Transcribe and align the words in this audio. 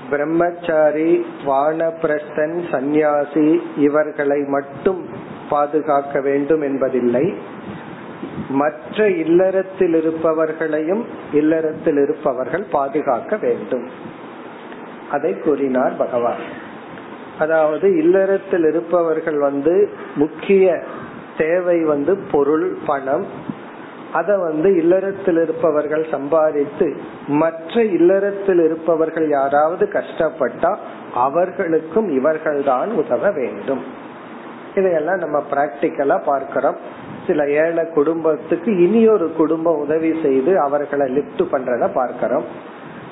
பிரம்மச்சாரி 0.10 1.26
வானப்பிரஸ்தன் 1.46 2.70
சந்நியாசி 2.72 3.62
இவர்களை 3.78 4.44
மட்டும் 4.44 5.06
பாதுகாக்க 5.50 6.22
வேண்டும் 6.22 6.62
என்பதில்லை. 6.62 7.34
மற்ற 8.50 9.10
இல்லறத்தில் 9.10 9.94
இருப்பவர்களையும் 9.94 11.04
இல்லறத்தில் 11.34 11.98
இருப்பவர்கள் 11.98 12.64
பாதுகாக்க 12.72 13.38
வேண்டும். 13.38 13.90
அதை 15.12 15.40
கூறினார் 15.40 15.98
பகவான். 15.98 16.66
அதாவது 17.40 17.98
இல்லறத்தில் 17.98 18.66
இருப்பவர்கள் 18.66 19.38
வந்து 19.38 19.90
முக்கிய 20.16 20.84
தேவை 21.38 21.84
வந்து 21.84 22.18
பொருள் 22.32 22.78
பணம் 22.86 23.56
அத 24.14 24.38
வந்து 24.38 24.76
இல்லறத்தில் 24.76 25.40
இருப்பவர்கள் 25.44 26.06
சம்பாதித்து 26.12 26.98
மற்ற 27.28 27.84
இல்லறத்தில் 27.84 28.62
இருப்பவர்கள் 28.64 29.30
யாராவது 29.30 29.90
கஷ்டப்பட்டா 29.94 30.76
அவர்களுக்கும் 31.14 32.24
இவர்கள்தான் 32.24 32.88
உதவ 32.88 33.32
வேண்டும். 33.32 33.84
இதையெல்லாம் 34.76 35.18
நம்ம 35.18 35.44
பிராக்டிக்கலா 35.52 36.18
பார்க்கிறோம். 36.26 36.76
சில 37.28 37.50
ஏழை 37.50 37.84
குடும்பத்துக்கு 37.94 38.78
இனி 38.78 39.08
ஒரு 39.08 39.34
குடும்பம் 39.34 39.78
உதவி 39.78 40.20
செய்து 40.22 40.60
அவர்களை 40.60 41.06
லிப்ட் 41.16 41.44
பண்றத 41.52 41.94
பார்க்கிறோம். 41.94 42.46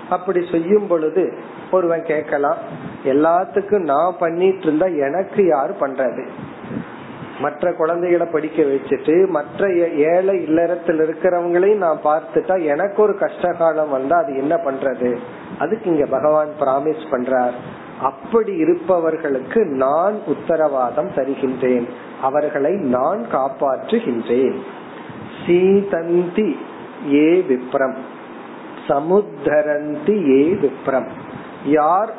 அப்படி 0.09 0.47
செய்யும் 0.51 0.87
பொழுது 0.87 1.33
ஒருவன் 1.71 2.03
கேட்கலாம் 2.03 2.57
எல்லாத்துக்கும் 3.03 3.83
நான் 3.83 4.19
பண்ணிட்டு 4.19 4.61
இருந்தா 4.61 4.85
எனக்கு 4.85 5.45
யார் 5.45 5.73
பண்றது? 5.79 6.23
மற்ற 7.39 7.73
குழந்தைகளை 7.73 8.27
படிக்க 8.27 8.63
வச்சுட்டு 8.63 9.27
மற்ற 9.27 9.73
ஏழை 9.95 10.43
இல்லறத்தில் 10.43 10.99
இருக்கிறவங்களையும் 10.99 11.77
நான் 11.77 11.99
பார்த்துட்டா 12.03 12.65
எனக்கு 12.65 13.01
ஒரு 13.01 13.17
கஷ்ட 13.17 13.51
காலம் 13.51 13.89
வந்தா 13.89 14.17
அது 14.17 14.37
என்ன 14.37 14.55
பண்றது? 14.55 15.17
அதுக்கு 15.59 15.91
இங்க 15.91 16.05
பகவான் 16.05 16.49
பிராமிஸ் 16.59 17.05
பண்றார். 17.11 17.51
அப்படி 18.01 18.55
இருப்பவர்களுக்கு 18.55 19.65
நான் 19.65 20.15
உத்தரவாதம் 20.25 21.09
தருகின்றேன். 21.15 21.89
அவர்களை 22.21 22.73
நான் 22.73 23.25
காப்பாற்றுகின்றேன். 23.31 24.55
சீதந்தி 25.45 26.55
ஏ 27.13 27.45
விப்ரம். 27.49 27.95
சமுத்தரந்தி 28.87 30.41
ஏ 30.41 30.57
விப்ரம். 30.61 31.07
யார் 31.65 32.13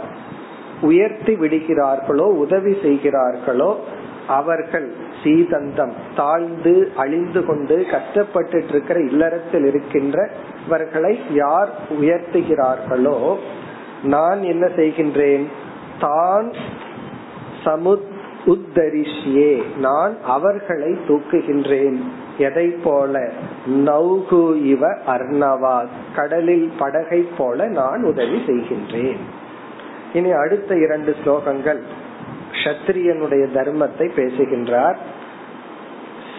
உயர்த்தி 0.81 1.35
விடுகிறார்களோ 1.35 2.27
உதவி 2.37 2.79
செய்கிறார்களோ 2.83 3.81
அவர்கள் 4.29 4.93
சீதந்தம் 5.27 5.93
தாழ்ந்து 6.17 6.93
அழிந்து 6.97 7.45
கொண்டு 7.45 7.87
கஷ்டப்பட்டு 7.91 8.65
இருக்கிற 8.69 9.01
இல்லறத்தில் 9.01 9.65
இருக்கின்றவர்களை 9.65 11.17
யார் 11.31 11.71
உயர்த்துகிறார்களோ 12.01 13.37
நான் 14.03 14.43
என்ன 14.43 14.67
செய்கின்றேன்? 14.67 15.45
தான் 16.01 16.53
சமுத் 17.65 18.15
உத்தரிஷியே 18.47 19.63
நான் 19.79 20.17
அவர்களை 20.23 20.99
தூக்குகின்றேன். 21.09 21.97
எதை 22.39 22.69
போல? 22.85 23.31
நௌகு 23.67 24.65
இவ 24.65 24.89
அர்ணவா 24.89 25.87
கடலில் 26.17 26.73
படகை 26.79 27.29
போல 27.39 27.67
நான் 27.67 28.03
உதவி 28.03 28.43
செய்கின்றேன். 28.47 29.17
இனி 30.13 30.31
அடுத்த 30.31 30.77
இரண்டு 30.77 31.17
ஸ்லோகங்கள். 31.25 31.81
கத்திரியனுடைய 32.65 33.47
தர்மத்தை 33.55 34.11
பேசுகின்றார். 34.15 34.99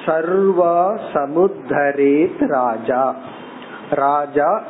சர்வா 0.08 0.98
சமுத்தரேத் 1.14 2.48
ராஜா. 2.48 3.16
ராஜா 3.90 4.64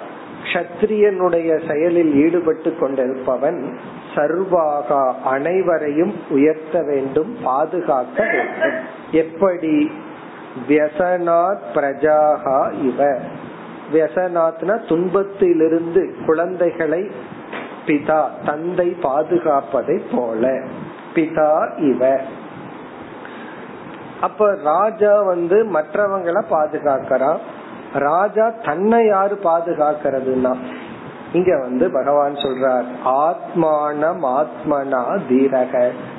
கஷத்திரியனுடைய 0.43 1.71
செயலில் 1.71 2.13
ஈடுபட்டு 2.13 2.77
கொண்டிருப்பவன் 2.81 3.73
சர்வாகா 4.15 5.13
அனைவரையும் 5.23 6.13
உயர்த்த 6.29 6.83
வேண்டும் 6.83 7.37
பாதுகாக்க 7.43 8.23
வேண்டும். 8.23 8.79
எப்படி? 9.11 9.91
வியசனாத் 10.67 11.59
பிரஜாகா 11.75 12.71
இவ. 12.83 13.17
வியசனாத்னா 13.93 14.87
துன்பத்திலிருந்து 14.87 16.15
குழந்தைகளை 16.25 17.11
பிதா 17.85 18.29
தந்தை 18.45 18.95
பாதுகாப்பதை 19.03 20.01
போல. 20.15 20.61
பிதா 21.15 21.77
இவ. 21.77 22.19
அப்ப 24.22 24.50
ராஜா 24.63 25.13
வந்து 25.23 25.57
மற்றவங்களை 25.75 26.41
பாதுகாக்கிறான் 26.50 27.39
ராஜா 27.94 28.45
தன்னை 28.63 29.05
யாரு 29.05 29.35
பாதுகாக்கிறதுனா 29.44 30.53
இங்க 31.33 31.51
வந்து 31.57 31.85
பகவான் 31.89 32.35
சொல்றார் 32.44 32.85
ஆத்மானம் 33.25 34.22
ஆத்மனா 34.39 35.01
தீரக. 35.29 35.73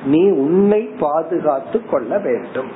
நீ 0.05 0.31
உன்னை 0.45 0.81
பாதுகாத்து 1.01 1.79
கொள்ள 1.85 2.19
வேண்டும். 2.19 2.71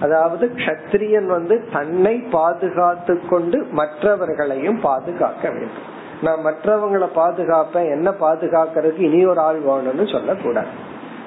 அதாவது 0.00 0.52
கத்திரியன் 0.64 1.26
வந்து 1.26 1.54
தன்னை 1.72 2.14
பாதுகாத்து 2.16 3.14
கொண்டு 3.28 3.66
மற்றவர்களையும் 3.70 4.78
பாதுகாக்க 4.80 5.44
வேண்டும். 5.48 5.86
நான் 6.22 6.40
மற்றவங்களை 6.40 7.08
பாதுகாப்பேன் 7.14 7.88
என்ன 7.96 8.08
பாதுகாக்கிறதுக்கு 8.20 9.02
இனி 9.08 9.26
ஒரு 9.26 9.40
ஆள் 9.40 9.60
வேணும்னு 9.60 10.06
சொல்லக்கூடாது. 10.12 10.72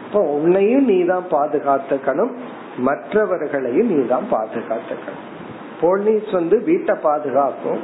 இப்போ 0.06 0.22
உன்னையும் 0.38 0.86
நீ 0.86 1.06
தான் 1.06 1.28
பாதுகாத்துக்கணும். 1.32 2.34
மற்றவர்களையும் 2.78 3.90
நீ 3.92 4.06
தான் 4.06 4.28
பாதுகாத்துக்கணும். 4.32 5.28
போலீஸ் 5.82 6.32
வந்து 6.32 6.64
வீட்டை 6.64 6.96
பாதுகாக்கும். 7.04 7.82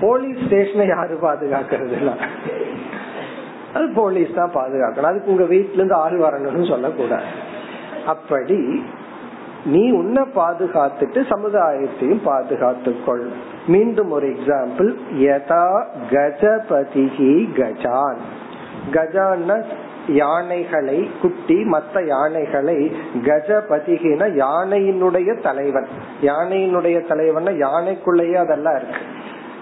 போலீஸ் 0.00 0.44
ஸ்டேஷனை 0.46 0.86
யாரு 0.86 1.18
பாதுகாக்கிறது 1.22 2.12
அது 3.74 3.88
போலீஸ் 3.94 4.34
தான் 4.34 4.54
பாதுகாக்கணும். 4.54 5.10
அதுக்கு 5.10 5.30
உங்க 5.30 5.42
வீட்டுல 5.42 5.80
இருந்து 5.80 5.94
ஆள் 5.94 6.18
வரணும்னு 6.18 6.68
சொல்லக்கூடாது. 6.68 7.26
அப்படி 8.06 8.82
நீ 9.64 9.90
உன்னை 9.90 10.22
பாதுகாத்துட்டு 10.34 11.20
சமுதாயத்தையும் 11.30 12.22
பாதுகாத்துக்கொள். 12.24 13.24
மீண்டும் 13.66 14.10
ஒரு 14.10 14.26
எக்ஸாம்பிள் 14.26 14.90
யதா 15.12 15.84
கஜபதிகி 16.10 17.32
கஜான். 17.58 18.20
கஜான்னா 18.92 19.56
யானைகளை 20.08 21.10
குட்டி 21.22 21.54
மத்த 21.54 22.06
யானைகளை 22.06 22.96
கஜபதிகின 23.14 24.28
யானையினுடைய 24.44 25.42
தலைவன். 25.42 25.86
யானையினுடைய 26.22 27.06
தலைவன் 27.06 27.44
யானைக்குள்ளேயே 27.44 28.34
அதெல்லாம் 28.34 28.76
இருக்கு. 28.76 29.16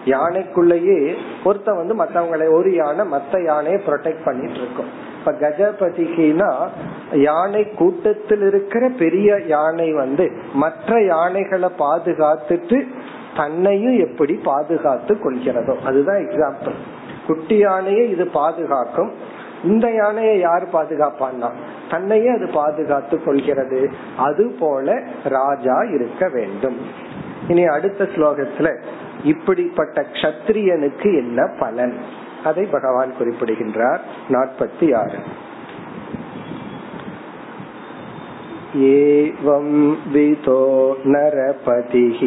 யானைக்குள்ளேயே 0.04 1.14
ஒருத்த 1.44 1.76
வந்து 1.76 2.04
மத்தவங்களை 2.04 2.52
ஒரு 2.52 2.74
யானை 2.74 3.04
மத்த 3.10 3.44
யானையை 3.44 3.80
ப்ரொடெக்ட் 3.86 4.24
பண்ணிட்டு 4.24 4.58
இருக்கும். 4.58 5.14
இப்ப 5.18 5.32
கஜபதிக்குனா 5.32 6.68
யானை 7.12 7.70
கூட்டத்தில் 7.70 8.42
இருக்கிற 8.42 8.88
பெரிய 8.98 9.40
யானை 9.46 9.92
வந்து 9.92 10.32
மற்ற 10.52 11.04
யானைகளை 11.04 11.68
பாதுகாத்துட்டு 11.78 12.86
தன்னையும் 13.36 13.98
எப்படி 13.98 14.34
பாதுகாத்து 14.34 15.14
கொள்கிறதோ. 15.14 15.76
அதுதான் 15.84 16.16
எக்ஸாம்பிள் 16.16 16.74
குட்டி 17.26 17.56
யானையை 17.56 18.10
இது 18.10 18.26
பாதுகாக்கும். 18.26 19.34
இந்த 19.63 19.87
யானையை 19.91 20.35
யார் 20.39 20.65
பாதுகாப்பான்னா 20.73 21.49
தன்னையே 21.89 22.29
அது 22.29 22.47
பாதுகாத்து 22.53 23.15
கொள்கிறது 23.23 23.81
அது 24.19 24.45
போல 24.59 24.87
ராஜா 25.35 25.77
இருக்க 25.93 26.29
வேண்டும் 26.29 26.79
இனி 27.47 27.63
அடுத்த 27.67 28.07
ஸ்லோகத்துல 28.15 28.69
இப்படிப்பட்ட 29.23 29.99
கஷத்திரியனுக்கு 30.11 31.09
என்ன 31.17 31.39
பலன் 31.59 31.95
அதை 32.43 32.65
பகவான் 32.71 33.11
குறிப்பிடுகின்றார் 33.17 34.01
நாற்பத்தி 34.29 34.89
ஆறு 34.95 35.19
एवं 38.75 39.65
वितो 40.07 40.59
नरपतिः 41.05 42.19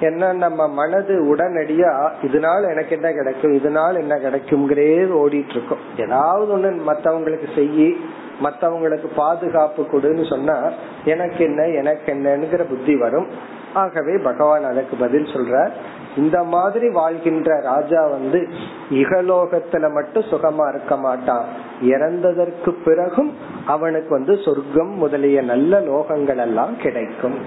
என்ன 0.00 0.32
நம்ம 0.32 0.68
மனது 0.68 1.36
உடனடியா 1.36 2.10
இதனால 2.22 2.70
எனக்கு 2.70 2.90
என்ன 2.90 3.12
கிடைக்கும் 3.12 3.52
இதனால 3.52 3.94
என்ன 3.94 4.14
கிடைக்கும்ங்கிறே 4.16 5.08
ஓடிட்டு 5.22 5.48
இருக்கும் 5.48 5.78
ஏதாவது 5.98 6.58
ஒண்ணு 6.58 6.80
மத்தவங்களுக்கு 6.86 7.48
செய்யி 7.56 7.96
மத்தவங்களுக்கு 8.42 9.08
பாதுகாப்பு 9.16 9.82
கொடுன்னு 9.82 10.28
சொன்னா 10.28 10.70
எனக்கு 11.04 11.44
என்ன 11.44 11.66
எனக்கு 11.66 12.12
என்னங்கிற 12.12 12.62
புத்தி 12.62 12.96
வரும். 12.96 13.26
ஆகவே 13.72 14.18
பகவான் 14.18 14.64
அதற்கு 14.64 14.96
பதில் 14.96 15.24
சொல்றார். 15.24 15.70
இந்த 16.16 16.42
மாதிரி 16.42 16.88
வாழ்கின்ற 16.88 17.60
ராஜா 17.60 18.06
வந்து 18.06 18.48
இகலோகத்துல 18.90 19.92
மட்டும் 19.92 20.22
சுகமா 20.22 20.68
இருக்க 20.68 20.96
மாட்டான். 20.96 21.44
இறந்ததற்கு 21.82 22.70
பிறகும் 22.84 23.34
அவனுக்கு 23.66 24.08
வந்து 24.08 24.38
சொர்க்கம் 24.44 24.90
முதலிய 24.90 25.42
நல்ல 25.42 25.80
லோகங்கள் 25.80 26.36
எல்லாம் 26.36 26.76
கிடைக்கும். 26.76 27.38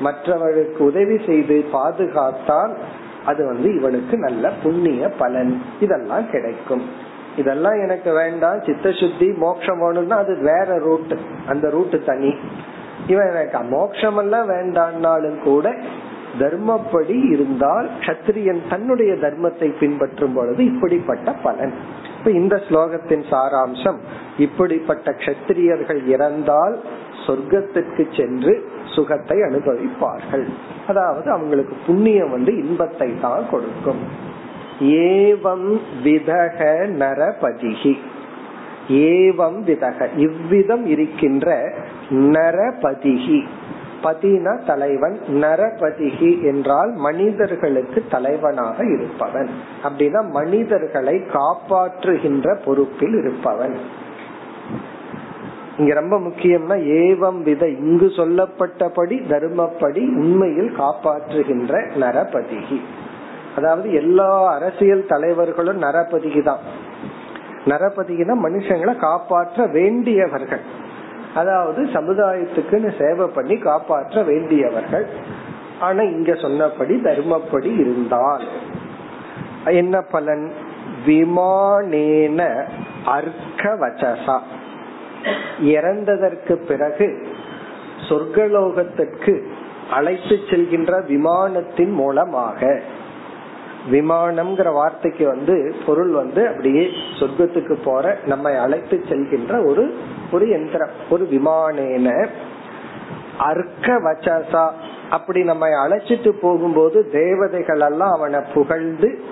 மற்றவர்களுக்கு 0.00 0.84
உதவி 0.84 1.20
செய்து 1.26 1.64
பாதுகாத்தால் 1.72 2.74
அது 3.24 3.46
வந்து 3.46 3.74
இவனுக்கு 3.74 4.18
நல்ல 4.18 4.52
புண்ணிய 4.62 5.08
பலன். 5.08 5.62
இதெல்லாம் 5.80 6.30
கிடைக்கும். 6.30 6.82
இதெல்லாம் 7.36 7.80
எனக்கு 7.82 8.12
வேண்டாம் 8.12 8.62
சித்த 8.66 8.90
சுத்தி 8.90 9.32
மோட்சம் 9.32 9.78
வேணும்னா 9.78 10.16
அது 10.16 10.36
வேற 10.36 10.78
ரூட் 10.78 11.18
அந்த 11.46 11.70
ரூட் 11.70 12.04
தனி. 12.06 12.34
இவன் 13.06 13.30
எனக்கு 13.30 13.58
மோட்சம் 13.58 14.16
எல்லாம் 14.16 14.48
வேண்டாம்னாலும் 14.48 15.42
கூட 15.42 15.74
தர்மப்படி 16.38 17.16
இருந்தால் 17.32 17.88
கத்திரியன் 18.00 18.62
தன்னுடைய 18.68 19.12
தர்மத்தை 19.14 19.68
பின்பற்றும் 19.78 20.34
பொழுது 20.34 20.64
இப்படிப்பட்ட 20.64 21.32
பலன். 21.32 21.74
இப்ப 22.18 22.30
இந்த 22.30 22.56
ஸ்லோகத்தின் 22.68 23.24
சாராம்சம் 23.30 23.98
இப்படிப்பட்ட 24.38 25.10
கத்திரியர்கள் 25.24 26.02
இறந்தால் 26.06 26.76
சொர்க்கத்திற்கு 27.26 28.04
சென்று 28.16 28.54
சுகத்தை 28.94 29.38
அனுபவிப்பார்கள். 29.40 30.46
அதாவது 30.86 31.28
அவங்களுக்கு 31.30 31.76
புண்ணியம் 31.86 32.30
வந்து 32.30 32.52
இன்பத்தை 32.56 33.08
தான் 33.20 33.44
கொடுக்கும். 33.50 34.02
ஏவம் 34.80 35.70
விதக 36.04 36.58
நரபதிகி 37.02 37.94
ஏவம் 38.88 39.60
விதக. 39.64 40.08
இவ்விதம் 40.16 40.86
இருக்கின்ற 40.86 41.48
நரபதிகி 42.10 43.40
பதினா 44.02 44.64
தலைவன் 44.66 45.20
நரபதிகி 45.28 46.42
என்றால் 46.42 46.92
மனிதர்களுக்கு 46.92 48.04
தலைவனாக 48.10 48.84
இருப்பவன். 48.86 49.50
அப்படின்னா 49.84 50.30
மனிதர்களை 50.30 51.22
காப்பாற்றுகின்ற 51.32 52.56
பொறுப்பில் 52.64 53.16
இருப்பவன். 53.18 53.76
இங்க 55.78 55.94
ரொம்ப 55.94 56.18
முக்கியம்னா 56.18 56.76
ஏவம் 57.00 57.42
வித 57.42 57.68
இங்கு 57.68 58.06
சொல்லப்பட்டபடி 58.06 59.16
தர்மப்படி 59.32 60.02
உண்மையில் 60.06 60.72
காப்பாற்றுகின்ற 60.78 61.72
நரபதிகி. 62.00 62.80
அதாவது 63.56 63.92
எல்லா 63.92 64.54
அரசியல் 64.54 65.06
தலைவர்களும் 65.06 65.82
நரபதிகி 65.82 66.42
தான் 66.42 66.58
நரபதிகிதான் 67.64 68.42
மனுஷங்களை 68.42 68.96
காப்பாற்ற 68.96 69.66
வேண்டியவர்கள். 69.66 70.60
அதாவது 71.36 71.80
சமுதாயத்துக்குன்னு 71.84 72.90
சேவை 72.98 73.26
பண்ணி 73.26 73.56
காப்பாற்ற 73.56 74.22
வேண்டியவர்கள். 74.22 75.06
ஆனா 75.80 76.02
இங்க 76.02 76.34
சொன்னபடி 76.34 76.94
தர்மப்படி 76.94 77.72
இருந்தால். 77.80 78.46
என்ன 79.64 79.96
பலன்? 80.00 80.46
விமானேன 81.06 82.40
அர்க்க 83.04 83.64
வச்சசா 83.80 84.36
இறந்ததற்கு 85.62 86.54
பிறகு 86.68 87.08
சொர்க்கலோகத்திற்கு 88.08 89.34
அழைத்து 89.90 90.36
செல்கின்ற 90.50 90.92
விமானத்தின் 91.06 91.92
மூலமாக. 91.92 92.60
விமானம்ங்கிற 93.90 94.72
வார்த்தைக்கு 94.72 95.26
வந்து 95.26 95.74
பொருள் 95.86 96.10
வந்து 96.10 96.48
அப்படியே 96.48 96.88
சொர்க்கத்துக்கு 97.20 97.76
போற 97.84 98.16
நம்மை 98.26 98.56
அழைத்து 98.56 99.04
செல்கின்ற 99.08 99.66
ஒரு 99.66 99.96
ஒரு 100.32 100.48
எந்திரம் 100.48 100.90
ஒரு 101.10 101.28
விமானேன. 101.30 102.26
அர்க்க 103.38 103.92
வச்சசா. 103.92 104.70
அப்படி 105.10 105.42
நம்மை 105.42 105.70
அழைச்சிட்டு 105.70 106.28
போகும்போது 106.28 107.08
தேவதைகள் 107.10 107.80
எல்லாம் 107.80 108.12
அவனை 108.12 108.40
புகழ்ந்து 108.54 109.22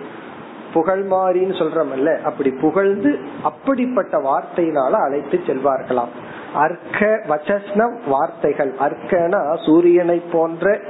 புகழ்மாரின்னு 0.74 1.54
சொல்றமல்ல 1.58 2.22
அப்படி 2.22 2.50
புகழ்ந்து 2.50 3.18
அப்படிப்பட்ட 3.42 4.18
வார்த்தையினால 4.18 4.90
அழைத்து 4.90 5.40
செல்வார்களாம். 5.46 6.12
அர்க்க 6.54 7.20
வச்சஸ்ன 7.28 7.96
வார்த்தைகள். 8.06 8.74
அர்க்கனா 8.80 9.66
சூரியனை 9.66 10.22
போன்ற 10.32 10.80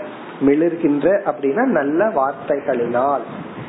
மிளிர்கின்ற 0.41 1.21
அப்படின்னா 1.27 1.65
நல்ல 1.65 2.09
வார்த்தைகளினால். 2.09 3.21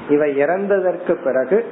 இவை 0.09 0.37
இறந்ததற்கு 0.37 1.13
பிறகு 1.23 1.65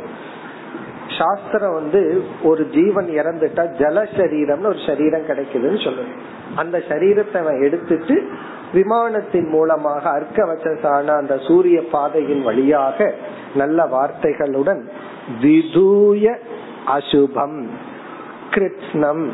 சாஸ்திரம் 1.08 1.74
வந்து 1.74 2.24
ஒரு 2.44 2.68
ஜீவன் 2.68 3.06
இறந்துட்டா 3.06 3.64
ஜல 3.78 4.06
சரீரம்னு 4.18 4.66
ஒரு 4.66 4.82
சரீரம் 4.86 5.28
கிடைக்குதுன்னு 5.28 5.80
சொல்லுது. 5.84 6.14
அந்த 6.56 6.78
சரீரத்தை 6.90 7.36
அவன் 7.36 7.62
எடுத்துட்டு 7.62 8.24
விமானத்தின் 8.74 9.50
மூலமாக 9.50 10.10
அர்க்க 10.10 10.46
வச்சசான 10.46 11.06
அந்த 11.06 11.38
சூரிய 11.38 11.84
பாதையின் 11.92 12.42
வழியாக 12.42 13.14
நல்ல 13.56 13.86
வார்த்தைகளுடன் 13.86 14.82
விதூய 15.42 16.38
அசுபம் 16.88 17.68
கிருஷ்ணம் 18.50 19.32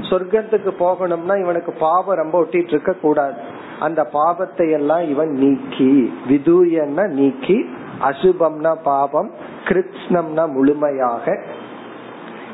சொர்க்கத்துக்கு 0.00 0.72
போகணும்னா 0.78 1.40
இவனுக்கு 1.40 1.72
பாவம் 1.72 2.16
ரொம்ப 2.16 2.44
ஒட்டிட்டு 2.44 2.68
இருக்க 2.68 2.92
கூடாது 2.92 3.36
அந்த 3.78 4.04
பாவத்தை 4.04 4.70
எல்லாம் 4.70 5.02
இவன் 5.08 5.28
நீக்கி 5.28 6.12
விதூயன்னா 6.28 7.08
நீக்கி 7.08 7.66
அசுபம்னா 8.00 8.74
பாபம் 8.82 9.30
கிருத்னம்னா 9.64 10.48
முழுமையாக. 10.52 11.38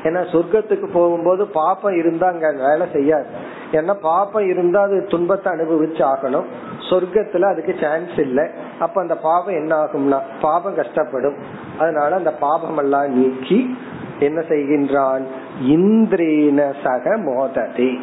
ஏன்னா 0.03 0.21
சொர்க்கத்துக்கு 0.31 0.87
போகும்போது 0.91 1.47
பாப்பம் 1.47 1.97
இருந்தா 1.97 2.27
அங்க 2.27 2.51
வேலை 2.51 2.87
செய்யாது. 2.93 3.25
ஏன்னா 3.71 3.93
பாப்பம் 3.93 4.49
இருந்தா 4.49 4.81
அது 4.81 5.05
துன்பத்தை 5.09 5.53
அனுபவிச்சு 5.53 6.03
ஆகணும். 6.13 6.43
சொர்க்கத்துல 6.89 7.41
அதுக்கு 7.41 7.75
சான்ஸ் 7.81 8.17
இல்ல. 8.17 8.49
அப்ப 8.79 9.01
அந்த 9.01 9.15
பாவம் 9.15 9.55
என்ன 9.55 9.75
ஆகும்னா 9.75 10.19
பாபம் 10.41 10.77
கஷ்டப்படும். 10.77 11.37
அதனால 11.77 12.15
அந்த 12.15 12.31
பாபம் 12.31 12.77
எல்லாம் 12.77 13.17
நீக்கி 13.19 13.77
என்ன 14.19 14.39
செய்கின்றான்? 14.39 15.23
இந்திரேன 15.63 16.73
சக 16.83 17.17
மோததி. 17.17 17.99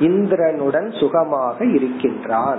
இந்திரனுடன் 0.00 0.98
சுகமாக 0.98 1.64
இருக்கின்றான். 1.64 2.58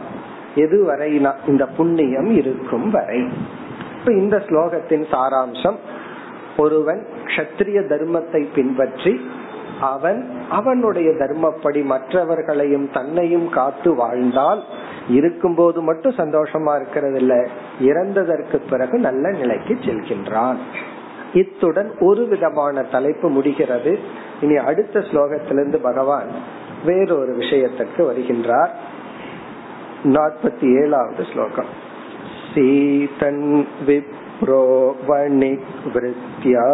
எதுவரை 0.55 1.33
இந்த 1.47 1.65
புண்ணியம் 1.65 2.31
இருக்கும் 2.31 2.89
வரை. 2.89 3.27
இப்ப 4.03 4.15
இந்த 4.15 4.37
ஸ்லோகத்தின் 4.37 5.03
சாராம்சம் 5.11 5.75
ஒருவன் 6.57 7.07
கஷத்திரிய 7.23 7.79
தர்மத்தை 7.87 8.47
பின்பற்றி 8.55 9.21
அவன் 9.81 10.45
அவனுடைய 10.49 11.09
தர்மப்படி 11.09 11.83
மற்றவர்களையும் 11.83 12.91
தன்னையும் 12.91 13.49
காத்து 13.49 13.95
வாழ்ந்தால் 13.95 14.63
இருக்கும்போது 15.09 15.81
மட்டும் 15.81 16.15
சந்தோஷமா 16.15 16.75
இருக்கிறது 16.75 17.19
இல்ல 17.19 17.47
இறந்ததற்கு 17.81 18.61
பிறகு 18.69 18.99
நல்ல 18.99 19.29
நிலைக்கு 19.29 19.73
செல்கின்றான். 19.73 20.57
இத்துடன் 21.33 21.91
ஒரு 21.99 22.27
விதமான 22.27 22.81
தலைப்பு 22.81 23.29
முடிகிறது. 23.29 23.99
இனி 24.41 24.55
அடுத்த 24.55 24.99
ஸ்லோகத்திலிருந்து 24.99 25.77
பகவான் 25.81 26.27
வேறொரு 26.85 27.33
விஷயத்திற்கு 27.33 28.11
வருகின்றார். 28.11 28.69
நாற்பத்தி 30.03 30.81
ஏழாவது 30.81 31.25
ஸ்லோகம். 31.33 31.91
सीतन् 32.53 33.43
विप्रो 33.85 34.63
वणिक्वृत्या 35.09 36.65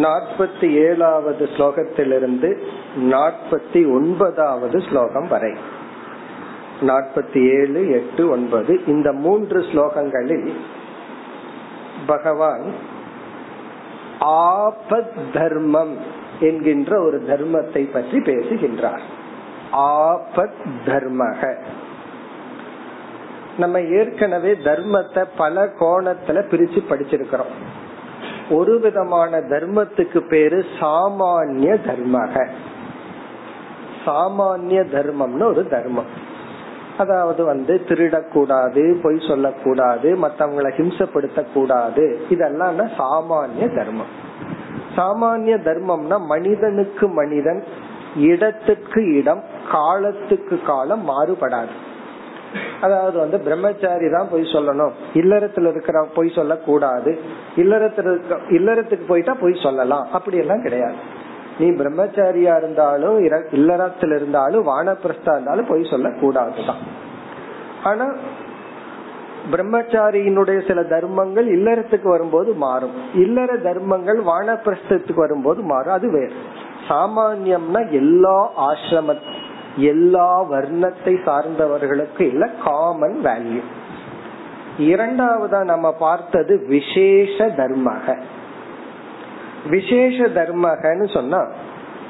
நாற்பத்தி 0.00 0.68
ஏழாவது 0.80 1.44
ஸ்லோகத்திலிருந்து 1.56 2.50
நாற்பத்தி 3.10 3.80
ஒன்பதாவது 3.94 4.78
ஸ்லோகம் 4.80 5.28
வரை 5.28 5.52
நாற்பத்தி 6.82 7.40
ஏழு 7.58 7.80
எட்டு 7.90 8.22
ஒன்பது 8.28 8.72
இந்த 8.86 9.12
மூன்று 9.12 9.60
ஸ்லோகங்களில் 9.60 10.48
பகவான் 12.06 12.66
ஆபத் 14.52 15.14
தர்மம் 15.32 15.94
என்கின்ற 16.39 17.01
ஒரு 17.01 17.23
தர்மத்தை 17.27 17.91
பற்றி 17.91 18.19
பேசுகின்றார். 18.19 19.01
ஆபத் 19.73 20.65
தர்மக. 20.85 21.63
நம்ம 23.57 23.79
ஏற்கனவே 23.79 24.51
தர்மத்தை 24.51 25.25
பல 25.37 25.65
கோணத்துல 25.65 26.29
பிரிச்சு 26.29 26.79
படிச்சிருக்கிறோம். 26.89 27.53
ஒரு 28.49 28.79
விதமான 28.79 29.39
தர்மத்துக்கு 29.39 30.19
பேரு 30.19 30.65
சாமானிய 30.79 31.77
தர்மக. 31.87 32.47
சாமானிய 34.05 34.83
தர்மம்னு 34.93 35.43
ஒரு 35.43 35.67
தர்மம். 35.67 36.27
அதாவது 36.97 37.43
வந்து 37.43 37.81
திருடக்கூடாது 37.87 39.01
பொய் 39.01 39.25
சொல்லக்கூடாது 39.27 40.17
மற்றவங்களை 40.23 40.71
ஹிம்சப்படுத்த 40.71 41.45
கூடாது 41.53 42.25
இதெல்லாம் 42.29 42.79
சாமானிய 42.79 43.75
தர்மம். 43.75 44.27
சாமானிய 44.99 45.57
தர்மம்னா 45.67 46.17
மனிதனுக்கு 46.33 47.07
மனிதன் 47.07 47.61
இடத்துக்கு 48.15 49.01
இடம் 49.17 49.43
காலத்துக்கு 49.71 50.61
காலம் 50.65 51.03
மாறுபடாது. 51.09 51.75
அதாவது 52.81 53.17
வந்து 53.19 53.37
பிரம்மச்சாரி 53.39 54.07
தான் 54.11 54.29
பொய் 54.31 54.51
சொல்லணும். 54.53 54.93
இல்லறத்துல 55.13 55.69
இருக்கிற 55.69 56.07
பொய் 56.15 56.35
சொல்லக்கூடாது. 56.35 57.11
இல்லறத்துல 57.55 58.11
இருக்க 58.11 58.35
இல்லறத்துக்கு 58.49 59.07
போயிட்டா 59.07 59.33
பொய் 59.33 59.63
சொல்லலாம். 59.63 60.07
அப்படி 60.11 60.37
எல்லாம் 60.37 60.61
கிடையாது. 60.61 60.99
நீ 61.59 61.67
பிரம்மச்சாரியா 61.69 62.57
இருந்தாலும் 62.57 63.17
இல்லறத்துல 63.59 64.15
இருந்தாலும் 64.15 64.67
வானப்பிரஸ்தா 64.67 65.31
இருந்தாலும் 65.31 65.67
பொய் 65.67 65.91
சொல்லக்கூடாதுதான். 65.91 66.83
ஆனா 67.83 68.05
பிரம்மச்சாரியினுடைய 69.51 70.67
சில 70.67 70.83
தர்மங்கள் 70.83 71.47
இல்லறத்துக்கு 71.59 72.03
வரும்போது 72.03 72.53
மாறும். 72.53 72.91
இல்லற 73.13 73.57
தர்மங்கள் 73.57 74.23
வானப்பிரஸ்தத்துக்கு 74.23 75.15
வரும்போது 75.15 75.61
மாறும். 75.61 75.93
அது 75.93 76.11
வேறு. 76.11 76.31
சாமானியம்னா 76.89 77.91
எல்லா 77.91 78.51
ஆசிரம 78.71 79.19
எல்லா 79.75 80.43
வர்ணத்தை 80.51 81.17
சார்ந்தவர்களுக்கு 81.25 82.21
இல்ல 82.21 82.49
காமன் 82.63 83.19
வேல்யூ 83.23 83.61
இரண்டாவதா 84.79 85.63
நம்ம 85.63 85.93
பார்த்தது 85.93 86.65
விசேஷ 86.67 87.45
தர்மக. 87.45 88.19
விசேஷ 89.69 90.27
தர்மகன்னு 90.27 91.13
சொன்னா 91.13 91.47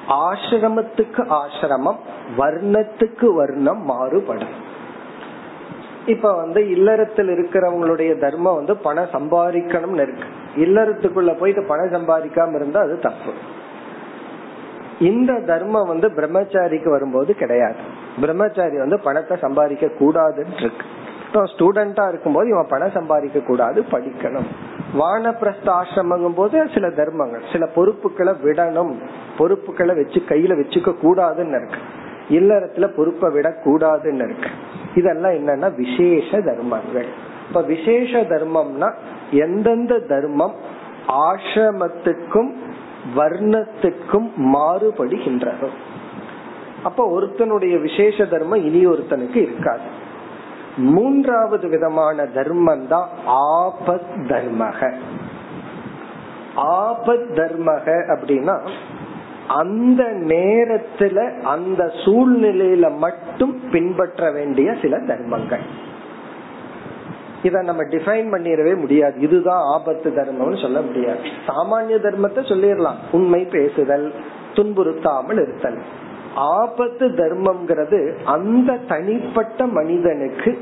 ஆசிரமத்துக்கு 0.10 1.34
ஆசிரமம் 1.34 1.98
வர்ணத்துக்கு 2.38 3.34
வர்ணம் 3.34 3.86
மாறுபடும். 3.86 4.68
இப்ப 6.06 6.36
வந்து 6.36 6.70
இல்லறத்தில் 6.70 7.28
இருக்கிறவங்களுடைய 7.28 8.20
தர்மம் 8.20 8.56
வந்து 8.56 8.78
பணம் 8.78 9.14
சம்பாதிக்கணும்னு 9.14 10.02
இருக்கு. 10.02 10.24
இல்லறத்துக்குள்ள 10.56 11.38
போயிட்டு 11.38 11.64
பணம் 11.64 11.94
சம்பாதிக்காம 11.94 12.56
இருந்தா 12.56 12.80
அது 12.82 13.00
தப்பு. 13.00 13.32
இந்த 15.00 15.40
தர்மம் 15.46 15.88
வந்து 15.88 16.10
பிரம்மச்சாரிக்கு 16.10 16.90
வரும்போது 16.90 17.36
கிடையாது. 17.36 17.76
பிரம்மச்சாரி 18.20 18.78
வந்து 18.78 19.00
பணத்தை 19.00 19.38
சம்பாதிக்க 19.38 19.86
கூடாதுன்னு 19.86 20.58
இருக்கு. 20.58 20.86
ஸ்டூடெண்டா 21.34 22.08
இருக்கும்போது 22.08 22.50
இவன் 22.50 22.66
பணம் 22.70 22.92
சம்பாதிக்க 22.92 23.40
கூடாது 23.40 23.84
படிக்கணும். 23.92 24.48
வானப்பிரஸ்த 25.00 25.66
ஆசிரமங்கும் 25.66 26.36
போது 26.36 26.68
சில 26.74 26.90
தர்மங்கள் 26.90 27.42
சில 27.52 27.66
பொறுப்புகளை 27.66 28.34
விடணும். 28.34 28.96
பொறுப்புகளை 29.38 29.96
வச்சு 29.96 30.22
கையில 30.30 30.58
வச்சுக்க 30.60 30.94
கூடாதுன்னு 31.04 31.56
இருக்கு. 31.56 31.78
இல்லறத்துல 32.30 32.88
பொறுப்பை 32.88 33.32
விட 33.32 33.56
கூடாதுன்னு 33.66 34.24
இருக்கு. 34.24 34.50
இதெல்லாம் 34.96 35.32
என்னன்னா 35.32 35.76
விசேஷ 35.76 36.42
தர்மங்கள். 36.42 37.08
இப்ப 37.48 37.62
விசேஷ 37.62 38.22
தர்மம்னா 38.22 38.94
எந்தெந்த 39.32 40.00
தர்மம் 40.00 40.54
ஆசிரமத்துக்கும் 41.08 42.52
வர்ணத்துக்கும் 43.16 44.30
மாறுபடுகின்றதோ. 44.38 45.68
அப்ப 46.84 47.20
ஒருத்தனுடைய 47.20 47.82
விசேஷ 47.82 48.26
தர்மம் 48.26 48.66
இனி 48.66 48.88
ஒருத்தனுக்கு 48.88 49.36
இருக்காது. 49.36 50.08
மூன்றாவது 50.78 51.68
விதமான 51.68 52.26
தர்மம் 52.26 52.88
தான் 52.88 53.10
ஆபத் 53.28 54.18
தர்மக. 54.18 54.94
ஆபத் 56.56 57.30
தர்மக 57.34 58.16
அப்படின்னா 58.16 58.70
அந்த 59.50 60.04
நேரத்துல 60.04 61.42
அந்த 61.42 61.92
சூழ்நிலையில 62.06 62.98
மட்டும் 62.98 63.60
பின்பற்ற 63.72 64.32
வேண்டிய 64.32 64.76
சில 64.82 65.00
தர்மங்கள். 65.00 65.62
இத 67.44 67.62
நம்ம 67.62 67.84
டிஃபைன் 67.84 68.32
பண்ணிடவே 68.32 68.78
முடியாது. 68.78 69.20
இதுதான் 69.20 69.62
ஆபத்து 69.62 70.10
தர்மம்னு 70.10 70.62
சொல்ல 70.62 70.82
முடியாது. 70.82 71.20
சாமானிய 71.20 71.98
தர்மத்தை 71.98 72.42
சொல்லிடலாம். 72.52 72.96
உண்மை 73.12 73.46
பேசுதல் 73.46 74.14
துன்புறுத்தாமல் 74.54 75.42
இருத்தல். 75.42 75.80
ஆபத்து 76.36 77.08
தர்மம்ங்கிறது 77.08 78.16
அந்த 78.26 78.78
தனிப்பட்ட 78.88 79.66
மனிதனுக்கு 79.66 80.60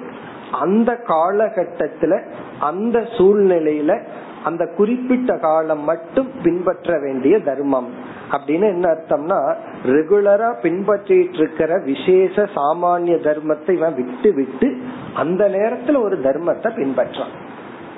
அந்த 0.51 1.00
காலகட்டத்துல 1.08 2.22
அந்த 2.60 3.00
சூழ்நிலையில 3.00 4.03
அந்த 4.44 4.74
குறிப்பிட்ட 4.77 5.38
காலம் 5.38 5.84
மட்டும் 5.84 6.32
பின்பற்ற 6.44 7.00
வேண்டிய 7.00 7.39
தர்மம். 7.39 8.15
அப்படின்னு 8.31 8.67
என்ன 8.67 8.89
அர்த்தம்னா 8.89 9.55
ரெகுலரா 9.86 10.53
பின்பற்றிட்டு 10.62 11.34
இருக்கிற 11.34 11.77
விசேஷ 11.77 12.43
சாமானிய 12.43 13.17
தர்மத்தை 13.17 13.72
இவன் 13.72 13.96
விட்டு 13.96 14.34
விட்டு 14.34 14.77
அந்த 15.13 15.50
நேரத்துல 15.50 16.01
ஒரு 16.01 16.19
தர்மத்தை 16.19 16.67
பின்பற்றான். 16.67 17.34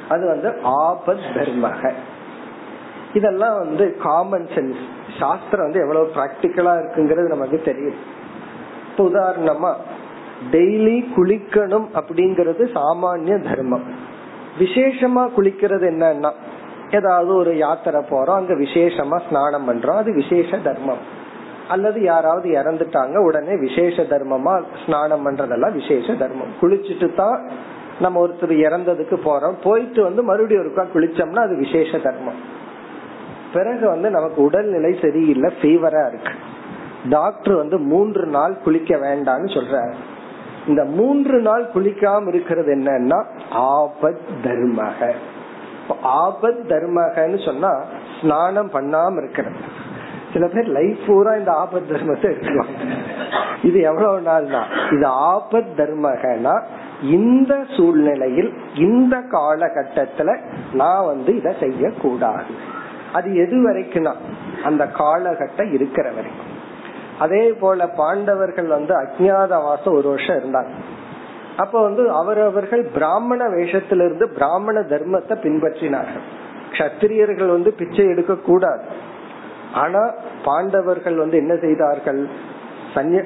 அது 0.09 0.27
வந்து 0.27 0.49
ஆபத் 0.63 1.35
தர்மக. 1.35 1.91
இதெல்லாம் 3.13 3.57
வந்து 3.57 3.97
காமன் 3.97 4.47
சென்ஸ் 4.55 4.79
சாஸ்திரம் 5.19 5.65
வந்து 5.65 5.79
எவ்வளவு 5.79 6.11
பிராக்டிக்கலா 6.15 6.71
இருக்குங்கிறது 6.81 7.27
நமக்கு 7.27 7.61
தெரியும். 7.65 7.95
இப்ப 8.91 9.03
உதாரணமா 9.03 9.73
டெய்லி 10.51 11.05
குளிக்கணும் 11.17 11.87
அப்படிங்கறது 11.93 12.69
சாமானிய 12.75 13.43
தர்மம். 13.43 13.83
விசேஷமா 14.59 15.29
குளிக்கிறது 15.37 15.85
என்னன்னா 15.85 16.31
ஏதாவது 16.91 17.35
ஒரு 17.35 17.57
யாத்திரை 17.57 18.01
போறோம் 18.01 18.35
அங்க 18.35 18.53
விசேஷமா 18.53 19.19
ஸ்நானம் 19.27 19.69
பண்றோம் 19.69 19.95
அது 19.95 20.13
விசேஷ 20.13 20.57
தர்மம். 20.57 21.17
அல்லது 21.67 22.01
யாராவது 22.01 22.49
இறந்துட்டாங்க 22.49 23.17
உடனே 23.17 23.55
விசேஷ 23.57 24.03
தர்மமா 24.03 24.63
ஸ்நானம் 24.85 25.25
பண்றதெல்லாம் 25.25 25.73
விசேஷ 25.73 26.13
தர்மம். 26.13 26.53
குளிச்சுட்டு 26.61 27.15
தான் 27.15 27.49
நம்ம 27.99 28.27
ஒருத்தர் 28.27 28.49
இறந்ததுக்கு 28.49 29.19
போறோம். 29.25 29.53
போயிட்டு 29.63 30.03
வந்து 30.03 30.23
மறுபடியும் 30.23 30.63
ஒருக்கா 30.63 30.87
குளிச்சோம்னா 30.93 31.35
அது 31.35 31.55
விசேஷ 31.55 31.97
தர்மம். 31.97 32.57
பிறகு 33.53 33.87
வந்து 33.87 34.09
நமக்கு 34.09 34.41
உடல்நிலை 34.41 34.99
சரியில்லை 35.01 35.53
ஃபீவரா 35.61 36.07
இருக்கு. 36.07 36.33
டாக்டர் 37.09 37.55
வந்து 37.55 37.77
மூன்று 37.77 38.25
நாள் 38.25 38.57
குளிக்க 38.57 38.95
வேண்டாம்னு 38.95 39.49
சொல்றாரு. 39.53 39.93
இந்த 40.67 40.83
மூன்று 40.83 41.41
நாள் 41.41 41.69
குளிக்காம 41.75 42.27
இருக்கிறது 42.27 42.75
என்னன்னா 42.75 43.25
ஆபத் 43.53 44.19
தர்மக. 44.43 45.11
ஆபத் 46.03 46.63
தர்மகன்னு 46.67 47.45
சொன்னா 47.45 47.81
ஸ்நானம் 48.21 48.71
பண்ணாம 48.71 49.17
இருக்கிறது. 49.17 49.55
சில 50.33 50.47
பேர் 50.47 50.67
லைஃப் 50.67 50.97
பூரா 51.07 51.33
இந்த 51.33 51.51
ஆபத் 51.51 51.89
தர்மத்தை 51.89 52.27
எடுத்துக்குவாங்க 52.31 52.89
இது 53.63 53.79
எவ்வளவு 53.79 54.21
நாள் 54.21 54.49
தான் 54.49 54.67
இது 54.91 55.07
ஆபத் 55.07 55.71
தர்மகனா 55.77 56.61
இந்த 57.01 57.65
சூழ்நிலையில் 57.77 58.53
இந்த 58.75 59.17
காலகட்டத்துல 59.31 60.39
நான் 60.73 61.05
வந்து 61.05 61.35
இதை 61.35 61.55
செய்யக்கூடாது. 61.59 62.53
அது 63.13 63.35
எது 63.35 63.69
வரைக்கும்னா 63.69 64.13
அந்த 64.63 64.85
காலகட்டம் 64.85 65.73
இருக்கிற 65.73 66.09
வரைக்கும். 66.09 66.57
அதே 67.19 67.51
போல 67.51 67.87
பாண்டவர்கள் 67.87 68.65
வந்து 68.65 68.93
அஜாத 69.01 69.47
வாசம் 69.47 69.93
ஒரு 69.93 70.09
வருஷம் 70.09 70.35
இருந்தாங்க. 70.35 70.73
அப்ப 71.59 71.81
வந்து 71.81 72.03
அவரவர்கள் 72.11 72.83
பிராமண 72.97 73.47
வேஷத்திலிருந்து 73.47 74.25
பிராமண 74.37 74.79
தர்மத்தை 74.79 75.35
பின்பற்றினார்கள். 75.45 76.25
கத்திரியர்கள் 76.71 77.51
வந்து 77.55 77.71
பிச்சை 77.73 78.05
எடுக்க 78.07 78.33
கூடாது. 78.35 78.83
ஆனா 79.73 80.01
பாண்டவர்கள் 80.43 81.17
வந்து 81.17 81.37
என்ன 81.37 81.53
செய்தார்கள்? 81.55 82.21
சன்ய 82.95 83.19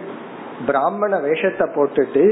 பிராமண 0.65 1.19
வேஷத்தை 1.19 1.65
போட்டுட்டு 1.75 2.23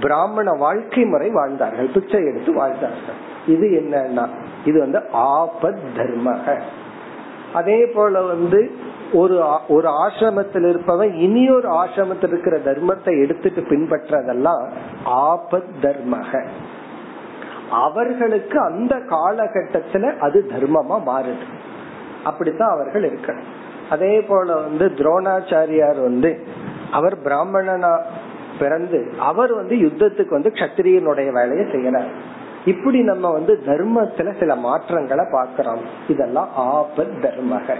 பிராமண 0.00 0.50
வாழ்க்கை 0.64 1.04
முறை 1.04 1.28
வாழ்ந்தார்கள். 1.30 1.88
பிச்சை 1.94 2.20
எடுத்து 2.24 2.52
வாழ்ந்தார்கள். 2.52 3.18
இது 3.46 3.66
என்னன்னா 3.80 4.24
இது 4.64 4.78
வந்து 4.78 5.00
ஆபத் 5.32 5.84
தர்மக 5.96 6.56
அதே 7.52 7.78
போல 7.94 8.22
வந்து 8.22 8.60
ஒரு 9.12 9.58
ஒரு 9.68 9.88
ஆசிரமத்தில் 9.88 10.68
இருப்பவன் 10.68 11.14
இனி 11.14 11.50
ஒரு 11.50 11.68
ஆசிரமத்தில் 11.68 12.26
இருக்கிற 12.26 12.58
தர்மத்தை 12.58 13.22
எடுத்துட்டு 13.22 13.60
பின்பற்றதெல்லாம் 13.60 14.68
ஆபத் 15.06 15.70
தர்மக. 15.82 16.46
அவர்களுக்கு 17.70 18.60
அந்த 18.60 18.96
காலகட்டத்துல 18.96 20.18
அது 20.18 20.46
தர்மமா 20.48 21.00
மாறுது. 21.06 21.68
அப்படித்தான் 22.24 22.70
அவர்கள் 22.70 23.10
இருக்கணும். 23.10 23.48
அதே 23.90 24.20
போல 24.20 24.54
வந்து 24.54 24.86
துரோணாச்சாரியார் 24.86 26.02
வந்து 26.02 26.46
அவர் 26.92 27.22
பிராமணனா 27.22 28.00
பிறந்து 28.58 29.12
அவர் 29.18 29.54
வந்து 29.54 29.76
யுத்தத்துக்கு 29.76 30.30
வந்து 30.30 30.50
கத்திரியனுடைய 30.50 31.32
வேலையை 31.32 31.66
செய்யறார். 31.66 32.10
இப்படி 32.64 33.02
நம்ம 33.02 33.30
வந்து 33.30 33.62
தர்மத்துல 33.64 34.38
சில 34.38 34.54
மாற்றங்களை 34.54 35.24
பாக்கிறோம் 35.24 35.80
இதெல்லாம் 36.08 36.48
ஆபத் 36.58 37.20
தர்மக. 37.20 37.74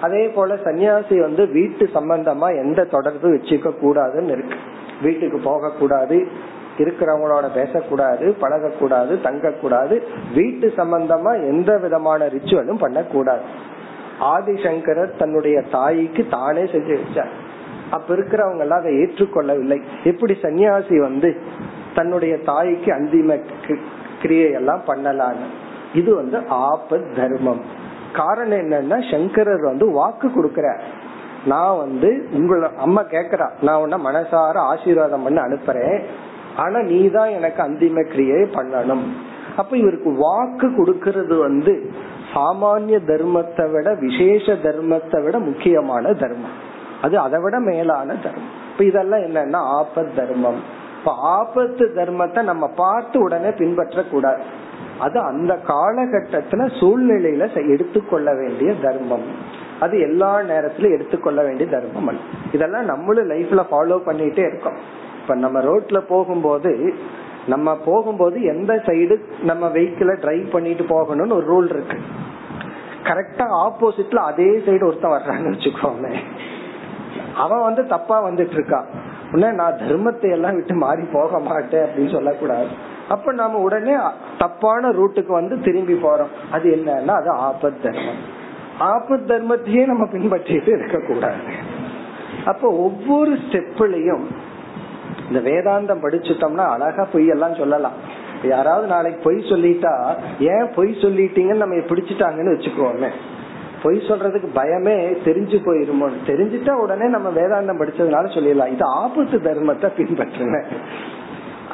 அதே 0.00 0.28
போல 0.28 0.54
சன்னியாசி 0.54 1.20
வந்து 1.20 1.46
வீட்டு 1.46 1.90
சம்பந்தமா 1.94 2.62
எந்த 2.62 2.84
தொடர்பு 2.84 3.28
வச்சுக்க 3.28 3.72
கூடாதுன்னு 3.82 4.30
இருக்கு. 4.30 4.54
வீட்டுக்கு 5.02 5.38
போக 5.38 5.70
கூடாது 5.70 6.26
இருக்கிறவங்களோட 6.78 7.54
பேசக்கூடாது 7.54 8.36
பழகக்கூடாது 8.40 9.18
தங்கக்கூடாது 9.22 10.02
வீட்டு 10.34 10.72
சம்பந்தமா 10.76 11.48
எந்த 11.48 11.78
விதமான 11.78 12.26
ரிச்சுவலும் 12.26 12.78
பண்ணக்கூடாது. 12.78 13.40
ஆதிசங்கரர் 14.20 15.16
தன்னுடைய 15.16 15.62
தாய்க்கு 15.62 16.26
தானே 16.30 16.62
செஞ்சு 16.62 16.98
வச்சார். 16.98 17.28
அப்ப 17.90 18.14
இருக்கிறவங்க 18.14 18.58
எல்லாம் 18.58 18.78
அதை 18.78 18.94
ஏற்றுக்கொள்ளவில்லை. 18.94 19.82
எப்படி 20.04 20.38
சன்னியாசி 20.42 20.96
வந்து 20.96 21.36
தன்னுடைய 21.94 22.38
தாய்க்கு 22.38 22.92
அந்திம 22.92 23.40
கிரியை 24.22 24.52
எல்லாம் 24.52 24.82
பண்ணலான்னு? 24.86 25.46
இது 25.94 26.14
வந்து 26.14 26.38
ஆபத் 26.38 27.16
தர்மம். 27.16 27.84
காரணம் 28.16 28.62
என்னன்னா 28.64 28.98
சங்கரர் 29.10 29.64
வந்து 29.64 29.86
வாக்கு 29.90 30.28
கொடுக்கற. 30.28 30.68
நான் 31.46 31.76
வந்து 31.76 32.08
உங்களை 32.32 32.68
அம்மா 32.76 33.02
கேக்குறா 33.02 33.46
நான் 33.62 33.80
உன்ன 33.80 33.96
மனசார 33.96 34.56
ஆசீர்வாதம் 34.72 35.22
பண்ண 35.22 35.40
அனுப்புறேன். 35.42 35.98
ஆனா 36.56 36.78
நீ 36.80 36.98
தான் 37.10 37.28
எனக்கு 37.28 37.60
அந்திம 37.62 38.04
கிரியை 38.10 38.40
பண்ணணும். 38.56 39.04
அப்ப 39.56 39.76
இவருக்கு 39.76 40.10
வாக்கு 40.18 40.68
கொடுக்கறது 40.68 41.34
வந்து 41.38 41.74
சாமானிய 42.34 42.96
தர்மத்தை 43.10 43.66
விட 43.72 43.88
விசேஷ 43.94 44.54
தர்மத்தை 44.64 45.18
விட 45.24 45.36
முக்கியமான 45.38 46.12
தர்மம். 46.12 46.56
அது 47.02 47.14
அதை 47.18 47.38
விட 47.42 47.58
மேலான 47.58 48.08
தர்மம். 48.24 48.52
இப்ப 48.72 48.84
இதெல்லாம் 48.84 49.24
என்னன்னா 49.28 49.60
ஆபத் 49.78 50.14
தர்மம். 50.16 50.60
இப்ப 50.98 51.12
ஆபத்து 51.20 51.84
தர்மத்தை 51.96 52.40
நம்ம 52.42 52.64
பார்த்து 52.76 53.16
உடனே 53.20 53.50
பின்பற்ற 53.50 54.02
கூடாது 54.02 54.42
அது 55.04 55.18
அந்த 55.20 55.52
காலகட்டத்துல 55.68 56.66
சூழ்நிலையில 56.80 57.46
எடுத்துக்கொள்ள 57.72 58.34
வேண்டிய 58.34 58.70
தர்மம். 58.82 59.26
அது 59.80 59.94
எல்லா 60.00 60.30
நேரத்திலும் 60.42 60.92
எடுத்துக்கொள்ள 60.92 61.40
வேண்டிய 61.42 61.66
தர்மம் 61.70 62.08
அல்ல 62.08 62.20
இதெல்லாம் 62.52 62.84
நம்மளும் 62.84 63.30
லைஃப்ல 63.30 63.64
ஃபாலோ 63.70 63.98
பண்ணிட்டே 64.06 64.44
இருக்கோம். 64.50 64.78
இப்ப 65.20 65.34
நம்ம 65.34 65.60
ரோட்ல 65.60 65.98
போகும்போது 66.08 66.72
நம்ம 67.46 67.76
போகும்போது 67.84 68.42
எந்த 68.42 68.72
சைடு 68.86 69.16
நம்ம 69.42 69.68
வெஹிக்கிள 69.68 70.12
டிரைவ் 70.20 70.46
பண்ணிட்டு 70.50 70.84
போகணும்னு 70.84 71.36
ஒரு 71.40 71.46
ரூல் 71.52 71.68
இருக்கு. 71.68 71.98
கரெக்டா 73.08 73.44
ஆப்போசிட்ல 73.64 74.22
அதே 74.30 74.50
சைடு 74.66 74.84
ஒருத்தன் 74.86 75.14
வர்றான்னு 75.16 75.52
வச்சுக்கோங்க 75.54 76.08
அவன் 77.34 77.62
வந்து 77.62 77.86
தப்பா 77.86 78.16
வந்துட்டு 78.28 78.56
இருக்கான் 78.58 78.88
உடனே 79.32 79.50
நான் 79.54 79.80
தர்மத்தை 79.82 80.28
எல்லாம் 80.30 80.54
விட்டு 80.54 80.74
மாறி 80.74 81.04
போக 81.12 81.38
மாட்டேன் 81.38 81.84
அப்படின்னு 81.86 82.12
சொல்லக்கூடாது. 82.12 82.68
அப்ப 83.08 83.32
நாம 83.32 83.58
உடனே 83.58 83.94
தப்பான 84.38 84.88
ரூட்டுக்கு 84.88 85.32
வந்து 85.40 85.60
திரும்பி 85.60 85.94
போறோம். 85.94 86.32
அது 86.50 86.66
என்னன்னா 86.76 87.14
அது 87.20 87.30
ஆபத் 87.48 87.80
தர்மம். 87.82 88.20
ஆபத் 88.80 89.28
தர்மத்தையே 89.30 89.84
நம்ம 89.84 90.04
பின்பற்றிட்டு 90.04 90.72
இருக்க 90.78 90.98
கூடாது 91.06 91.54
அப்ப 92.44 92.68
ஒவ்வொரு 92.68 93.32
ஸ்டெப்லயும் 93.32 94.24
இந்த 95.28 95.50
வேதாந்தம் 95.50 96.02
படிச்சுட்டோம்னா 96.02 96.64
அழகா 96.74 97.04
பொய் 97.12 97.26
எல்லாம் 97.26 97.54
சொல்லலாம். 97.54 97.96
யாராவது 98.42 98.86
நாளைக்கு 98.86 99.20
பொய் 99.24 99.48
சொல்லிட்டா 99.50 99.92
ஏன் 100.40 100.68
பொய் 100.74 100.90
சொல்லிட்டீங்கன்னு 101.00 101.62
நம்ம 101.62 101.74
பிடிச்சிட்டாங்கன்னு 101.74 102.54
வச்சுக்கோமே. 102.56 103.10
பொய் 103.82 103.96
சொல்றதுக்கு 104.08 104.48
பயமே 104.54 104.96
தெரிஞ்சு 105.24 105.58
போயிருமோ 105.64 106.06
தெரிஞ்சுட்டா 106.26 106.70
உடனே 106.70 107.06
நம்ம 107.08 107.28
வேதாந்தம் 107.28 107.80
படிச்சதுனால 107.80 108.26
சொல்லிடலாம். 108.36 108.72
இது 108.72 108.84
ஆபத்து 108.84 109.38
தர்மத்தை 109.38 109.88
பின்பற்றுங்க. 109.96 110.60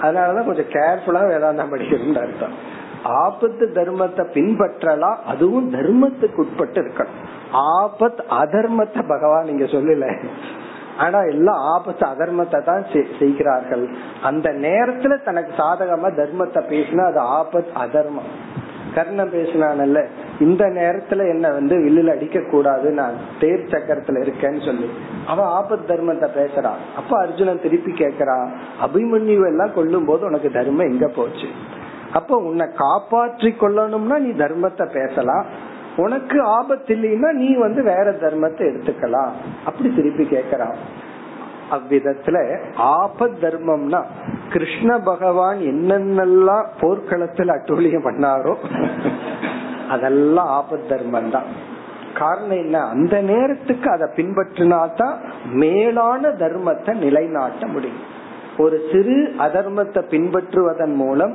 அதனாலதான் 0.03 0.45
கொஞ்சம் 0.45 0.73
கேர்ஃபுல்லா 0.73 1.33
வேதாந்தம் 1.33 1.73
படிக்கணும்னு 1.73 2.23
அர்த்தம். 2.23 2.81
ஆபத்து 3.03 3.71
தர்மத்தை 3.75 4.25
பின்பற்றலாம் 4.35 5.17
அதுவும் 5.27 5.73
தர்மத்துக்கு 5.73 6.35
உட்பட்டு 6.35 6.83
இருக்கணும். 6.83 7.21
ஆபத் 7.53 8.21
அதர்மத்தை 8.31 9.09
பகவான் 9.09 9.45
நீங்க 9.45 9.65
சொல்லல. 9.65 10.29
ஆனா 10.99 11.21
எல்லாம் 11.23 11.57
ஆபத்து 11.57 12.07
அதர்மத்தை 12.07 12.63
தான் 12.63 12.87
செய்கிறார்கள். 13.19 13.89
அந்த 14.23 14.51
நேரத்துல 14.51 15.25
தனக்கு 15.25 15.63
சாதகமா 15.63 16.11
தர்மத்தை 16.11 16.63
பேசினா 16.73 17.05
அது 17.05 17.21
ஆபத் 17.21 17.73
அதர்மம். 17.73 18.61
கர்ணம் 18.95 19.33
பேசினான்ல 19.33 20.07
இந்த 20.41 20.67
நேரத்துல 20.67 21.29
என்ன 21.29 21.51
வந்து 21.51 21.79
வில்லுல 21.79 22.11
அடிக்க 22.11 22.41
கூடாது 22.51 22.91
நான் 22.91 23.15
தேர் 23.41 23.67
சக்கரத்துல 23.67 24.23
இருக்கேன்னு 24.23 24.65
சொல்லி. 24.65 24.91
அவன் 25.27 25.47
ஆபத் 25.47 25.91
தர்மத்தை 25.91 26.29
பேசுறான். 26.39 26.81
அப்ப 26.97 27.19
அர்ஜுனன் 27.19 27.63
திருப்பி 27.63 27.93
கேக்குறான் 27.93 28.49
அபிமன்யு 28.83 29.47
எல்லாம் 29.47 29.75
கொல்லும் 29.75 30.05
போது 30.05 30.25
உனக்கு 30.25 30.51
தர்மம் 30.51 30.91
எங்க 30.91 31.09
போச்சு? 31.09 31.49
அப்ப 32.13 32.37
உன்னை 32.37 32.67
காப்பாற்றி 32.77 33.55
கொள்ளணும்னா 33.61 34.19
நீ 34.19 34.31
தர்மத்தை 34.31 35.07
பேசலாம். 35.07 35.47
உனக்கு 35.97 36.43
ஆபத்து 36.43 36.95
இல்லைன்னா 36.95 37.33
நீ 37.33 37.57
வந்து 37.57 37.83
வேற 37.83 38.13
தர்மத்தை 38.13 38.63
எடுத்துக்கலாம். 38.63 39.31
அப்படி 39.65 39.95
திருப்பி 39.95 40.25
கேக்குறான். 40.25 40.75
அவ்விதத்துல 41.73 42.37
ஆபத் 42.77 43.39
தர்மம்னா 43.41 44.01
கிருஷ்ண 44.53 44.99
பகவான் 44.99 45.59
என்னென்னலாம் 45.59 46.67
போர்க்களத்துல 46.81 47.55
அட்டூழியம் 47.57 48.07
பண்ணாரோ 48.07 48.55
அதெல்லாம் 49.89 50.49
ஆபத் 50.49 50.89
தர்மம் 50.89 51.31
தான் 51.31 51.71
காரணம் 52.15 52.59
என்ன? 52.59 52.79
அந்த 52.85 53.21
நேரத்துக்கு 53.21 53.91
அதை 53.91 54.09
பின்பற்றினாதான் 54.17 55.17
மேலான 55.53 56.29
தர்மத்தை 56.29 56.95
நிலைநாட்ட 56.95 57.67
முடியும். 57.67 58.01
ஒரு 58.59 58.81
சிறு 58.93 59.35
அதர்மத்தை 59.39 60.01
பின்பற்றுவதன் 60.11 60.95
மூலம் 60.95 61.35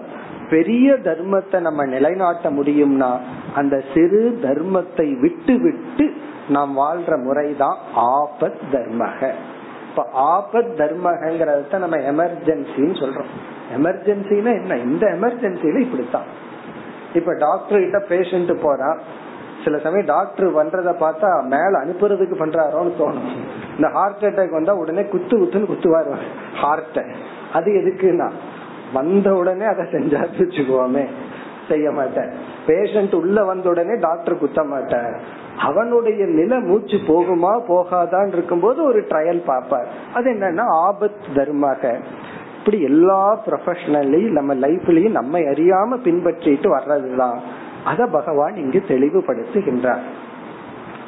பெரிய 0.50 0.93
தர்மத்தை 0.93 1.60
நம்ம 1.60 1.86
நிலைநாட்ட 1.86 2.52
முடியும்னா 2.52 3.12
அந்த 3.56 3.84
சிறு 3.93 4.39
தர்மத்தை 4.43 5.19
விட்டு 5.19 5.56
விட்டு 5.60 6.13
நாம் 6.50 6.78
வாழ்ற 6.78 7.23
முறைதான் 7.23 7.78
ஆபத் 7.95 8.62
தர்மக. 8.71 9.32
இப்ப 9.97 10.43
ஆபத் 10.43 10.73
தர்மங்கிறத 10.77 11.77
நம்ம 11.77 11.97
எமர்ஜென்சின்னு 11.97 12.97
சொல்றோம். 12.97 13.31
எமர்ஜென்சினா 13.77 14.62
என்ன? 14.62 14.77
இந்த 14.77 15.07
எமர்ஜென்சில 15.07 15.79
இப்படித்தான். 15.79 16.23
இப்ப 17.13 17.36
டாக்டர் 17.38 17.79
கிட்ட 17.79 17.97
பேஷண்ட் 17.97 18.62
போறான் 18.62 18.99
சில 19.63 19.77
சமயம் 19.77 20.05
டாக்டர் 20.05 20.55
பண்றத 20.55 20.95
பார்த்தா 20.95 21.43
மேல 21.43 21.79
அனுப்புறதுக்கு 21.79 22.36
பண்றாரோன்னு 22.36 22.91
தோணும். 22.99 23.36
இந்த 23.75 23.89
ஹார்ட் 23.89 24.21
அட்டாக் 24.21 24.51
வந்தா 24.51 24.73
உடனே 24.73 25.03
குத்து 25.03 25.38
குத்துன்னு 25.38 25.71
குத்துவாரு. 25.71 26.15
ஹார்ட்ட 26.62 27.13
அது 27.53 27.71
எதுக்குன்னா 27.71 28.31
வந்த 28.93 29.33
உடனே 29.33 29.65
அதை 29.65 29.86
செஞ்சா 29.86 30.25
வச்சுக்குவோமே 30.38 31.07
செய்ய 31.69 31.91
மாட்டேன் 31.91 32.31
பேஷண்ட் 32.67 33.15
உள்ள 33.15 33.43
வந்த 33.43 33.69
உடனே 33.69 33.99
டாக்டர் 33.99 34.38
குத்த 34.38 34.63
மாட்டார். 34.63 35.45
அவனுடைய 35.57 36.25
நில 36.25 36.59
மூச்சு 36.59 36.97
போகுமா 36.97 37.61
போகாதான் 37.67 38.27
இருக்கும்போது 38.27 38.83
ஒரு 38.83 39.01
ட்ரையல் 39.01 39.43
பார்ப்பார். 39.45 39.87
அது 40.13 40.31
என்னன்னா 40.31 40.63
ஆபத் 40.87 41.35
தர்மாக. 41.35 41.99
இப்படி 42.57 42.81
எல்லா 42.81 43.39
ப்ரொஃபஷனலையும் 43.45 44.31
நம்ம 44.31 44.55
லைஃப்லயும் 44.55 45.11
நம்ம 45.11 45.39
அறியாம 45.39 45.97
பின்பற்றிட்டு 46.03 46.67
வர்றதுதான். 46.77 47.37
அத 47.85 48.05
பகவான் 48.05 48.55
இங்கு 48.55 48.83
தெளிவுபடுத்துகின்றார். 48.87 50.01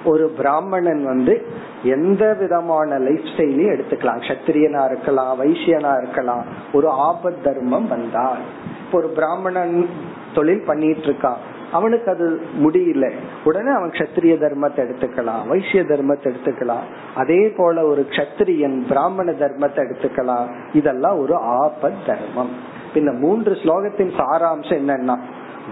ஒரு 0.05 0.29
பிராமணன் 0.29 1.03
வந்து 1.03 1.45
எந்த 1.83 2.33
விதமான 2.39 2.97
லைஃப் 2.97 3.19
ஸ்டைலையும் 3.19 3.77
எடுத்துக்கலாம். 3.77 4.27
சத்திரியனா 4.27 4.85
இருக்கலாம் 4.85 5.43
வைசியனா 5.43 6.01
இருக்கலாம். 6.01 6.43
ஒரு 6.73 6.89
ஆபத் 6.89 7.41
தர்மம் 7.43 7.88
வந்தால். 7.88 8.38
இப்போ 8.85 8.97
ஒரு 8.97 9.07
பிராமணன் 9.07 9.89
தொழில் 10.33 10.65
பண்ணிட்டு 10.65 11.07
இருக்கான். 11.07 11.38
அவனுக்கு 11.71 12.12
அது 12.12 12.41
முடியல. 12.63 13.12
உடனே 13.43 13.71
அவன் 13.71 13.89
கத்திரிய 13.89 14.36
தர்மத்தை 14.43 14.79
எடுத்துக்கலாம் 14.86 15.47
வைசிய 15.47 15.84
தர்மத்தை 15.84 16.27
எடுத்துக்கலாம் 16.32 16.86
அதே 17.15 17.49
போல 17.49 17.86
ஒரு 17.86 18.05
கத்திரியன் 18.10 18.77
பிராமண 18.89 19.32
தர்மத்தை 19.32 19.82
எடுத்துக்கலாம். 19.86 20.47
இதெல்லாம் 20.73 21.19
ஒரு 21.19 21.36
ஆபத் 21.36 22.01
தர்மம். 22.08 22.53
இந்த 22.93 23.12
மூன்று 23.12 23.53
ஸ்லோகத்தின் 23.53 24.13
சாராம்சம் 24.17 24.79
என்னன்னா 24.82 25.17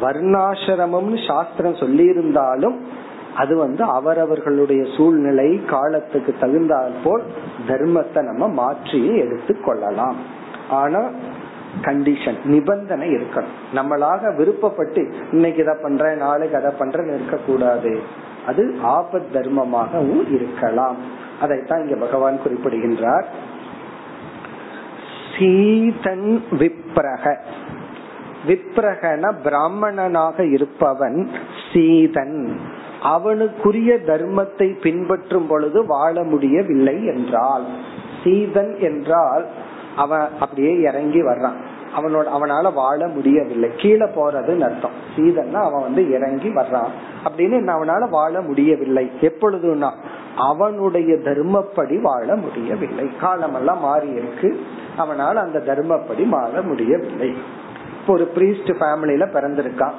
வர்ணாசிரமம்னு 0.02 1.28
சாஸ்திரம் 1.28 1.76
சொல்லி 1.76 2.04
இருந்தாலும் 2.04 3.06
அது 3.36 3.58
வந்து 3.58 3.84
அவரவர்களுடைய 3.84 4.84
சூழ்நிலை 4.98 5.66
காலத்துக்கு 5.66 6.36
தகுந்தால் 6.40 6.94
போல் 7.04 7.24
தர்மத்தை 7.68 8.22
நம்ம 8.24 8.48
மாற்றி 8.48 9.02
எடுத்து 9.18 9.62
கொள்ளலாம். 9.62 10.16
ஆனா 10.70 11.02
கண்டிஷன் 11.82 12.46
நிபந்தனை 12.46 13.10
இருக்கணும். 13.10 13.56
நம்மளாக 13.76 14.36
விருப்பப்பட்டு 14.36 15.14
இன்னைக்கு 15.32 15.64
இதை 15.64 15.76
பண்றேன் 15.82 16.18
நாளைக்கு 16.18 16.58
அதை 16.58 16.72
பண்றேன்னு 16.80 17.14
இருக்கக்கூடாது. 17.14 18.02
அது 18.46 18.76
ஆபத் 18.84 19.28
தர்மமாகவும் 19.34 20.34
இருக்கலாம். 20.34 20.96
அதைத்தான் 21.42 21.88
இங்க 21.88 21.96
பகவான் 21.96 22.42
குறிப்பிடுகின்றார். 22.42 23.28
சீதன் 25.40 26.44
விப்ரக. 26.52 27.38
விப்ரகன 28.48 29.34
பிராமணனாக 29.44 30.46
இருப்பவன் 30.46 31.30
சீதன். 31.74 32.60
அவனுக்குரிய 33.02 33.94
தர்மத்தை 33.94 34.80
பின்பற்றும் 34.82 35.48
பொழுது 35.48 35.86
வாழ 35.86 36.24
முடியவில்லை 36.24 37.06
என்றால் 37.06 37.66
சீதன் 38.24 38.80
என்றால் 38.80 39.48
அவன் 39.96 40.28
அப்படியே 40.40 40.80
இறங்கி 40.80 41.22
வர்றான். 41.22 41.56
அவனோட 41.96 42.26
அவனால 42.38 42.74
வாழ 42.74 43.08
முடியவில்லை. 43.08 43.70
கீழே 43.78 44.06
போறதுன்னு 44.06 44.60
அர்த்தம். 44.60 44.92
சீதன்னா 45.16 45.54
அவன் 45.54 45.82
வந்து 45.82 46.10
இறங்கி 46.12 46.50
வர்றான். 46.50 46.90
அப்படின்னு 47.30 47.76
அவனால 47.76 48.10
வாழ 48.10 48.42
முடியவில்லை. 48.42 49.12
எப்பொழுதுனா 49.22 49.92
அவனுடைய 50.36 51.16
தர்மப்படி 51.16 52.02
வாழ 52.02 52.36
முடியவில்லை. 52.36 53.10
காலமெல்லாம் 53.22 53.80
மாறி 53.80 54.08
இருக்கு. 54.08 54.62
அவனால 54.98 55.34
அந்த 55.34 55.60
தர்மப்படி 55.60 56.30
வாழ 56.30 56.62
முடியவில்லை. 56.62 57.38
இப்போ 58.02 58.14
ஒரு 58.14 58.32
பிரீஸ்ட் 58.36 58.76
ஃபேமிலியில 58.80 59.28
பிறந்திருக்கான். 59.28 59.94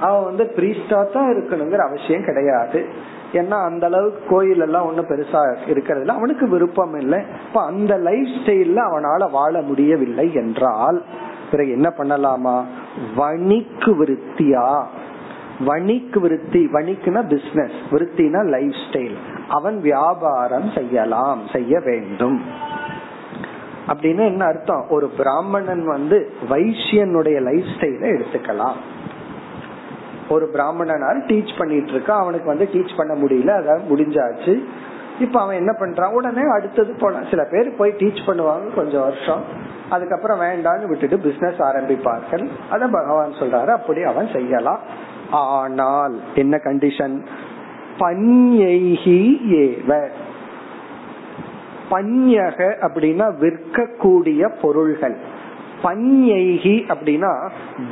அவன் 0.00 0.24
வந்து 0.24 0.44
பிரீஸ்டா 0.44 1.12
தான் 1.12 1.34
இருக்கணுங்கிற 1.34 1.76
அவசியம் 1.76 2.24
கிடையாது. 2.24 2.86
ஏன்னா 3.32 3.64
அந்த 3.64 3.86
அளவுக்கு 3.86 4.20
கோயில் 4.28 4.60
எல்லாம் 4.60 4.86
ஒன்னும் 4.86 5.06
பெருசா 5.06 5.56
இருக்கிறதுல 5.66 6.06
அவனுக்கு 6.06 6.48
விருப்பம் 6.48 6.94
இல்லை. 6.94 7.22
இப்ப 7.48 7.64
அந்த 7.64 7.96
லைஃப் 7.96 8.28
ஸ்டைல்ல 8.44 8.76
அவனால 8.76 9.30
வாழ 9.30 9.60
முடியவில்லை 9.60 10.34
என்றால் 10.34 11.02
பிறகு 11.50 11.70
என்ன 11.70 11.92
பண்ணலாமா? 11.96 12.64
வணிக்கு 13.16 14.04
விருத்தியா? 14.04 14.84
வணிக்கு 15.60 16.20
விருத்தி 16.20 16.68
வணிக்குனா 16.72 17.22
பிசினஸ் 17.22 17.78
விருத்தினா 17.90 18.44
லைஃப் 18.48 18.74
ஸ்டைல் 18.90 19.16
அவன் 19.48 19.80
வியாபாரம் 19.80 20.70
செய்யலாம் 20.74 21.40
செய்ய 21.52 21.80
வேண்டும். 21.80 22.42
அப்படின்னு 23.86 24.26
என்ன 24.26 24.44
அர்த்தம்? 24.44 24.86
ஒரு 24.90 25.10
பிராமணன் 25.16 25.86
வந்து 25.86 26.32
வைசியனுடைய 26.50 27.42
லைஃப் 27.42 27.64
ஸ்டைல 27.76 28.04
எடுத்துக்கலாம். 28.14 28.78
ஒரு 30.32 30.46
பிராமணனார் 30.46 31.26
டீச் 31.26 31.58
பண்ணிட்டு 31.58 31.92
இருக்கான் 31.92 32.22
அவனுக்கு 32.24 32.46
வந்து 32.46 32.68
டீச் 32.72 32.96
பண்ண 32.96 33.14
முடியல 33.14 33.48
அதாவது 33.48 33.96
முடிஞ்சாச்சு. 33.96 34.64
இப்ப 35.20 35.40
அவன் 35.40 35.56
என்ன 35.56 35.72
பண்றான் 35.78 36.12
உடனே 36.12 36.40
அடுத்தது 36.52 36.94
போன 37.00 37.24
சில 37.30 37.44
பேர் 37.44 37.76
போய் 37.76 37.94
டீச் 37.98 38.20
பண்ணுவாங்க 38.26 38.74
கொஞ்சம் 38.74 39.02
வருஷம். 39.02 39.42
அதுக்கப்புறம் 39.90 40.40
வேண்டான்னு 40.40 40.86
விட்டுட்டு 40.86 41.18
பிசினஸ் 41.18 41.58
ஆரம்பிப்பார்கள். 41.58 42.48
அத 42.70 42.86
பகவான் 42.86 43.30
சொல்றாரு 43.30 43.66
அப்படி 43.66 44.02
அவன் 44.02 44.28
செய்யலாம். 44.32 44.80
ஆனால் 45.30 46.20
என்ன 46.34 46.60
கண்டிஷன் 46.64 47.26
பன்யைகி 47.98 49.20
ஏவ. 49.50 50.08
பன்யக 51.90 52.60
அப்படின்னா 52.80 53.26
விற்கக்கூடிய 53.40 54.52
பொருள்கள். 54.62 55.16
பன்யைகி 55.84 56.76
அப்படின்னா 56.92 57.32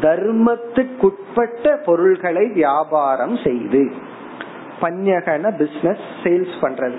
தர்மத்துக்குட்பட்ட 0.05 1.75
பொருள்களை 1.87 2.45
வியாபாரம் 2.61 3.37
செய்து 3.47 3.83
பன்யகன 4.83 5.51
பிசினஸ் 5.63 6.05
சேல்ஸ் 6.23 6.57
பண்றது. 6.63 6.99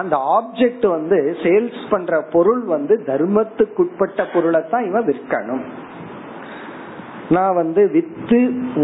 அந்த 0.00 0.14
ஆப்ஜெக்ட் 0.36 0.86
வந்து 0.96 1.18
சேல்ஸ் 1.42 1.82
பண்ற 1.90 2.20
பொருள் 2.34 2.62
வந்து 2.74 2.94
தர்மத்துக்குட்பட்ட 3.10 4.24
பொருளை 4.32 4.60
தான் 4.70 4.86
இவன் 4.88 5.08
விற்கணும். 5.10 5.64
நான் 7.36 7.54
வந்து 7.54 7.82
வித்து 7.94 8.38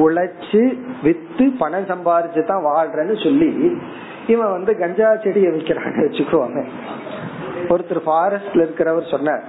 உழைச்சு 0.04 0.62
வித்து 1.02 1.44
பணம் 1.60 1.86
சம்பாரிச்சு 1.90 2.42
தான் 2.50 2.66
வாழ்றேன்னு 2.70 3.16
சொல்லி 3.26 3.50
இவன் 4.32 4.52
வந்து 4.56 4.72
கஞ்சா 4.82 5.08
செடியை 5.24 5.50
விற்கிறான்னு 5.54 6.04
வச்சுக்குவாங்க 6.06 6.60
ஒருத்தர் 7.72 8.02
ஃபாரஸ்ட்ல 8.06 8.64
இருக்கிறவர் 8.66 9.12
சொன்னார் 9.14 9.44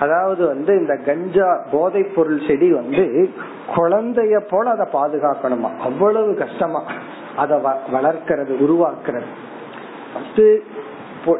அதாவது 0.00 0.46
வந்து 0.46 0.78
இந்த 0.78 0.96
கஞ்சா 0.96 1.62
போதை 1.70 2.02
பொருள் 2.02 2.46
செடி 2.46 2.72
வந்து 2.72 3.30
குழந்தைய 3.76 4.42
போல 4.50 4.70
அதை 4.70 4.86
பாதுகாக்கணுமா? 4.92 5.76
அவ்வளவு 5.76 6.34
கஷ்டமா. 6.34 6.82
அதை 7.36 7.58
வளர்க்கறது 7.92 8.60
உருவாக்குறது. 8.60 9.24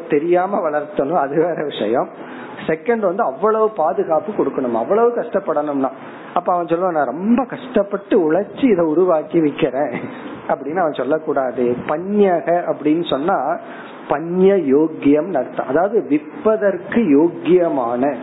தெரியாம 0.09 0.69
வளர்த்தணும் 0.69 1.11
அது 1.11 1.35
வேற 1.35 1.63
விஷயம். 1.63 2.09
செகண்ட் 2.67 2.99
வந்து 2.99 3.23
அவ்வளவு 3.23 3.69
பாதுகாப்பு 3.69 4.31
கொடுக்கணும்? 4.31 4.71
அவ்வளவு 4.71 5.09
கஷ்டப்படணும்னா. 5.09 5.89
அப்ப 6.33 6.53
அவன் 6.53 6.65
சொல்லுவான் 6.65 6.91
நான் 6.91 7.05
ரொம்ப 7.05 7.45
கஷ்டப்பட்டு 7.45 8.31
உழைச்சி 8.31 8.63
இதை 8.63 8.85
உருவாக்கி 8.85 9.39
விக்கிறேன். 9.39 9.95
அப்படின்னு 10.47 10.75
அவன் 10.75 10.93
சொல்லக்கூடாது. 10.93 11.75
பன்யக 11.87 12.73
அப்படின்னு 12.73 13.09
சொன்னா 13.09 13.57
பஞ்ச 14.09 14.55
யோக்கியம் 14.57 15.33
அர்த்தம். 15.35 15.67
அதாவது 15.67 16.05
விற்பதற்கு 16.09 17.01
யோக்கியமான 17.17 18.15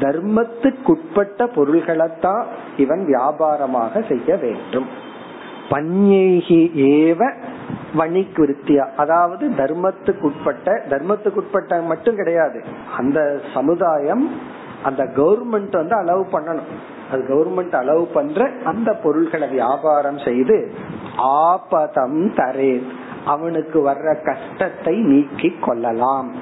தர்மத்துக்குட்பட்ட 0.00 1.46
பொருள்களைத்தான் 1.56 2.44
இவன் 2.76 3.02
வியாபாரமாக 3.06 4.08
செய்ய 4.08 4.36
வேண்டும். 4.36 4.86
பஞ்சேகி 5.70 6.60
ஏவ 6.94 7.32
வணிகிருத்தியா 7.98 8.84
அதாவது 8.96 9.48
தர்மத்துக்குட்பட்ட 9.48 10.78
தர்மத்துக்குட்பட்ட 10.90 11.86
மட்டும் 11.86 12.16
கிடையாது. 12.16 12.62
அந்த 12.98 13.40
சமுதாயம் 13.54 14.30
அந்த 14.82 15.02
கவர்மெண்ட் 15.16 15.74
வந்து 15.80 15.96
அலோவ் 16.02 16.24
பண்ணணும். 16.32 16.72
அது 17.12 17.22
கவர்மெண்ட் 17.28 17.74
அலோவ் 17.80 18.06
பண்ற 18.14 18.50
அந்த 18.64 18.92
பொருள்களை 18.92 19.48
வியாபாரம் 19.48 20.18
செய்து 20.18 20.72
ஆபதம் 21.16 22.20
தரேன். 22.34 22.86
அவனுக்கு 23.26 23.90
வர்ற 23.90 24.24
கஷ்டத்தை 24.24 24.96
நீக்கி 24.96 25.56
கொள்ளலாம். 25.60 26.32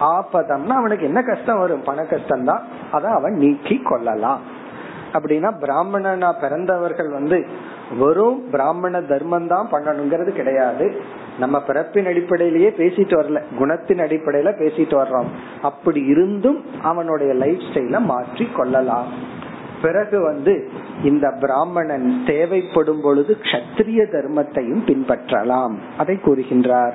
ஆபதம்னா 0.00 0.68
அவனுக்கு 0.68 1.06
என்ன 1.06 1.22
கஷ்டம் 1.22 1.58
வரும்? 1.58 1.82
பண 1.82 2.04
கஷ்டம் 2.04 2.44
தான் 2.44 2.62
அதை 2.92 3.10
அவன் 3.10 3.32
நீக்கி 3.32 3.80
கொள்ளலாம். 3.84 4.40
அப்படின்னா 5.12 5.58
பிராமணனா 5.60 6.32
பிறந்தவர்கள் 6.32 7.08
வந்து 7.08 7.46
வெறும் 7.98 8.50
பிராமண 8.50 9.00
தர்மம் 9.00 9.46
தான் 9.46 9.68
பண்ணணுங்கிறது 9.72 10.28
கிடையாது. 10.28 11.02
நம்ம 11.38 11.60
பிறப்பின் 11.60 12.06
அடிப்படையிலேயே 12.06 12.68
பேசிட்டு 12.68 13.14
வரல. 13.20 13.42
குணத்தின் 13.58 14.00
அடிப்படையில 14.00 14.48
பேசிட்டு 14.58 15.04
வர்றோம். 15.04 15.26
அப்படி 15.62 16.00
இருந்தும் 16.00 16.64
அவனுடைய 16.82 17.34
லைஃப் 17.34 17.58
ஸ்டைல 17.58 18.00
மாற்றி 18.00 18.48
கொள்ளலாம். 18.56 19.34
பிறகு 19.82 20.20
வந்து 20.20 20.70
இந்த 21.02 21.30
பிராமணன் 21.40 22.22
தேவைப்படும் 22.26 23.00
பொழுது 23.00 23.36
கத்திரிய 23.42 24.02
தர்மத்தையும் 24.12 24.86
பின்பற்றலாம். 24.86 25.74
அதை 25.98 26.18
கூறுகின்றார் 26.24 26.92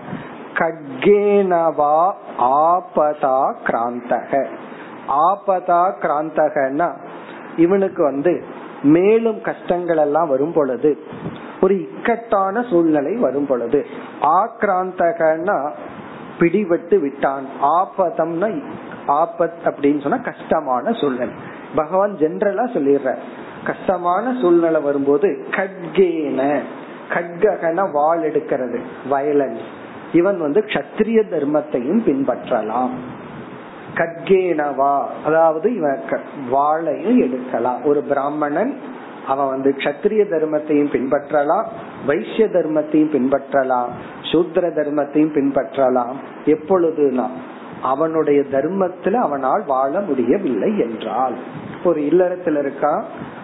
கட்கேனவா 0.53 2.11
ஆபதா 2.39 3.53
கிராந்தக. 3.65 4.47
ஆபதா 5.07 5.91
கிராந்தகன்னா 6.01 6.93
இவனுக்கு 7.57 8.03
வந்து 8.03 8.43
மேலும் 8.83 9.41
கஷ்டங்கள் 9.41 9.97
எல்லாம் 9.97 10.29
வரும் 10.29 10.53
பொழுது 10.53 10.97
ஒரு 11.61 11.81
இக்கட்டான 11.81 12.65
சூழ்நிலை 12.69 13.15
வரும் 13.15 13.45
பொழுது 13.45 13.85
ஆக்ராந்தகன்னா 14.21 15.71
பிடிபட்டு 16.39 16.99
விட்டான். 16.99 17.45
ஆபதம்னா 17.61 18.61
ஆபத் 19.07 19.59
அப்படின்னு 19.63 20.01
சொன்னா 20.01 20.17
கஷ்டமான 20.17 20.91
சூழ்நிலை. 20.91 21.33
பகவான் 21.75 22.15
ஜென்ரலா 22.19 22.65
சொல்லிடுற 22.75 23.15
கஷ்டமான 23.65 24.36
சூழ்நிலை 24.41 24.81
வரும்போது 24.81 25.45
கட்கேன 25.51 26.60
கட்கன 27.10 27.91
வாள் 27.91 28.31
எடுக்கிறது 28.31 28.79
வயலன்ஸ் 29.12 29.65
இவன் 30.13 30.39
வந்து 30.39 30.63
கத்திரிய 30.67 31.19
தர்மத்தையும் 31.31 32.01
பின்பற்றலாம். 32.05 32.89
கட்கேனவா 33.95 35.03
அதாவது 35.25 35.75
இவன் 35.75 35.99
வாழையும் 36.49 37.19
எடுக்கலாம். 37.19 37.84
ஒரு 37.86 38.01
பிராமணன் 38.01 38.75
அவன் 39.27 39.47
வந்து 39.47 39.75
கத்திரிய 39.77 40.23
தர்மத்தையும் 40.34 40.91
பின்பற்றலாம் 40.93 41.63
வைசிய 42.05 42.45
தர்மத்தையும் 42.45 43.13
பின்பற்றலாம் 43.15 43.89
சூத்திர 44.21 44.67
தர்மத்தையும் 44.67 45.34
பின்பற்றலாம். 45.38 46.13
எப்பொழுதுனா 46.45 47.27
அவனுடைய 47.81 48.41
தர்மத்துல 48.41 49.13
அவனால் 49.13 49.63
வாழ 49.65 49.99
முடியவில்லை 49.99 50.79
என்றால். 50.79 51.35
ஒரு 51.83 52.01
இல்லறத்துல 52.01 52.71
இருக்கான் 52.71 53.03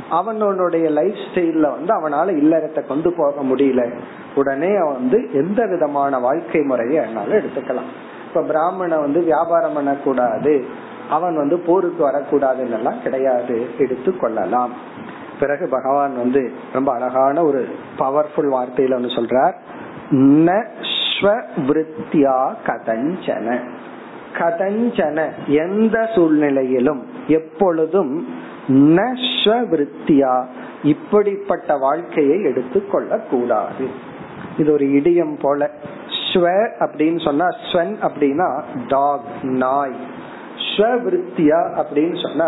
அவனுடைய 0.10 0.90
லைஃப் 0.90 1.16
ஸ்டைல்ல 1.34 1.72
வந்து 1.72 1.94
அவனால 1.94 2.44
இல்லறத்தை 2.44 2.88
கொண்டு 2.88 3.14
போக 3.14 3.44
முடியல. 3.44 3.94
உடனே 4.36 4.76
அவன் 4.76 4.94
வந்து 4.94 5.30
எந்த 5.34 5.66
விதமான 5.66 6.20
வாழ்க்கை 6.20 6.62
முறையை 6.62 7.06
என்னால 7.06 7.38
எடுத்துக்கலாம். 7.38 7.90
இப்ப 8.28 8.42
பிராமணன் 8.42 9.00
வந்து 9.00 9.22
வியாபாரம் 9.22 9.74
பண்ணக்கூடாது. 9.74 10.66
அவன் 11.10 11.36
வந்து 11.36 11.60
போருக்கு 11.60 12.10
வரக்கூடாதுன்னு 12.10 12.72
எல்லாம் 12.72 13.02
கிடையாது. 13.04 13.68
எடுத்து 13.78 14.18
கொள்ளலாம். 14.18 14.72
பிறகு 15.40 15.68
பகவான் 15.68 16.18
வந்து 16.18 16.52
ரொம்ப 16.74 16.94
அழகான 16.94 17.44
ஒரு 17.44 17.70
பவர்ஃபுல் 18.00 18.52
வார்த்தையில 18.52 18.94
ஒன்று 18.94 19.10
சொல்றார். 19.10 19.54
விருத்தியா 21.58 22.54
கதஞ்சன. 22.66 23.60
கதஞ்சன 24.40 25.26
எந்த 25.64 25.98
சூழ்நிலையிலும் 26.16 27.02
எப்பொழுதும் 27.28 28.14
நஷ்வருத்தியா 28.98 30.34
இப்படிப்பட்ட 30.84 31.78
வாழ்க்கையை 31.78 32.38
எடுத்துக்கொள்ள 32.44 33.20
கூடாது 33.32 33.88
இது 34.58 34.70
ஒரு 34.74 34.86
இடியம் 34.86 35.36
போல. 35.42 35.70
ஸ்வ 36.28 36.46
அப்படின்னு 36.86 37.20
சொன்னா 37.24 37.48
ஸ்வன் 37.68 37.94
அப்படின்னா 38.08 38.48
டாக் 38.88 39.28
நாய். 39.42 39.98
ஸ்வவிருத்தியா 40.70 41.60
அப்படின்னு 41.82 42.18
சொன்னா 42.22 42.48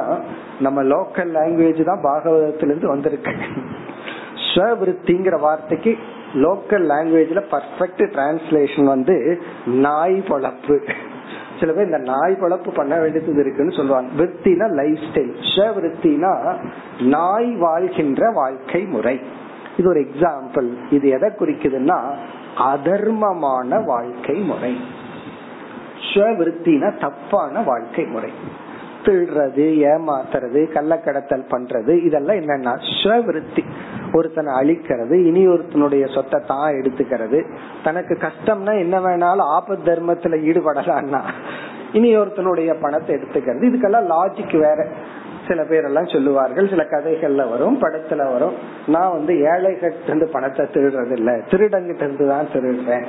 நம்ம 0.59 0.83
லோக்கல் 0.83 1.31
லாங்குவேஜ் 1.37 1.83
தான் 1.83 2.03
பாகவதத்திலிருந்து 2.03 2.85
வந்திருக்கு. 2.85 3.33
ஸ்வவிருத்திங்கிற 4.47 5.39
வார்த்தைக்கு 5.39 5.91
லோக்கல் 6.33 6.85
லாங்குவேஜ்ல 6.93 7.41
பர்ஃபெக்ட் 7.53 8.03
டிரான்ஸ்லேஷன் 8.15 8.85
வந்து 8.85 9.15
நாய் 9.65 10.17
பொழப்பு. 10.27 10.77
சில 11.59 11.71
பேர் 11.71 11.85
இந்த 11.85 11.97
நாய் 11.97 12.37
பொழப்பு 12.41 12.73
பண்ண 12.73 12.99
வேண்டியது 12.99 13.39
இருக்குன்னு 13.39 13.71
சொல்லுவாங்க. 13.71 14.23
விற்த்தினா 14.23 14.69
லைஃப் 14.69 14.99
ஸ்டைல் 15.09 15.33
ஸ்வவிருத்தினா 15.55 16.33
நாய் 17.01 17.55
வாழ்கின்ற 17.55 18.31
வாழ்க்கை 18.31 18.85
முறை. 18.85 19.19
இது 19.77 19.89
ஒரு 19.89 19.99
எக்ஸாம்பிள் 19.99 20.69
இது 20.89 21.09
எதை 21.09 21.29
குறிக்குதுன்னா 21.29 21.99
அதர்மமான 22.57 23.85
வாழ்க்கை 23.85 24.35
முறை. 24.35 24.81
ஸ்வவிருத்தினா 26.13 26.99
தப்பான 26.99 27.61
வாழ்க்கை 27.61 28.05
முறை. 28.05 28.31
திருடுறது 29.03 29.65
ஏமாத்துறது 29.83 30.61
கள்ளக்கடத்தல் 30.73 31.45
பண்றது 31.49 32.05
இதெல்லாம் 32.05 32.35
என்னன்னா 32.35 32.73
ஸ்வவிருத்தி 33.03 33.63
ஒருத்தனை 34.13 34.53
அழிக்கிறது 34.53 35.25
இனி 35.25 35.47
ஒருத்தனுடைய 35.47 36.13
சொத்தை 36.13 36.41
தான் 36.47 36.73
எடுத்துக்கிறது. 36.73 37.45
தனக்கு 37.83 38.17
கஷ்டம்னா 38.21 38.79
என்ன 38.79 38.99
வேணாலும் 38.99 39.51
ஆபத் 39.57 39.85
தர்மத்துல 39.85 40.37
ஈடுபடலாம்னா 40.49 41.21
இனி 41.93 42.17
ஒருத்தனுடைய 42.17 42.75
பணத்தை 42.81 43.15
எடுத்துக்கிறது. 43.15 43.63
இதுக்கெல்லாம் 43.69 44.09
லாஜிக் 44.09 44.59
வேற. 44.59 44.87
சில 45.47 45.63
பேரெல்லாம் 45.63 46.13
சொல்லுவார்கள் 46.13 46.69
சில 46.69 46.83
கதைகள்ல 46.83 47.49
வரும் 47.49 47.81
படத்துல 47.81 48.31
வரும். 48.31 48.53
நான் 48.87 49.11
வந்து 49.11 49.33
ஏழைகிட்ட 49.33 50.03
இருந்து 50.03 50.27
பணத்தை 50.27 50.65
திருடுறது 50.65 51.11
இல்ல 51.11 51.31
திருடங்கிட்ட 51.31 52.01
இருந்து 52.01 52.27
தான் 52.27 52.47
திருடுறேன். 52.53 53.05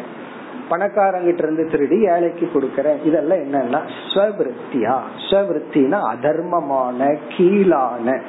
பணக்காரங்கிட்ட 0.70 1.38
இருந்து 1.38 1.66
திருடி 1.66 2.06
ஏழைக்கு 2.06 2.50
கொடுக்கறேன். 2.54 2.96
இதெல்லாம் 3.04 3.38
என்னன்னா 3.38 3.80
ஸ்வவிருத்தியா? 4.14 4.98
ஸ்வவிருத்தினா 5.30 5.98
அதர்மமான 6.14 7.18
கீழான 7.28 8.20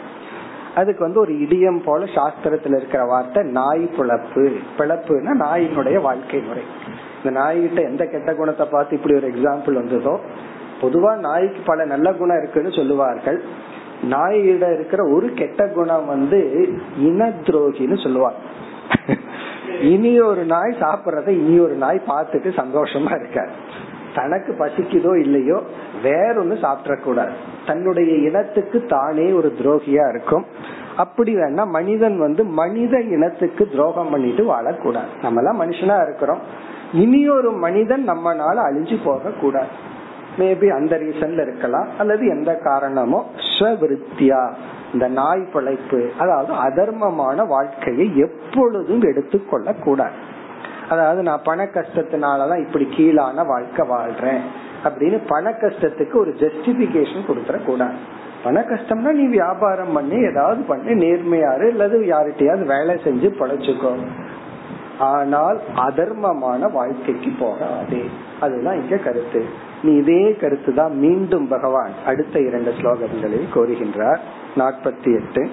அதுக்கு 0.76 1.02
வந்து 1.04 1.20
ஒரு 1.20 1.34
இடியம் 1.34 1.80
போல 1.84 2.06
சாஸ்திரத்துல 2.06 2.78
இருக்கிற 2.78 3.06
வார்த்தை 3.06 3.42
நாய் 3.52 3.86
பிழப்பு 3.98 4.44
பிழப்புன்னா 4.78 5.34
நாயினுடைய 5.46 5.98
வாழ்க்கை 6.02 6.40
முறை. 6.40 6.64
இந்த 7.18 7.32
நாய்கிட்ட 7.40 7.82
எந்த 7.82 8.06
கெட்ட 8.06 8.34
குணத்தை 8.34 8.68
பார்த்து 8.72 8.98
இப்படி 8.98 9.16
ஒரு 9.16 9.28
எக்ஸாம்பிள் 9.34 9.74
வந்ததோ 9.74 10.16
பொதுவா 10.82 11.12
நாய்க்கு 11.20 11.62
பல 11.66 11.86
நல்ல 11.86 12.14
குணம் 12.14 12.38
இருக்குன்னு 12.38 12.72
சொல்லுவார்கள். 12.72 13.40
நாயிட 14.10 14.66
இருக்கிற 14.74 15.02
ஒரு 15.10 15.28
கெட்ட 15.34 15.68
குணம் 15.68 16.06
வந்து 16.06 16.40
இன 16.98 17.28
துரோகின்னு 17.44 17.98
சொல்லுவார் 18.04 18.40
இனி 19.82 20.20
ஒரு 20.22 20.46
நாய் 20.46 20.74
சாப்பிடறத 20.80 21.28
இனி 21.28 21.60
ஒரு 21.60 21.76
நாய் 21.76 22.00
பார்த்துட்டு 22.08 22.50
சந்தோஷமா 22.62 23.12
இருக்காரு 23.20 23.54
தனக்கு 24.16 24.56
பசிக்குதோ 24.60 25.20
இல்லையோ 25.20 25.62
வேறொன்னு 26.04 26.40
ஒண்ணு 26.42 26.66
சாப்பிடக்கூடாது. 26.66 27.30
தன்னுடைய 27.66 28.16
இனத்துக்கு 28.16 28.86
தானே 28.86 29.32
ஒரு 29.32 29.56
துரோகியா 29.58 30.10
இருக்கும். 30.10 30.46
அப்படி 30.98 31.36
வேணா 31.36 31.68
மனிதன் 31.68 32.20
வந்து 32.20 32.44
மனித 32.44 33.02
இனத்துக்கு 33.02 33.68
துரோகம் 33.68 34.10
பண்ணிட்டு 34.10 34.44
வாழக்கூடாது. 34.44 35.22
நம்ம 35.22 35.40
எல்லாம் 35.40 35.62
மனுஷனா 35.62 36.02
இருக்கிறோம். 36.02 36.40
இனி 36.94 37.30
ஒரு 37.30 37.52
மனிதன் 37.52 38.10
நம்மனால 38.10 38.56
அழிஞ்சு 38.56 38.98
போக 39.04 39.30
கூடாது 39.30 39.68
மேபி 40.38 40.70
அந்த 40.70 40.96
ரீசன்ல 40.98 41.42
இருக்கலாம். 41.42 41.88
அல்லது 41.98 42.28
எந்த 42.28 42.56
காரணமோ? 42.56 43.26
ஸ்வவிருத்தியா. 43.60 44.54
இந்த 44.94 45.08
நாய் 45.08 45.48
பிழைப்பு. 45.54 46.12
அதாவது 46.20 46.54
அதர்மமான 46.54 47.48
வாழ்க்கையை 47.48 48.18
எப்பொழுதும் 48.18 49.02
எடுத்துக்கொள்ள 49.02 49.74
கூடாது 49.74 50.30
அதாவது 50.92 51.22
நான் 51.24 51.44
பண 51.44 51.64
கஷ்டத்தினாலதான் 51.64 52.64
இப்படி 52.66 52.86
கீழான 52.96 53.46
வாழ்க்கை 53.46 53.84
வாழ்றேன் 53.90 54.42
அப்படின்னு 54.84 55.20
பண 55.28 55.50
கஷ்டத்துக்கு 55.62 56.16
ஒரு 56.16 56.32
ஜஸ்டிபிகேஷன் 56.40 57.28
கொடுத்துட 57.28 57.60
கூடாது 57.66 58.00
பண 58.44 58.60
கஷ்டம்னா 58.70 59.12
நீ 59.12 59.26
வியாபாரம் 59.28 59.94
பண்ணி 59.94 60.18
ஏதாவது 60.24 60.62
பண்ணி 60.62 60.92
நேர்மையாரு 61.04 61.66
அல்லது 61.72 61.98
யார்கிட்டயாவது 62.00 62.66
வேலை 62.66 62.96
செஞ்சு 63.04 63.28
பழைச்சுக்கோ. 63.40 63.92
ஆனால் 65.00 65.60
அதர்மமான 65.76 66.72
வாழ்க்கைக்கு 66.72 67.32
போகாதே. 67.40 68.02
அதுதான் 68.40 68.82
இங்க 68.82 68.98
கருத்து. 68.98 69.42
நீ 69.84 69.92
இதே 69.94 70.36
கருத்து 70.42 70.74
தான் 70.74 70.96
மீண்டும் 70.96 71.48
பகவான் 71.48 71.96
அடுத்த 72.06 72.40
இரண்டு 72.40 72.74
ஸ்லோகங்களில் 72.82 73.52
கோருகின்றார் 73.54 74.22
நாற்பத்தி 74.58 75.12
எட்டு. 75.20 75.44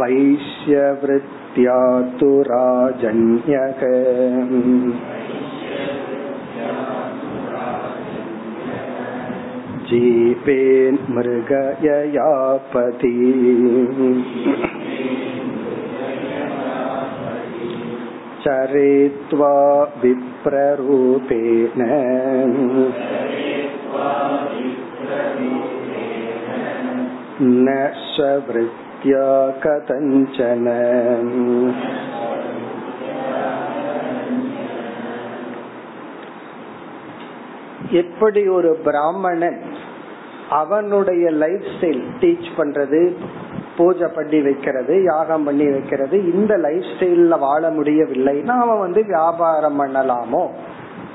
वैश्यवृत्त्या 0.00 1.78
तु 2.20 2.30
राजन्यक 2.48 3.82
जीपेन्मृगययापति 9.90 11.34
चरेत्वा 18.44 19.56
विप्ररूपेण। 20.02 21.78
न 27.42 27.76
स्ववृत् 28.06 28.93
स्ववृत्त्या 29.03 29.27
कथञ्चन 29.63 30.65
எப்படி 37.99 38.41
ஒரு 38.47 38.71
பிராமணன் 38.83 39.61
அவனுடைய 40.51 41.25
லைஃப் 41.39 41.67
ஸ்டைல் 41.71 42.03
டீச் 42.19 42.49
பண்றது 42.57 42.99
பூஜை 43.77 44.07
பண்ணி 44.07 44.39
வைக்கிறது 44.41 44.93
யாகம் 45.03 45.45
பண்ணி 45.45 45.67
வைக்கிறது 45.67 46.17
இந்த 46.33 46.53
லைஃப் 46.57 46.89
ஸ்டைல்ல 46.91 47.37
வாழ 47.39 47.63
முடியவில்லைன்னா 47.69 48.55
அவன் 48.57 48.79
வந்து 48.79 49.03
வியாபாரம் 49.05 49.79
பண்ணலாமோ 49.81 50.43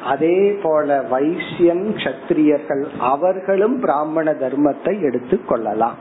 அதே 0.04 0.38
போல 0.62 0.96
வைசியன் 1.12 1.86
கத்திரியர்கள் 2.02 2.84
அவர்களும் 3.10 3.76
பிராமண 3.80 4.32
தர்மத்தை 4.40 4.94
எடுத்து 5.00 5.36
கொள்ளலாம் 5.44 5.98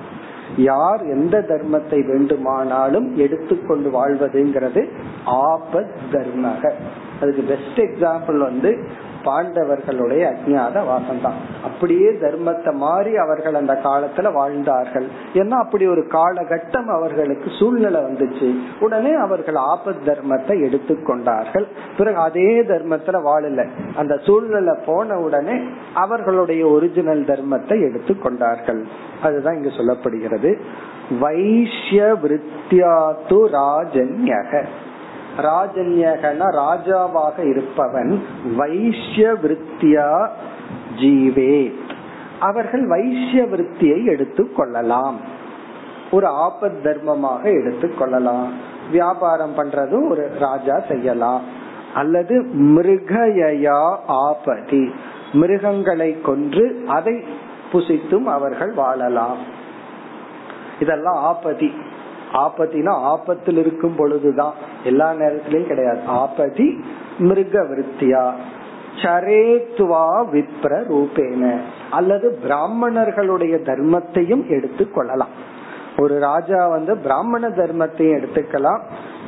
யார் 0.58 1.02
எந்த 1.06 1.44
தர்மத்தை 1.48 2.06
வேண்டுமானாலும் 2.06 3.16
எடுத்துக்கொண்டு 3.16 3.90
வாழ்வதுங்கிறது 3.90 4.88
ஆபத் 5.26 5.94
தர்மக. 6.10 6.72
அதுக்கு 7.20 7.42
பெஸ்ட் 7.42 7.80
எக்ஸாம்பிள் 7.80 8.38
வந்து 8.38 8.84
பாண்டவர்களுடைய 9.28 10.34
அஜ்ஞாத 10.34 10.84
வாசம் 10.84 11.20
தான் 11.22 11.34
அப்படியே 11.64 12.08
தர்மத்தை 12.08 12.72
மாறி 12.72 13.16
அவர்கள் 13.16 13.54
அந்த 13.54 13.80
காலத்துல 13.84 14.32
வாழ்ந்தார்கள். 14.32 15.06
ஏன்னா 15.34 15.50
அப்படி 15.50 15.86
ஒரு 15.86 16.00
காலகட்டம் 16.00 16.86
அவர்களுக்கு 16.86 17.50
சூழ்நிலை 17.58 18.00
வந்துச்சு. 18.00 18.58
உடனே 18.80 19.14
அவர்கள் 19.14 19.54
ஆபத் 19.54 20.06
தர்மத்தை 20.06 20.56
எடுத்துக்கொண்டார்கள். 20.68 21.66
பிறகு 21.98 22.16
அதே 22.16 22.60
தர்மத்துல 22.60 23.20
வாழல. 23.26 23.68
அந்த 23.96 24.16
சூழ்நிலை 24.16 24.74
போன 24.86 25.18
உடனே 25.18 25.60
அவர்களுடைய 25.94 26.66
ஒரிஜினல் 26.66 27.24
தர்மத்தை 27.24 27.90
எடுத்துக்கொண்டார்கள். 27.90 28.84
அதுதான் 29.22 29.54
இங்கு 29.54 29.68
சொல்லப்படுகிறது. 29.68 30.58
வைஷ்ய 31.20 32.16
விருத்தியாத்து 32.22 33.38
ராஜன்யக. 33.52 34.64
ராஜன்யகன 35.38 36.44
ராஜாவாக 36.52 37.50
இருப்பவன் 37.50 38.24
வைஷ்ய 38.56 39.32
விருத்தியா 39.32 40.28
ஜீவே. 40.96 41.72
அவர்கள் 42.40 42.86
வைஷ்ய 42.86 43.44
விருத்தியை 43.44 44.04
எடுத்து 44.04 44.52
கொள்ளலாம். 44.52 45.16
ஒரு 46.10 46.26
ஆபத் 46.26 46.80
தர்மமாக 46.82 47.42
எடுத்துக்கொள்ளலாம் 47.42 48.48
வியாபாரம் 48.90 49.56
பண்றதும் 49.56 50.10
ஒரு 50.10 50.30
ராஜா 50.38 50.80
செய்யலாம். 50.88 51.42
அல்லது 51.94 52.46
மிருகயா 52.54 53.96
ஆபதி. 54.06 54.94
மிருகங்களை 55.32 56.20
கொன்று 56.20 56.84
அதை 56.86 57.24
புசித்தும் 57.72 58.24
அவர்கள் 58.24 58.72
வாழலாம். 58.72 59.38
இதெல்லாம் 60.80 61.16
ஆபதி. 61.16 61.72
ஆபத்தினா 62.32 62.88
ஆபத்தில் 62.88 63.56
இருக்கும் 63.56 63.96
பொழுதுதான். 63.96 64.54
எல்லா 64.84 65.12
நேரத்திலயும் 65.12 65.66
கிடையாது. 65.66 66.00
ஆபதி 66.06 66.84
மிருக 67.18 67.62
விருத்தியா 67.62 68.32
சரேத்துவா 69.02 70.26
விப்ர 70.32 70.82
ரூபேன 70.92 71.58
அல்லது 71.90 72.38
பிராமணர்களுடைய 72.48 73.56
தர்மத்தையும் 73.56 74.48
எடுத்து 74.48 74.90
கொள்ளலாம். 74.90 75.46
ஒரு 75.98 76.18
ராஜா 76.18 76.68
வந்து 76.68 76.96
பிராமண 76.96 77.48
தர்மத்தையும் 77.48 78.18
எடுத்துக்கலாம் 78.18 78.80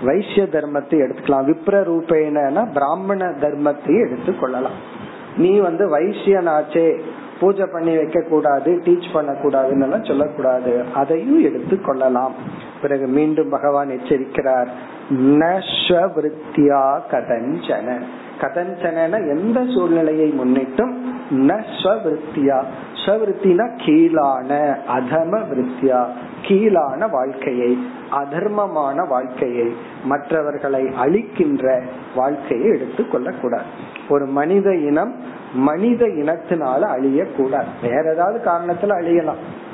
வைசிய 0.04 0.42
தர்மத்தை 0.42 0.98
எடுத்துக்கலாம். 0.98 1.54
விப்ர 1.54 1.82
ரூபேனா 1.82 2.72
பிராமண 2.72 3.24
தர்மத்தையும் 3.24 4.06
எடுத்து 4.06 4.38
கொள்ளலாம். 4.38 5.08
நீ 5.36 5.58
வந்து 5.58 5.98
வைசியனாச்சே 5.98 7.00
பூஜை 7.40 7.66
பண்ணி 7.72 7.96
வைக்க 7.96 8.20
கூடாது 8.20 8.80
டீச் 8.84 9.12
பண்ண 9.12 9.32
கூடாதுன்னு 9.32 10.06
சொல்லக்கூடாது. 10.06 10.84
அதையும் 10.94 11.42
எடுத்து 11.42 11.80
கொள்ளலாம். 11.80 12.34
பிறகு 12.82 13.06
மீண்டும் 13.06 13.48
பகவான் 13.48 13.88
எச்சரிக்கிறார். 13.88 14.66
நஸ்வருத்தியா 15.14 16.98
கதஞ்சன. 17.10 17.98
கதஞ்சன 18.40 19.38
எந்த 19.38 19.64
சூழ்நிலையை 19.74 20.34
முன்னிட்டும் 20.38 20.94
நஸ்வருத்தியா. 21.30 22.64
ஸ்வருத்தினா 23.06 23.76
கீழான 23.86 24.78
அதம 24.88 25.40
விருத்தியா. 25.40 26.06
கீழான 26.42 27.08
வாழ்க்கையை 27.10 27.78
அதர்மமான 28.10 29.08
வாழ்க்கையை 29.08 29.72
மற்றவர்களை 30.04 30.84
அழிக்கின்ற 30.84 31.82
வாழ்க்கையை 32.14 32.68
எடுத்துக் 32.68 33.10
கொள்ளக்கூடாது. 33.10 33.64
ஒரு 34.08 34.26
மனித 34.26 34.74
இனம் 34.74 35.14
மனித 35.54 36.06
இனத்தினால 36.06 36.82
அழியக்கூடாது. 36.82 37.64
வேற 37.82 38.12
ஏதாவது 38.12 38.50
காரணத்துல 38.50 38.88
அழியலாம். 38.88 39.68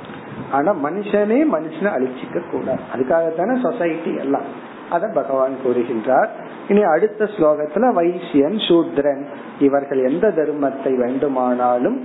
ஆனா 0.52 0.72
மனுஷனே 0.84 1.40
மனுஷனை 1.54 1.92
அழிச்சிக்க 1.98 2.40
கூடாது 2.52 2.82
அதுக்காகத்தானே 2.94 3.56
சொசைட்டி 3.62 4.14
எல்லாம் 4.16 4.48
அத 4.90 5.08
பகவான் 5.14 5.54
கூறுகின்றார் 5.64 6.32
இனி 6.68 6.82
அடுத்த 6.94 7.28
ஸ்லோகத்துல 7.36 7.92
வைசியன் 7.98 8.58
சூத்ரன் 8.68 9.24
இவர்கள் 9.60 10.02
எந்த 10.04 10.28
தர்மத்தை 10.40 10.94
வேண்டுமானாலும் 10.98 11.98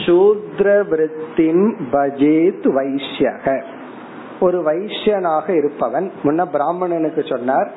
சூத்ரவிருத்தின் 0.06 1.74
பஜேத் 1.92 2.66
வைஷ்யக. 2.76 3.62
ஒரு 4.40 4.62
வைசியனாக 4.62 5.56
இருப்பவன் 5.56 6.12
முன்ன 6.22 6.46
பிராமணனுக்கு 6.52 7.26
சொன்னார் 7.28 7.72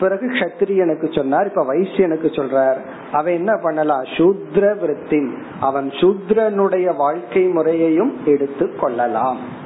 பிறகு 0.00 0.26
கத்திரியனுக்கு 0.26 1.14
சொன்னார் 1.14 1.46
இப்ப 1.46 1.74
வைசியனுக்கு 1.74 2.28
சொல்றார். 2.38 2.76
அவன் 3.12 3.34
என்ன 3.34 3.56
பண்ணலாம் 3.62 4.02
சூத்ர 4.02 4.78
விருத்தின் 4.78 5.42
அவன் 5.60 5.88
சூத்ரனுடைய 5.88 6.96
வாழ்க்கை 6.96 7.46
முறையையும் 7.46 8.16
எடுத்து 8.24 8.74
கொள்ளலாம். 8.80 9.59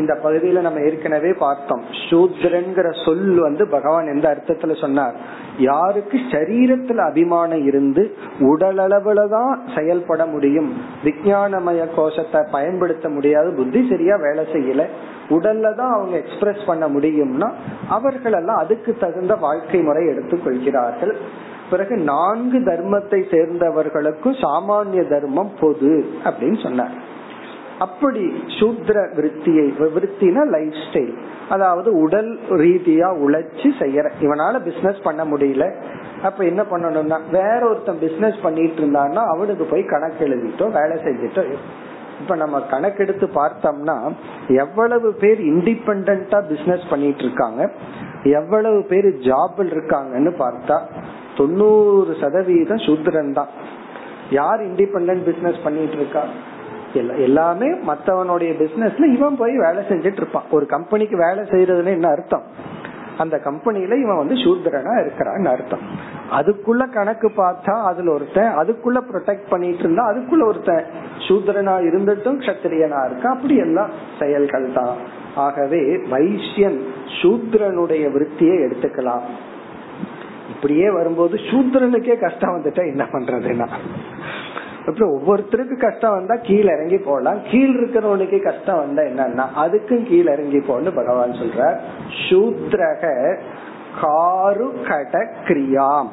இந்த 0.00 0.12
பகுதியில 0.24 0.60
நம்ம 0.66 0.80
ஏற்கனவே 0.88 1.30
பார்த்தோம். 1.44 1.82
சூத்ரன்கிற 2.06 2.88
சொல் 3.04 3.38
வந்து 3.46 3.64
பகவான் 3.68 4.12
எந்த 4.14 4.26
அர்த்தத்துல 4.32 4.74
சொன்னார்? 4.80 5.16
யாருக்கு 5.68 6.18
சரீரத்துல 6.32 7.04
அபிமானம் 7.10 7.64
இருந்து 7.66 8.02
உடலளவுல 8.50 9.24
தான் 9.28 9.52
செயல்பட 9.76 10.26
முடியும் 10.26 10.70
விஜயானமய 11.04 11.86
கோஷத்தை 11.96 12.42
பயன்படுத்த 12.50 13.08
முடியாது 13.08 13.50
புத்தி 13.52 13.82
சரியா 13.90 14.16
வேலை 14.26 14.44
செய்யல 14.54 14.84
உடல்ல 15.36 15.74
தான் 15.80 15.94
அவங்க 15.94 16.14
எக்ஸ்பிரஸ் 16.16 16.62
பண்ண 16.66 16.84
முடியும்னா 16.88 17.48
அவர்கள் 17.88 18.32
எல்லாம் 18.32 18.62
அதுக்கு 18.62 18.90
தகுந்த 19.00 19.34
வாழ்க்கை 19.46 19.80
முறை 19.82 20.04
எடுத்துக்கொள்கிறார்கள். 20.06 21.14
பிறகு 21.70 21.94
நான்கு 22.12 22.58
தர்மத்தை 22.58 23.20
சேர்ந்தவர்களுக்கும் 23.34 24.36
சாமானிய 24.44 25.02
தர்மம் 25.08 25.52
பொது 25.60 25.92
அப்படின்னு 26.24 26.58
சொன்னார். 26.62 26.94
அப்படி 27.78 28.22
சூத்ர 28.58 28.98
விருத்தியை 29.16 29.66
விருத்தினா 29.96 30.42
லைஃப் 30.56 30.78
ஸ்டைல் 30.84 31.12
அதாவது 31.48 31.90
உடல் 32.00 32.30
ரீதியா 32.62 33.08
உழைச்சி 33.24 33.68
செய்யற. 33.82 34.06
இவனால 34.20 34.58
பிசினஸ் 34.62 35.02
பண்ண 35.02 35.24
முடியல. 35.24 35.66
அப்ப 36.22 36.44
என்ன 36.44 36.62
பண்ணணும்னா 36.62 37.18
வேற 37.30 37.60
ஒருத்தன் 37.68 37.98
பிசினஸ் 37.98 38.38
பண்ணிட்டு 38.42 38.82
இருந்தான்னா 38.82 39.22
அவனுக்கு 39.34 39.64
போய் 39.64 39.84
கணக்கு 39.84 40.26
எழுதிட்டோ 40.28 40.66
வேலை 40.78 40.96
செஞ்சுட்டோ. 41.06 41.44
இப்ப 42.20 42.36
நம்ம 42.36 42.60
கணக்கெடுத்து 42.70 43.26
பார்த்தோம்னா 43.34 43.96
எவ்வளவு 44.48 45.08
பேர் 45.12 45.40
இண்டிபெண்டா 45.52 46.38
பிசினஸ் 46.48 46.86
பண்ணிட்டு 46.90 47.22
இருக்காங்க 47.22 47.70
எவ்வளவு 48.38 48.78
பேர் 48.82 49.08
ஜாப்ல 49.28 49.68
இருக்காங்கன்னு 49.76 50.32
பார்த்தா 50.44 50.76
தொண்ணூறு 51.36 52.14
சதவீதம் 52.20 52.84
சூத்திரன் 52.86 53.32
தான் 53.32 53.52
யார் 54.30 54.60
இண்டிபெண்ட் 54.60 55.22
பிசினஸ் 55.28 55.64
பண்ணிட்டு 55.64 55.92
இருக்கா? 55.92 56.22
எல்லாமே 56.94 57.66
மத்தவனுடைய 57.66 58.52
பிசினஸ்ல 58.60 59.14
இவன் 59.14 59.36
போய் 59.36 59.56
வேலை 59.56 59.84
செஞ்சுட்டு 59.88 60.16
இருப்பான். 60.16 60.44
ஒரு 60.50 60.66
கம்பெனிக்கு 60.66 61.16
வேலை 61.16 61.44
செய்யறதுன்னு 61.44 61.92
என்ன 61.92 62.08
அர்த்தம்? 62.08 62.42
அந்த 63.18 63.38
கம்பெனில 63.38 63.96
இவன் 63.96 64.16
வந்து 64.16 64.34
சூத்திரனா 64.34 64.92
இருக்கிறான்னு 65.00 65.44
அர்த்தம். 65.44 65.78
அதுக்குள்ள 66.32 66.92
கணக்கு 66.92 67.32
பார்த்தா 67.36 67.82
அதுல 67.82 68.12
ஒருத்தன் 68.12 68.56
அதுக்குள்ள 68.56 69.02
ப்ரொடெக்ட் 69.12 69.48
பண்ணிட்டு 69.48 69.78
இருந்தா 69.78 70.12
அதுக்குள்ள 70.12 70.44
ஒருத்தன். 70.44 70.84
சூத்திரனா 71.28 71.74
இருந்துட்டும் 71.88 72.40
கத்திரியனா 72.40 73.10
இருக்கா 73.10 73.30
அப்படி 73.30 73.56
எல்லாம் 73.56 73.90
செயல்கள் 74.18 74.72
தான். 74.72 74.96
ஆகவே 75.34 75.96
வைசியன் 75.96 76.80
சூத்ரனுடைய 77.22 78.12
விருத்தியை 78.12 78.56
எடுத்துக்கலாம். 78.68 79.22
இப்படியே 80.48 80.90
வரும்போது 80.90 81.36
சூத்ரனுக்கே 81.36 82.20
கஷ்டம் 82.20 82.60
வந்துட்டா 82.60 82.86
என்ன 82.86 83.04
பண்றதுன்னா? 83.12 83.68
அப்புறம் 84.88 85.14
ஒவ்வொருத்தருக்கு 85.16 85.76
கஷ்டம் 85.78 86.12
வந்தா 86.12 86.34
கீழே 86.42 86.70
இறங்கி 86.76 86.98
போகலாம். 86.98 87.38
கீழ் 87.50 87.74
இருக்கிறவனுக்கு 87.78 88.38
கஷ்டம் 88.42 88.80
வந்தா 88.82 89.02
என்னன்னா 89.02 89.46
அதுக்கும் 89.64 90.06
கீழே 90.08 90.32
இறங்கி 90.32 90.58
போன்னு 90.58 90.94
பகவான் 90.94 91.38
சொல்ற 91.40 91.76
சூத்ரக 92.28 93.12
காரு 94.00 94.66
கட 94.88 95.24
கிரியாம். 95.44 96.10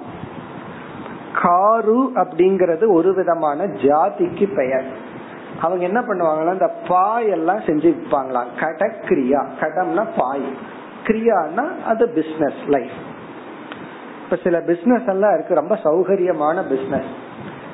காரு 1.41 2.11
அப்படிங்கறது 2.15 2.85
ஒரு 2.87 3.13
விதமான 3.13 3.63
ஜாதிக்கு 3.63 4.45
பெயர். 4.55 4.87
அவங்க 5.61 5.83
என்ன 5.83 5.99
பண்ணுவாங்கன்னா 6.01 6.51
இந்த 6.51 6.69
பாய் 6.87 7.27
எல்லாம் 7.29 7.65
செஞ்சு 7.67 7.89
விற்பாங்களாம் 7.91 8.53
கடக்கிரியா. 8.59 9.41
கடம்னா 9.61 10.05
பாய். 10.17 10.47
கிரியானா 11.05 11.65
அது 11.85 12.09
பிசினஸ் 12.09 12.61
லைஃப் 12.67 12.95
இப்ப 14.23 14.37
சில 14.43 14.59
பிசினஸ் 14.59 15.07
எல்லாம் 15.07 15.33
இருக்கு. 15.33 15.61
ரொம்ப 15.61 15.75
சௌகரியமான 15.83 16.57
பிசினஸ் 16.69 17.11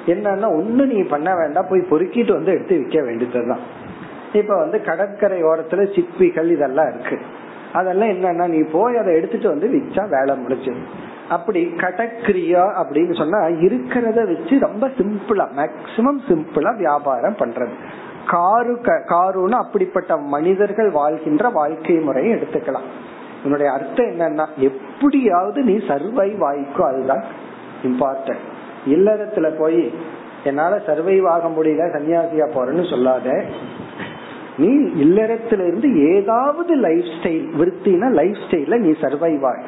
என்னன்னா 0.05 0.47
ஒண்ணு 0.59 0.85
நீ 0.85 1.01
பண்ண 1.01 1.35
வேண்டாம் 1.35 1.67
போய் 1.69 1.89
பொறுக்கிட்டு 1.89 2.31
வந்து 2.31 2.51
எடுத்து 2.51 2.77
விற்க 2.77 3.01
வேண்டியதுதான். 3.01 3.59
இப்ப 4.33 4.57
வந்து 4.57 4.81
கடற்கரை 4.81 5.43
ஓரத்துல 5.43 5.85
சிப்பிகள் 5.95 6.51
இதெல்லாம் 6.51 6.93
இருக்கு. 6.93 7.19
அதெல்லாம் 7.73 8.09
என்னன்னா 8.09 8.47
நீ 8.47 8.61
போய் 8.71 8.97
அதை 8.97 9.13
எடுத்துட்டு 9.13 9.47
வந்து 9.47 9.67
விச்சா 9.67 10.09
வேலை 10.09 10.43
முடிச்சது 10.45 10.81
அப்படி 11.29 11.73
கடக்கிரியா 11.77 12.63
அப்படின்னு 12.81 13.17
சொன்னா 13.17 13.39
இருக்கிறத 13.47 14.35
வச்சு 14.35 14.59
ரொம்ப 14.59 14.87
சிம்பிளா 14.87 15.45
மேக்சிமம் 15.57 16.21
சிம்பிளா 16.27 16.77
வியாபாரம் 16.77 17.35
பண்றது. 17.35 17.69
காரு 18.27 18.73
காருன்னு 18.83 19.51
அப்படிப்பட்ட 19.51 20.17
மனிதர்கள் 20.17 20.89
வாழ்கின்ற 20.89 21.49
வாழ்க்கை 21.49 21.95
முறையை 21.95 22.33
எடுத்துக்கலாம். 22.33 22.89
உன்னுடைய 23.43 23.71
அர்த்தம் 23.71 24.05
என்னன்னா 24.05 24.45
எப்படியாவது 24.57 25.61
நீ 25.61 25.73
சர்வை 25.73 26.29
வாய்க்கோ 26.41 26.81
அதுதான் 26.81 27.23
இம்பார்ட்டன்ட் 27.83 28.59
இல்லறத்துல 28.85 29.57
போய் 29.57 29.93
என்னால 30.43 30.81
சர்வைவ் 30.87 31.27
ஆக 31.27 31.47
முடியல 31.47 31.83
சன்னியாசியா 31.95 32.47
போறேன்னு 32.55 32.89
சொல்லாத. 32.89 33.43
நீ 34.57 34.67
இல்லறத்துல 34.77 35.67
இருந்து 35.67 36.13
ஏதாவது 36.13 36.75
லைஃப் 36.75 37.03
ஸ்டைல் 37.03 37.47
விருத்தினா 37.59 38.09
லைஃப் 38.09 38.37
ஸ்டைல 38.49 38.77
நீ 38.77 38.89
சர்வைவ் 38.89 39.45
ஆய். 39.45 39.63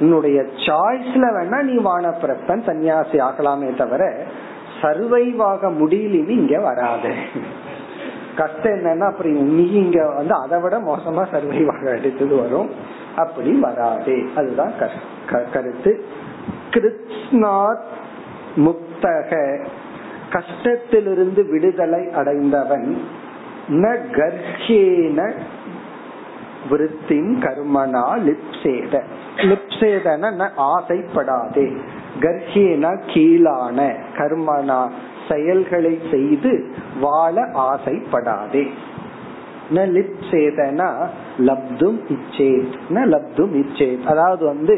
உன்னுடைய 0.00 0.42
சாய்ஸ்ல 0.42 1.24
வேணா 1.36 1.62
நீ 1.62 1.72
வானப்பிரப்பன் 1.72 2.62
சன்னியாசி 2.66 3.28
ஆகலாமே 3.28 3.76
தவிர 3.76 4.24
சர்வைவ் 4.82 5.42
ஆக 5.42 5.70
முடியலன்னு 5.70 6.28
இங்க 6.28 6.60
வராது. 6.60 7.12
கஷ்டம் 8.36 8.72
என்னன்னா 8.72 9.06
அப்புறம் 9.10 9.54
நீ 9.54 9.72
இங்க 9.72 10.10
வந்து 10.16 10.34
அதை 10.34 10.60
விட 10.60 10.78
மோசமா 10.78 11.26
சர்வைவ் 11.32 11.76
ஆக 11.76 11.90
எடுத்தது 11.90 12.36
வரும். 12.36 12.70
அப்படி 13.16 13.52
வராதே. 13.52 14.24
அதுதான் 14.36 14.72
கருத்து. 15.52 16.04
கிருத்னாத் 16.70 17.82
முக்தக 18.58 19.58
கஷ்டத்திலிருந்து 20.30 21.50
விடுதலை 21.50 22.10
அடைந்தவன். 22.10 23.04
ந 23.68 23.96
கர்ஹேன 24.12 25.32
விருத்தின் 26.70 27.42
கர்மனா 27.42 28.04
லிப்சேத. 28.18 29.02
லிப்சேதன 29.36 30.48
ஆசைப்படாதே. 30.58 31.76
கர்ஹேன 32.20 33.00
கீழான 33.06 33.94
கர்மனா 34.16 34.88
செயல்களை 35.28 36.00
செய்து 36.10 36.66
வாழ 37.00 37.42
ஆசைப்படாதே. 37.42 38.68
ந 39.74 39.80
லிப்சேதனா 39.96 40.88
லப்தும் 41.38 41.98
இச்சேத். 42.08 42.74
ந 42.90 43.04
லப்தும் 43.04 43.54
இச்சேத். 43.62 44.04
அதாவது 44.04 44.44
வந்து 44.44 44.74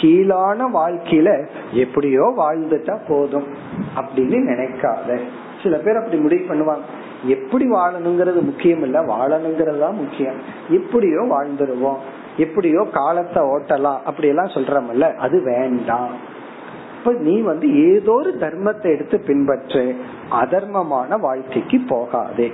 கீழான 0.00 0.68
வாழ்க்கையில 0.72 1.30
எப்படியோ 1.72 2.26
வாழ்ந்துட்டா 2.36 2.96
போதும் 3.08 3.48
அப்படின்னு 3.96 4.38
நினைக்காத. 4.52 5.18
சில 5.62 5.76
பேர் 5.76 5.96
அப்படி 5.96 6.18
முடிவு 6.18 6.44
பண்ணுவாங்க. 6.50 6.84
எப்படி 7.26 7.64
வாழணுங்கிறது 7.66 8.40
முக்கியம் 8.42 8.82
இல்ல 8.82 8.98
வாழணுங்கிறது 9.02 9.78
தான் 9.78 9.96
முக்கியம். 9.96 10.38
எப்படியோ 10.70 11.22
வாழ்ந்துருவோம் 11.34 12.00
எப்படியோ 12.36 12.82
காலத்தை 12.92 13.42
ஓட்டலாம் 13.42 14.02
அப்படி 14.04 14.28
எல்லாம் 14.28 14.54
சொல்றமல்ல 14.54 15.14
அது 15.16 15.42
வேண்டாம். 15.42 16.12
இப்ப 16.98 17.12
நீ 17.12 17.40
வந்து 17.40 17.66
ஏதோ 17.88 18.12
ஒரு 18.12 18.30
தர்மத்தை 18.40 18.88
எடுத்து 18.94 19.16
பின்பற்று 19.26 19.82
அதர்மமான 20.42 21.18
வாழ்க்கைக்கு 21.18 21.78
போகாதே. 21.88 22.48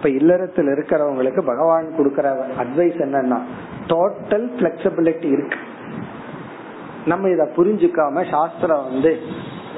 இப்ப 0.00 0.10
இல்லறத்தில் 0.10 0.66
இருக்கிறவங்களுக்கு 0.66 1.42
பகவான் 1.46 1.88
கொடுக்கற 1.98 2.26
அட்வைஸ் 2.58 3.00
என்னன்னா 3.06 3.38
டோட்டல் 3.86 4.46
பிளெக்சிபிலிட்டி 4.58 5.28
இருக்கு. 5.32 5.58
நம்ம 7.06 7.28
இத 7.28 7.48
புரிஞ்சுக்காம 7.56 8.30
சாஸ்திரம் 8.30 8.84
வந்து 8.84 9.18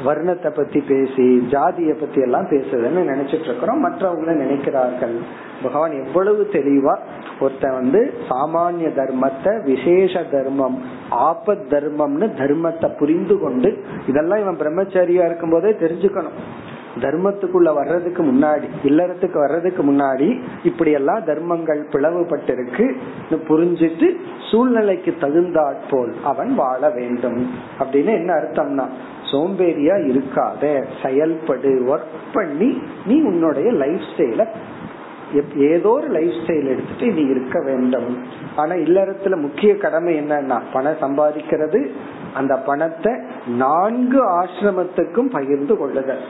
வர்ணத்தை 0.04 0.50
பத்தி 0.56 0.80
பேசி 0.80 1.46
ஜாதிய 1.50 1.90
பத்தி 2.00 2.20
எல்லாம் 2.20 2.46
பேசுதுன்னு 2.46 3.02
நினைச்சிட்டு 3.10 3.48
இருக்கிறோம். 3.48 3.82
மற்றவங்க 3.88 4.32
நினைக்கிறார்கள். 4.42 5.16
பகவான் 5.62 6.04
எவ்வளவு 6.04 6.48
தெளிவா 6.52 6.96
ஒருத்த 7.40 7.72
வந்து 7.72 8.14
சாமானிய 8.30 8.88
தர்மத்தை 9.00 9.62
விசேஷ 9.62 10.22
தர்மம் 10.22 10.82
ஆபத் 11.10 11.68
தர்மம்னு 11.70 12.28
தர்மத்தை 12.42 12.98
புரிந்து 12.98 13.38
கொண்டு 13.38 13.84
இதெல்லாம் 14.06 14.38
இவன் 14.38 14.56
பிரம்மச்சாரியா 14.56 15.26
இருக்கும் 15.26 15.50
போதே 15.50 15.70
தெரிஞ்சுக்கணும். 15.70 16.38
தர்மத்துக்குள்ள 17.00 17.74
வர்றதுக்கு 17.74 18.22
முன்னாடி 18.22 18.66
இல்லறத்துக்கு 18.84 19.38
வர்றதுக்கு 19.38 19.82
முன்னாடி 19.82 20.40
இப்படி 20.62 20.90
எல்லாம் 20.90 21.24
தர்மங்கள் 21.24 21.88
பிளவுபட்டிருக்கு. 21.92 22.94
புரிஞ்சிட்டு 23.30 24.16
சூழ்நிலைக்கு 24.50 25.14
தகுந்தாற்போல் 25.20 26.12
அவன் 26.24 26.54
வாழ 26.54 26.90
வேண்டும். 26.90 27.50
அப்படின்னு 27.80 28.12
என்ன 28.12 28.32
அர்த்தம்னா 28.34 28.86
சோம்பேறியா 29.32 29.96
இருக்காத 30.12 30.84
செயல்படு 31.02 31.70
ஒர்க் 31.92 32.14
பண்ணி 32.32 32.82
நீ 33.06 33.22
உன்னுடைய 33.22 33.72
லைஃப் 33.72 34.06
ஸ்டைல 34.16 34.46
ஏதோ 35.56 35.88
ஒரு 35.88 36.08
லைஃப் 36.08 36.34
ஸ்டைல் 36.46 36.66
எடுத்துட்டு 36.66 37.06
நீ 37.06 37.20
இருக்க 37.20 37.62
வேண்டும். 37.64 38.18
ஆனா 38.56 38.72
இல்லறத்துல 38.72 39.36
முக்கிய 39.40 39.76
கடமை 39.76 40.20
என்னன்னா 40.20 40.60
பணம் 40.72 41.00
சம்பாதிக்கிறது. 41.00 41.88
அந்த 42.34 42.56
பணத்தை 42.56 43.12
நான்கு 43.46 44.42
ஆசிரமத்துக்கும் 44.42 45.30
பகிர்ந்து 45.30 45.76
கொள்ளுதல். 45.76 46.20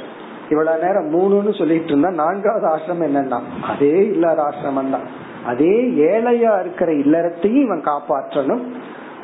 இவ்வளவு 0.52 0.82
நேரம் 0.84 1.10
மூணுன்னு 1.14 1.58
சொல்லிட்டு 1.58 1.90
இருந்தா 1.90 2.10
நான்காவது 2.10 2.66
ஆசிரமம் 2.74 3.06
என்னன்னா? 3.08 3.40
அதே 3.62 3.92
இல்லாத 4.06 4.40
ஆசிரமம் 4.42 4.94
தான். 4.94 5.06
அதே 5.46 5.74
ஏழையா 6.10 6.52
இருக்கிற 6.60 6.90
இல்லறத்தையும் 6.92 7.62
இவன் 7.62 7.84
காப்பாற்றணும். 7.84 8.64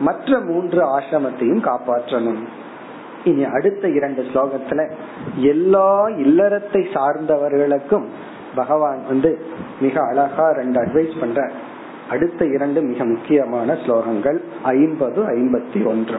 மற்ற 0.01 0.39
மூன்று 0.41 0.81
ஆசிரமத்தையும் 0.99 1.65
காப்பாற்றணும். 1.69 2.43
இனி 3.25 3.45
அடுத்த 3.45 3.89
இரண்டு 3.89 4.23
ஸ்லோகத்துல 4.33 4.81
எல்லா 5.37 5.91
இல்லறத்தை 6.07 6.83
சார்ந்தவர்களுக்கும் 6.95 8.07
பகவான் 8.55 9.01
வந்து 9.09 9.33
மிக 9.81 9.95
அழகா 10.03 10.47
ரெண்டு 10.51 10.79
அட்வைஸ் 10.81 11.21
பண்ற 11.21 11.51
அடுத்த 12.11 12.47
இரண்டு 12.47 12.81
மிக 12.81 13.05
முக்கியமான 13.05 13.77
ஸ்லோகங்கள் 13.87 14.39
ஐம்பது 14.63 15.21
ஐம்பத்தி 15.37 15.81
ஒன்று. 15.85 16.19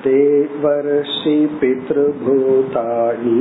देवर्षि 0.05 1.35
पितृभूतानि 1.61 3.37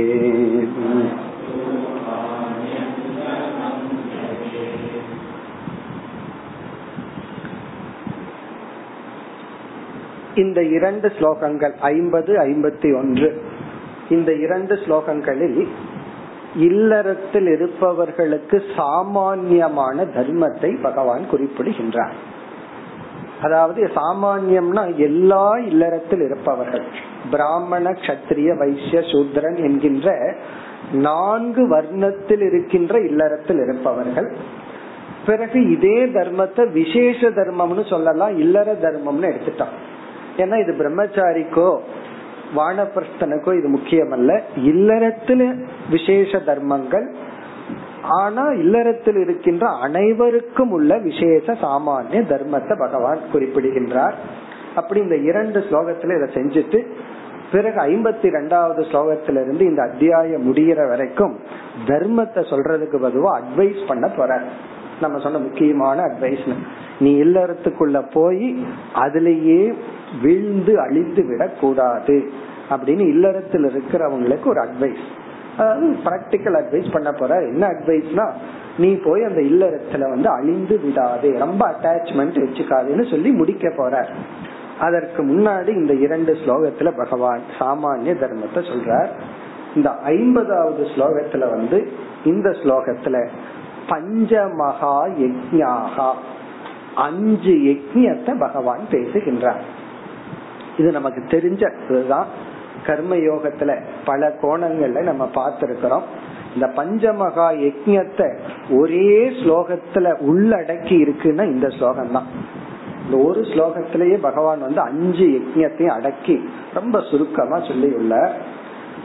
இந்த 10.38 10.60
இரண்டு 10.70 11.08
ஸ்லோகங்கள் 11.18 11.76
ஐம்பது 11.90 12.32
ஐம்பத்தி 12.40 12.90
ஒன்று 12.98 13.30
இந்த 14.10 14.32
இரண்டு 14.36 14.74
ஸ்லோகங்களில் 14.76 15.60
இல்லறத்தில் 16.60 17.48
இருப்பவர்களுக்கு 17.48 18.58
சாமான்யமான 18.76 20.06
தர்மத்தை 20.16 20.72
பகவான் 20.82 21.26
குறிப்பிடுகின்றார் 21.32 22.18
அதாவது 23.43 23.91
சாமான்யம்னா 23.95 24.83
எல்லா 24.97 25.47
இல்லறத்தில் 25.71 26.23
இருப்பவர்கள். 26.27 26.85
பிராமண 27.31 27.85
கத்திரிய 28.07 28.51
வைசிய 28.59 29.01
சூத்ரன் 29.13 29.59
என்கின்ற 29.59 30.09
நான்கு 31.07 31.63
வர்ணத்தில் 31.77 32.45
இருக்கின்ற 32.49 32.95
இல்லறத்தில் 33.01 33.61
இருப்பவர்கள். 33.65 34.29
பிறகு 35.27 35.59
இதே 35.71 35.99
தர்மத்தை 36.17 36.63
விசேஷ 36.73 37.29
தர்மம்னு 37.31 37.85
சொல்லலாம் 37.89 38.39
இல்லற 38.39 38.73
தர்மம்னு 38.85 39.31
எடுத்துட்டான் 39.33 39.75
ஏன்னா 40.37 40.57
இது 40.63 40.73
பிரம்மச்சாரிக்கோ 40.81 41.69
வானப்பிரஸ்தனுக்கோ 42.57 43.53
இது 43.59 43.69
முக்கியமல்ல. 43.77 44.33
இல்லறத்துல 44.71 45.43
விசேஷ 45.91 46.39
தர்மங்கள் 46.39 47.07
ஆனா 48.03 48.49
இல்லறத்தில் 48.49 49.17
இருக்கின்ற 49.17 49.67
அனைவருக்கும் 49.69 50.71
உள்ள 50.71 50.99
விசேஷ 50.99 51.53
சாமானிய 51.53 52.23
தர்மத்தை 52.29 52.79
பகவான் 52.79 53.19
குறிப்பிடுகின்றார். 53.33 54.15
அப்படி 54.75 55.01
இந்த 55.01 55.17
இரண்டு 55.17 55.61
ஸ்லோகத்துல 55.61 56.17
இதை 56.17 56.29
செஞ்சுட்டு 56.35 56.87
பிறகு 57.53 57.81
ஐம்பத்தி 57.81 58.29
ரெண்டாவது 58.37 58.83
ஸ்லோகத்திலிருந்து 58.91 59.61
இந்த 59.61 59.83
அத்தியாயம் 59.83 60.55
முடிகிற 60.55 60.89
வரைக்கும் 60.89 61.39
தர்மத்தை 61.87 62.43
சொல்றதுக்கு 62.51 62.99
பதுவா 63.03 63.41
அட்வைஸ் 63.41 63.87
பண்ண 63.87 64.09
போற. 64.09 64.43
நம்ம 65.01 65.19
சொன்ன 65.19 65.39
முக்கியமான 65.39 66.03
அட்வைஸ் 66.03 66.55
நீ 67.01 67.23
இல்லறத்துக்குள்ள 67.23 68.11
போய் 68.13 68.67
அதுலேயே 68.95 69.75
விழுந்து 70.23 70.81
அழிந்து 70.81 71.25
விடக்கூடாது. 71.25 72.31
அப்படின்னு 72.71 73.09
இல்லறத்தில் 73.09 73.65
இருக்கிறவங்களுக்கு 73.65 74.47
ஒரு 74.47 74.61
அட்வைஸ் 74.61 75.03
அதாவது 75.59 75.87
பிராக்டிக்கல் 76.05 76.57
அட்வைஸ் 76.61 76.93
பண்ண 76.93 77.13
போற. 77.13 77.37
என்ன 77.37 77.67
அட்வைஸ்னா 77.67 78.31
நீ 78.79 78.95
போய் 78.95 79.23
அந்த 79.25 79.41
இல்லறத்துல 79.41 80.01
வந்து 80.01 80.29
அழிந்து 80.29 80.81
விடாதே 80.81 81.39
ரொம்ப 81.39 81.63
அட்டாச்மெண்ட் 81.71 82.39
வச்சுக்காதுன்னு 82.45 83.11
சொல்லி 83.11 83.31
முடிக்க 83.31 83.75
போற. 83.77 84.09
அதற்கு 84.81 85.23
முன்னாடி 85.23 85.69
இந்த 85.69 85.95
இரண்டு 85.95 86.33
ஸ்லோகத்துல 86.33 86.97
பகவான் 86.97 87.41
சாமானிய 87.59 88.13
தர்மத்தை 88.23 88.63
சொல்றார். 88.71 89.09
இந்த 89.77 89.91
ஐம்பதாவது 89.91 90.85
ஸ்லோகத்துல 90.85 91.51
வந்து 91.51 91.93
இந்த 92.25 92.51
ஸ்லோகத்துல 92.51 93.29
பஞ்சமகா 93.89 94.97
யஜ்யாகா 95.21 96.11
அஞ்சு 96.95 97.55
யஜ்யத்தை 97.69 98.39
பகவான் 98.39 98.81
பேசுகின்றார். 98.91 99.63
இது 100.79 100.93
நமக்கு 100.93 101.21
தெரிஞ்சதுதான் 101.21 102.25
கர்ம 102.87 103.15
யோகத்துல 103.23 103.73
பல 104.05 104.39
கோணங்கள்ல 104.43 105.03
நம்ம 105.03 105.25
பார்த்திருக்கிறோம். 105.35 106.07
இந்த 106.55 106.67
பஞ்சமகா 106.77 107.47
யஜத்தை 107.63 108.27
ஒரே 108.71 109.07
ஸ்லோகத்துல 109.31 110.07
உள்ளடக்கி 110.21 110.97
இருக்குன்னா 111.05 111.45
இந்த 111.45 111.69
ஸ்லோகம் 111.69 112.13
தான் 112.13 112.29
இந்த 113.05 113.17
ஒரு 113.17 113.41
ஸ்லோகத்திலேயே 113.43 114.17
பகவான் 114.21 114.61
வந்து 114.61 114.81
அஞ்சு 114.81 115.27
யஜ்யத்தையும் 115.29 115.97
அடக்கி 115.97 116.37
ரொம்ப 116.75 117.01
சுருக்கமா 117.01 117.61
சொல்லி 117.61 117.95
உள்ள 117.95 118.15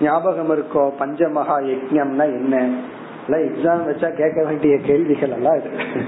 ஞாபகம் 0.01 0.51
இருக்கோ? 0.51 0.83
பஞ்சமகா 0.99 1.55
யஜ்யம்னா 1.69 2.25
என்ன? 2.39 2.55
எக்ஸாம் 3.43 3.87
வச்சா 3.87 4.09
கேட்க 4.15 4.43
வேண்டிய 4.45 4.77
கேள்விகள் 4.79 5.31
எல்லாம் 5.31 5.57
இருக்கு 5.59 6.01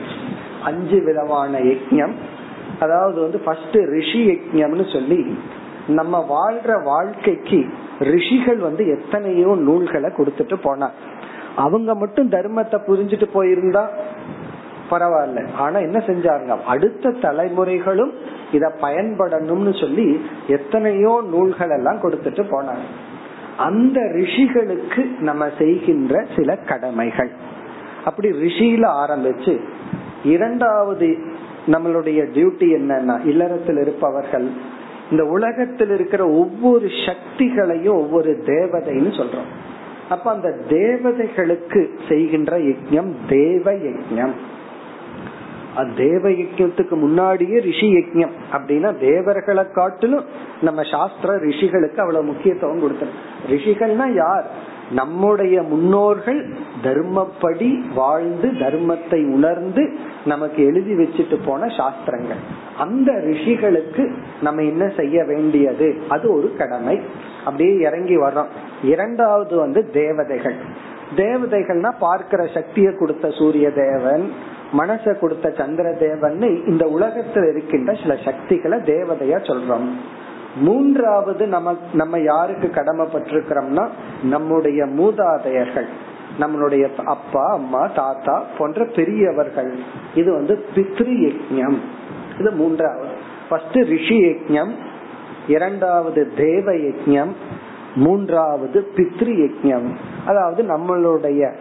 அஞ்சு 0.63 1.01
விதமான 1.01 1.59
யஜ்யம் 1.59 2.13
அதாவது 2.79 3.21
வந்து 3.21 3.39
ஃபர்ஸ்ட் 3.39 3.77
ரிஷி 3.89 4.21
யஜ்யம்னு 4.29 4.93
சொல்லி 4.93 5.19
நம்ம 5.89 6.25
வாழ்ற 6.29 6.83
வாழ்க்கைக்கு 6.83 7.59
ரிஷிகள் 7.99 8.57
வந்து 8.57 8.87
எத்தனையோ 8.87 9.55
நூல்களை 9.67 10.09
கொடுத்துட்டு 10.17 10.55
போனார் 10.63 10.97
அவங்க 11.55 11.95
மட்டும் 11.95 12.29
தர்மத்தை 12.29 12.77
புரிஞ்சுட்டு 12.87 13.27
போயிருந்தா 13.33 13.83
பரவாயில்ல. 14.91 15.39
ஆனா 15.55 15.77
என்ன 15.79 15.99
செஞ்சாங்க 16.07 16.55
அடுத்த 16.65 17.09
தலைமுறைகளும் 17.09 18.13
இத 18.51 18.65
பயன்படணும்னு 18.81 19.73
சொல்லி 19.79 20.07
எத்தனையோ 20.47 21.23
நூல்கள் 21.29 21.69
எல்லாம் 21.69 22.01
கொடுத்துட்டு 22.01 22.43
போனாங்க. 22.53 22.85
அந்த 23.57 23.99
ரிஷிகளுக்கு 24.01 25.03
நம்ம 25.19 25.49
செய்கின்ற 25.57 26.25
சில 26.35 26.55
கடமைகள். 26.55 27.31
அப்படி 28.05 28.29
ரிஷியில 28.31 28.85
ஆரம்பிச்சு 29.03 29.59
இரண்டாவது 30.23 31.09
நம்மளுடைய 31.67 32.19
டியூட்டி 32.35 32.67
என்னன்னா 32.77 33.25
இல்லறத்தில் 33.25 33.77
இருப்பவர்கள் 33.77 34.47
இந்த 35.11 35.25
உலகத்தில் 35.25 35.89
இருக்கிற 35.89 36.29
ஒவ்வொரு 36.29 36.87
சக்திகளையும் 37.05 37.99
ஒவ்வொரு 38.03 38.43
தேவதைன்னு 38.45 39.13
சொல்றோம். 39.19 39.49
அப்ப 40.09 40.31
அந்த 40.31 40.57
தேவதைகளுக்கு 40.69 41.89
செய்கின்ற 42.07 42.57
யஜ்யம் 42.57 43.11
தேவ 43.29 43.71
யஜ்யம். 43.71 44.33
தேவ 45.97 46.29
யஜ்யத்துக்கு 46.29 46.89
முன்னாடியே 46.89 47.59
ரிஷி 47.59 47.93
யஜ்யம். 47.93 48.31
அப்படின்னா 48.51 48.99
தேவர்களை 48.99 49.71
காட்டிலும் 49.71 50.25
நம்ம 50.61 50.83
சாஸ்திர 50.83 51.37
ரிஷிகளுக்கு 51.37 51.97
அவ்வளவு 51.97 52.23
முக்கியத்துவம் 52.23 52.83
கொடுத்தோம் 52.83 53.15
ரிஷிகள்னா 53.49 54.13
யார்? 54.13 54.47
நம்முடைய 54.91 55.61
முன்னோர்கள் 55.61 56.53
தர்மப்படி 56.83 57.81
வாழ்ந்து 57.95 58.51
தர்மத்தை 58.51 59.31
உணர்ந்து 59.31 59.95
நமக்கு 60.25 60.65
எழுதி 60.65 60.93
வச்சுட்டு 60.93 61.39
போன 61.45 61.67
சாஸ்திரங்கள். 61.67 62.37
அந்த 62.77 63.11
ரிஷிகளுக்கு 63.11 64.13
நம்ம 64.41 64.61
என்ன 64.61 64.91
செய்ய 64.97 65.23
வேண்டியது? 65.23 66.01
அது 66.09 66.37
ஒரு 66.37 66.53
கடமை. 66.57 66.99
அப்படியே 67.45 67.77
இறங்கி 67.77 68.17
வர்றோம். 68.17 68.47
இரண்டாவது 68.83 69.55
வந்து 69.55 69.89
தேவதைகள். 69.89 70.55
தேவதைகள்னா 71.15 71.93
பார்க்கிற 71.99 72.47
சக்தியை 72.53 72.93
கொடுத்த 72.95 73.29
சூரிய 73.29 73.71
தேவன் 73.71 74.33
மனச 74.77 75.19
கொடுத்த 75.19 75.49
சந்திர 75.49 75.93
தேவன் 75.93 76.65
இந்த 76.65 76.87
உலகத்தில் 76.87 77.43
இருக்கின்ற 77.43 77.93
சில 77.93 78.15
சக்திகளை 78.25 78.79
தேவதையா 78.79 79.37
சொல்றோம். 79.37 79.87
மூன்றாவது 80.59 81.47
நம்ம 81.47 81.77
நம்ம 81.93 82.19
யாருக்கு 82.19 82.67
கடமைப்பட்டிருக்கிறோம்னா 82.67 83.87
நம்முடைய 84.23 84.85
மூதாதையர்கள். 84.85 85.87
நம்மளுடைய 86.39 87.03
அப்பா 87.03 87.53
அம்மா 87.53 87.87
தாத்தா 87.87 88.43
போன்ற 88.57 88.85
பெரியவர்கள். 88.85 89.71
இது 90.15 90.33
வந்து 90.33 90.65
பித்ரு 90.75 91.15
யஜ்யம் 91.25 91.77
இது 92.39 92.51
மூன்றாவது. 92.51 93.13
ஃபர்ஸ்ட் 93.49 93.75
ரிஷி 93.75 94.17
யஜ்யம் 94.23 94.71
இரண்டாவது 95.47 96.31
தேவ 96.37 96.71
யஜ்யம் 96.71 97.33
மூன்றாவது 97.95 98.87
பித்ரு 98.95 99.33
யஜ்யம் 99.43 99.87
அதாவது 100.25 100.63
நம்மளுடைய 100.63 101.53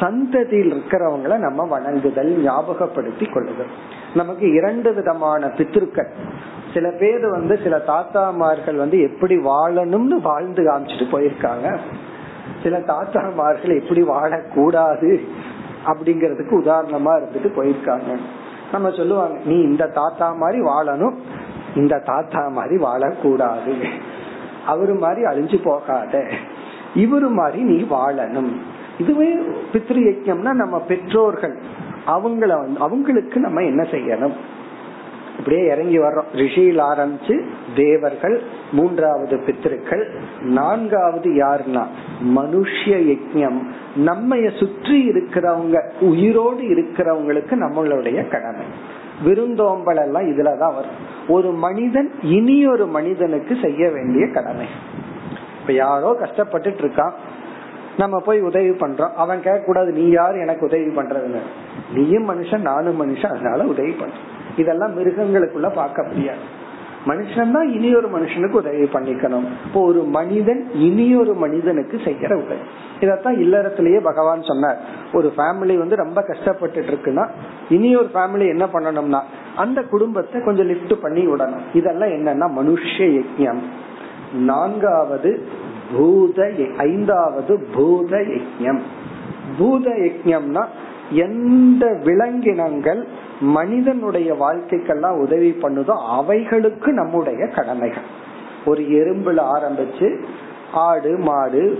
சந்ததியில் 0.00 0.72
இருக்கிறவங்களை 0.72 1.36
நம்ம 1.36 1.64
வணங்குதல் 1.64 2.42
ஞாபகப்படுத்தி 2.42 3.26
கொள்ளுதல். 3.26 3.72
நமக்கு 4.14 4.52
இரண்டு 4.52 4.94
விதமான 4.94 5.46
பித்ருக்கள். 5.46 6.10
சில 6.74 6.90
பேர் 6.90 7.26
வந்து 7.28 7.60
சில 7.62 7.78
தாத்தாமார்கள் 7.78 8.76
வந்து 8.76 9.00
எப்படி 9.00 9.36
வாழணும்னு 9.36 10.20
வாழ்ந்து 10.20 10.62
காமிச்சிட்டு 10.62 11.06
போயிருக்காங்க. 11.12 11.78
சில 12.62 12.78
தாத்தாமார்கள் 12.78 13.80
எப்படி 13.80 14.02
வாழக்கூடாது 14.02 15.20
அப்படிங்கறதுக்கு 15.86 16.54
உதாரணமா 16.64 17.12
இருந்துட்டு 17.16 17.48
போயிருக்காங்க. 17.56 18.16
நம்ம 18.72 18.90
சொல்லுவாங்க 18.90 19.38
நீ 19.44 19.60
இந்த 19.60 19.86
தாத்தா 19.86 20.32
மாதிரி 20.32 20.60
வாழணும். 20.60 21.14
இந்த 21.76 21.98
தாத்தா 21.98 22.48
மாதிரி 22.48 22.82
வாழக்கூடாது. 22.82 23.84
அவரு 24.66 24.94
மாதிரி 24.94 25.22
அழிஞ்சு 25.24 25.62
போகாத. 25.62 26.24
இவரு 26.94 27.30
மாதிரி 27.30 27.62
நீ 27.62 27.86
வாழணும். 27.90 28.52
இதுவே 28.98 29.34
பித்ரு 29.72 30.02
யஜ்யம்னா 30.10 30.52
நம்ம 30.52 30.78
பெற்றோர்கள் 30.80 31.58
அவங்கள 32.06 32.76
அவங்களுக்கு 32.76 33.40
நம்ம 33.40 33.62
என்ன 33.62 33.82
செய்யணும்? 33.82 34.32
இப்படியே 35.44 35.70
இறங்கி 35.70 35.98
வர்றோம். 35.98 36.24
ரிஷியில் 36.32 36.78
ஆரம்பிச்சு 36.78 37.44
தேவர்கள் 37.76 38.42
மூன்றாவது 38.72 39.38
பித்திருக்கள் 39.38 40.08
நான்காவது 40.40 41.30
யாருன்னா 41.30 41.86
மனுஷ 42.36 42.86
யஜ்யம். 42.86 43.62
நம்மைய 43.96 44.58
சுற்றி 44.58 45.08
இருக்கிறவங்க 45.08 45.90
உயிரோடு 46.00 46.62
இருக்கிறவங்களுக்கு 46.62 47.50
நம்மளுடைய 47.50 48.28
கடமை. 48.28 48.66
விருந்தோம்பல் 49.24 49.96
எல்லாம் 49.96 50.22
இதுலதான் 50.22 50.74
வரும். 50.74 51.12
ஒரு 51.28 51.52
மனிதன் 51.52 52.12
இனி 52.22 52.66
ஒரு 52.66 52.86
மனிதனுக்கு 52.86 53.56
செய்ய 53.62 53.90
வேண்டிய 53.90 54.28
கடமை. 54.28 54.66
இப்ப 55.60 55.72
யாரோ 55.72 56.16
கஷ்டப்பட்டுட்டு 56.20 56.80
இருக்கான். 56.80 57.12
நம்ம 57.98 58.20
போய் 58.20 58.40
உதவி 58.40 58.68
பண்றோம். 58.68 59.12
அவன் 59.12 59.42
கேட்க 59.42 59.62
கூடாது 59.66 59.92
நீ 59.92 60.08
யார்? 60.08 60.34
எனக்கு 60.34 60.66
உதவி 60.66 60.84
பண்றதுன்னு. 60.84 61.40
நீயும் 61.94 62.28
மனுஷன் 62.28 62.60
நானும் 62.60 63.02
மனுஷன் 63.02 63.38
அதனால 63.38 63.64
உதவி 63.64 63.90
பண்றோம். 63.90 64.33
இதெல்லாம் 64.56 64.96
மிருகங்களுக்குள்ள 64.98 65.70
பார்க்க 65.74 66.02
முடியாது. 66.02 66.44
மனுஷன் 67.06 67.52
தான் 67.52 67.68
இனி 67.72 67.88
ஒரு 67.94 68.08
மனுஷனுக்கு 68.08 68.58
உதவி 68.60 68.84
பண்ணிக்கணும். 68.84 69.46
இப்போ 69.66 69.80
ஒரு 69.80 70.02
மனிதன் 70.02 70.70
இனி 70.74 71.16
ஒரு 71.16 71.34
மனிதனுக்கு 71.34 72.00
செய்கிற 72.04 72.36
உதவி. 72.36 72.64
இதத்தான் 73.00 73.36
இல்லறத்திலேயே 73.44 74.00
பகவான் 74.02 74.42
சொன்னார். 74.42 74.78
ஒரு 75.12 75.32
ஃபேமிலி 75.36 75.78
வந்து 75.78 75.96
ரொம்ப 75.96 76.22
கஷ்டப்பட்டு 76.22 76.80
இருக்குன்னா 76.80 77.24
இனி 77.68 77.96
ஒரு 77.96 78.08
ஃபேமிலி 78.14 78.46
என்ன 78.48 78.64
பண்ணணும்னா 78.64 79.20
அந்த 79.56 79.82
குடும்பத்தை 79.82 80.40
கொஞ்சம் 80.42 80.66
லிஃப்ட் 80.66 80.94
பண்ணி 81.00 81.26
விடணும். 81.26 81.66
இதெல்லாம் 81.74 82.14
என்னன்னா 82.16 82.48
மனுஷ 82.60 82.96
யஜ்யம். 83.18 83.62
நான்காவது 84.32 85.32
பூத 85.92 86.50
ஐந்தாவது 86.78 87.54
பூத 87.74 88.16
யஜ்யம். 88.16 88.80
பூத 89.58 89.90
யஜ்யம்னா 89.90 90.64
எந்த 91.10 91.84
விலங்கினங்கள் 92.04 93.06
மனிதனுடைய 93.40 94.34
வாழ்க்கைக்கெல்லாம் 94.34 95.20
உதவி 95.20 95.50
பண்ணுதோ 95.62 95.94
அவைகளுக்கு 96.18 96.92
நம்முடைய 96.92 97.46
கடமைகள். 97.46 98.08
ஒரு 98.66 98.82
எறும்புல 98.82 99.40
ஆரம்பிச்சு 99.56 100.08
ஆடு 100.72 101.18
மாடு 101.18 101.78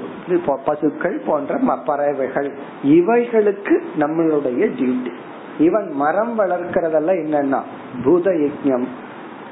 பசுக்கள் 0.64 1.16
போன்ற 1.26 1.58
பறவைகள் 1.86 2.50
இவைகளுக்கு 2.82 3.82
நம்மளுடைய 3.98 4.62
டியூட்டி 4.78 5.12
இவன் 5.58 5.88
மரம் 5.92 6.38
வளர்க்கறதெல்லாம் 6.38 7.20
என்னன்னா 7.24 7.60
பூத 8.04 8.30
யஜ்யம். 8.30 8.86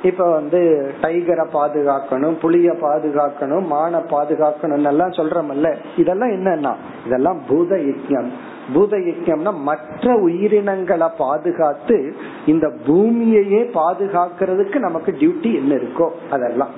இப்ப 0.03 0.30
வந்து 0.30 0.92
டைகரை 1.03 1.46
பாதுகாக்கணும் 1.53 2.36
புளிய 2.40 2.72
பாதுகாக்கணும் 2.72 3.66
மானை 3.72 4.00
பாதுகாக்கணும் 4.14 4.86
எல்லாம் 4.86 5.11
சொல்றமல்ல 5.11 5.76
இதெல்லாம் 5.96 6.30
என்னன்னா 6.30 6.72
இதெல்லாம் 7.07 7.40
பூத 7.48 7.76
யஜ்யம். 7.76 8.30
பூத 8.74 8.96
யஜ்யம்னா 8.96 9.62
மற்ற 9.62 10.14
உயிரினங்களை 10.16 11.08
பாதுகாத்து 11.18 12.14
இந்த 12.46 12.72
பூமியையே 12.86 13.70
பாதுகாக்கிறதுக்கு 13.74 14.78
நமக்கு 14.78 15.12
டியூட்டி 15.12 15.54
என்ன 15.54 15.74
இருக்கோ 15.74 16.10
அதெல்லாம். 16.30 16.70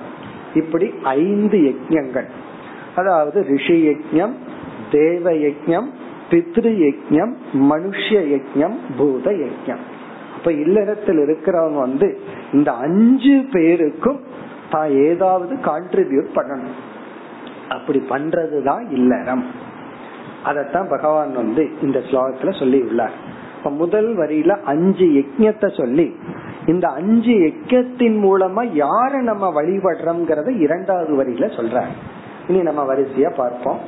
இப்படி 0.53 0.93
ஐந்து 1.03 1.57
யஜ்யங்கள் 1.57 2.25
அதாவது 2.95 3.41
ரிஷி 3.41 3.77
யஜ்யம் 3.87 4.33
தேவ 4.91 5.31
யஜ்யம் 5.31 5.87
பித்ரு 6.29 6.71
யஜ்யம் 6.85 7.33
மனுஷ 7.53 8.09
யஜ்யம் 8.09 8.75
பூத 8.97 9.31
யஜ்யம் 9.31 9.83
அப்ப 10.35 10.51
இல்லறத்தில் 10.51 11.17
இருக்கிறவங்க 11.17 11.75
வந்து 11.75 12.19
இந்த 12.53 12.71
அஞ்சு 12.71 13.45
பேருக்கும் 13.51 14.19
தான் 14.69 14.91
ஏதாவது 14.91 15.55
கான்ட்ரிபியூட் 15.55 16.29
பண்ணணும். 16.35 16.75
அப்படி 17.69 18.03
பண்றதுதான் 18.09 18.91
இல்லறம். 18.91 19.43
அதத்தான் 20.45 20.89
பகவான் 20.89 21.33
வந்து 21.35 21.69
இந்த 21.81 21.99
ஸ்லோகத்துல 21.99 22.59
சொல்லி 22.59 22.81
உள்ளார் 22.81 23.11
இப்ப 23.57 23.69
முதல் 23.69 24.17
வரியில 24.17 24.61
அஞ்சு 24.61 25.05
யஜ்யத்தை 25.05 25.77
சொல்லி 25.77 26.15
இந்த 26.65 26.87
அஞ்சு 26.87 27.31
யஜ்யத்தின் 27.31 28.17
மூலமா 28.27 28.85
யார 28.85 29.21
நம்ம 29.21 29.61
வழிபடுறோம்ங்கிறத 29.61 30.59
இரண்டாவது 30.59 31.23
வரியில 31.23 31.43
சொல்ற 31.57 31.83
இனி 32.47 32.61
நம்ம 32.61 32.93
வரிசையா 32.93 33.33
பார்ப்போம். 33.35 33.79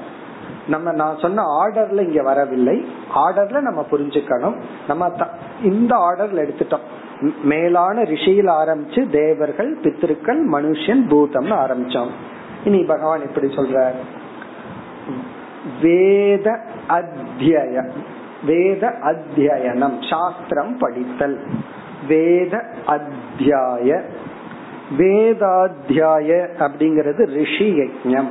நம்ம 0.68 0.92
நான் 0.92 1.18
சொன்ன 1.18 1.42
ஆர்டர்ல 1.42 2.08
இங்க 2.08 2.22
வரவில்லை. 2.22 2.86
ஆர்டர்ல 3.16 3.62
நம்ம 3.62 3.86
புரிஞ்சுக்கணும். 3.92 4.62
நம்ம 4.88 5.12
இந்த 5.64 5.96
ஆர்டர்ல 5.96 6.46
எடுத்துட்டோம். 6.46 6.86
மேலான 7.44 8.04
ரிஷியில் 8.04 8.48
ஆரம்பிச்சு 8.48 9.10
தேவர்கள் 9.10 9.78
பித்திருக்கள் 9.84 10.50
மனுஷன் 10.50 11.04
பூதம்னு 11.10 11.56
ஆரம்பிச்சோம். 11.64 12.10
இனி 12.64 12.84
பகவான் 12.84 13.22
இப்படி 13.22 13.48
சொல்ற 13.48 13.92
வேத 15.82 16.60
அத்திய 16.88 17.86
வேத 18.44 18.94
அத்தியனம் 19.04 19.98
சாஸ்திரம் 20.10 20.78
படித்தல். 20.78 21.48
வேத 22.08 22.64
அத்தியாய 22.86 24.02
வேதாத்தியாய 24.98 26.30
அப்படிங்கிறது 26.60 27.26
ரிஷி 27.26 27.80
யஜம் 27.80 28.30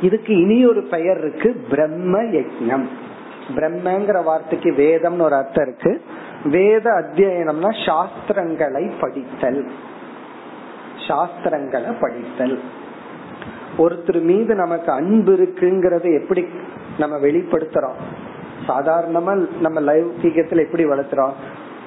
இதுக்கு 0.00 0.40
இனி 0.40 0.66
ஒரு 0.66 0.82
பெயர் 0.82 1.18
இருக்கு 1.18 1.64
பிரம்ம 1.70 2.22
யஜம் 2.22 2.86
பிரம்மங்கிற 3.56 4.24
வார்த்தைக்கு 4.24 4.70
வேதம்னு 4.70 5.20
ஒரு 5.20 5.34
அர்த்தம் 5.34 5.66
இருக்கு. 5.66 6.02
வேத 6.44 6.90
அத்தியனம்னா 6.90 7.70
சாஸ்திரங்களை 7.86 8.92
படித்தல். 9.00 9.70
சாஸ்திரங்களை 11.08 11.94
படித்தல். 12.00 12.60
ஒருத்தர் 13.78 14.22
மீது 14.22 14.54
நமக்கு 14.54 14.92
அன்பு 14.92 15.32
இருக்குங்கிறத 15.32 16.22
எப்படி 16.22 16.46
நம்ம 16.98 17.16
வெளிப்படுத்துறோம்? 17.16 17.98
சாதாரணமா 18.68 19.60
நம்ம 19.60 19.80
லௌகிகத்துல 19.80 20.64
எப்படி 20.64 20.84
வளர்த்துறோம்? 20.84 21.32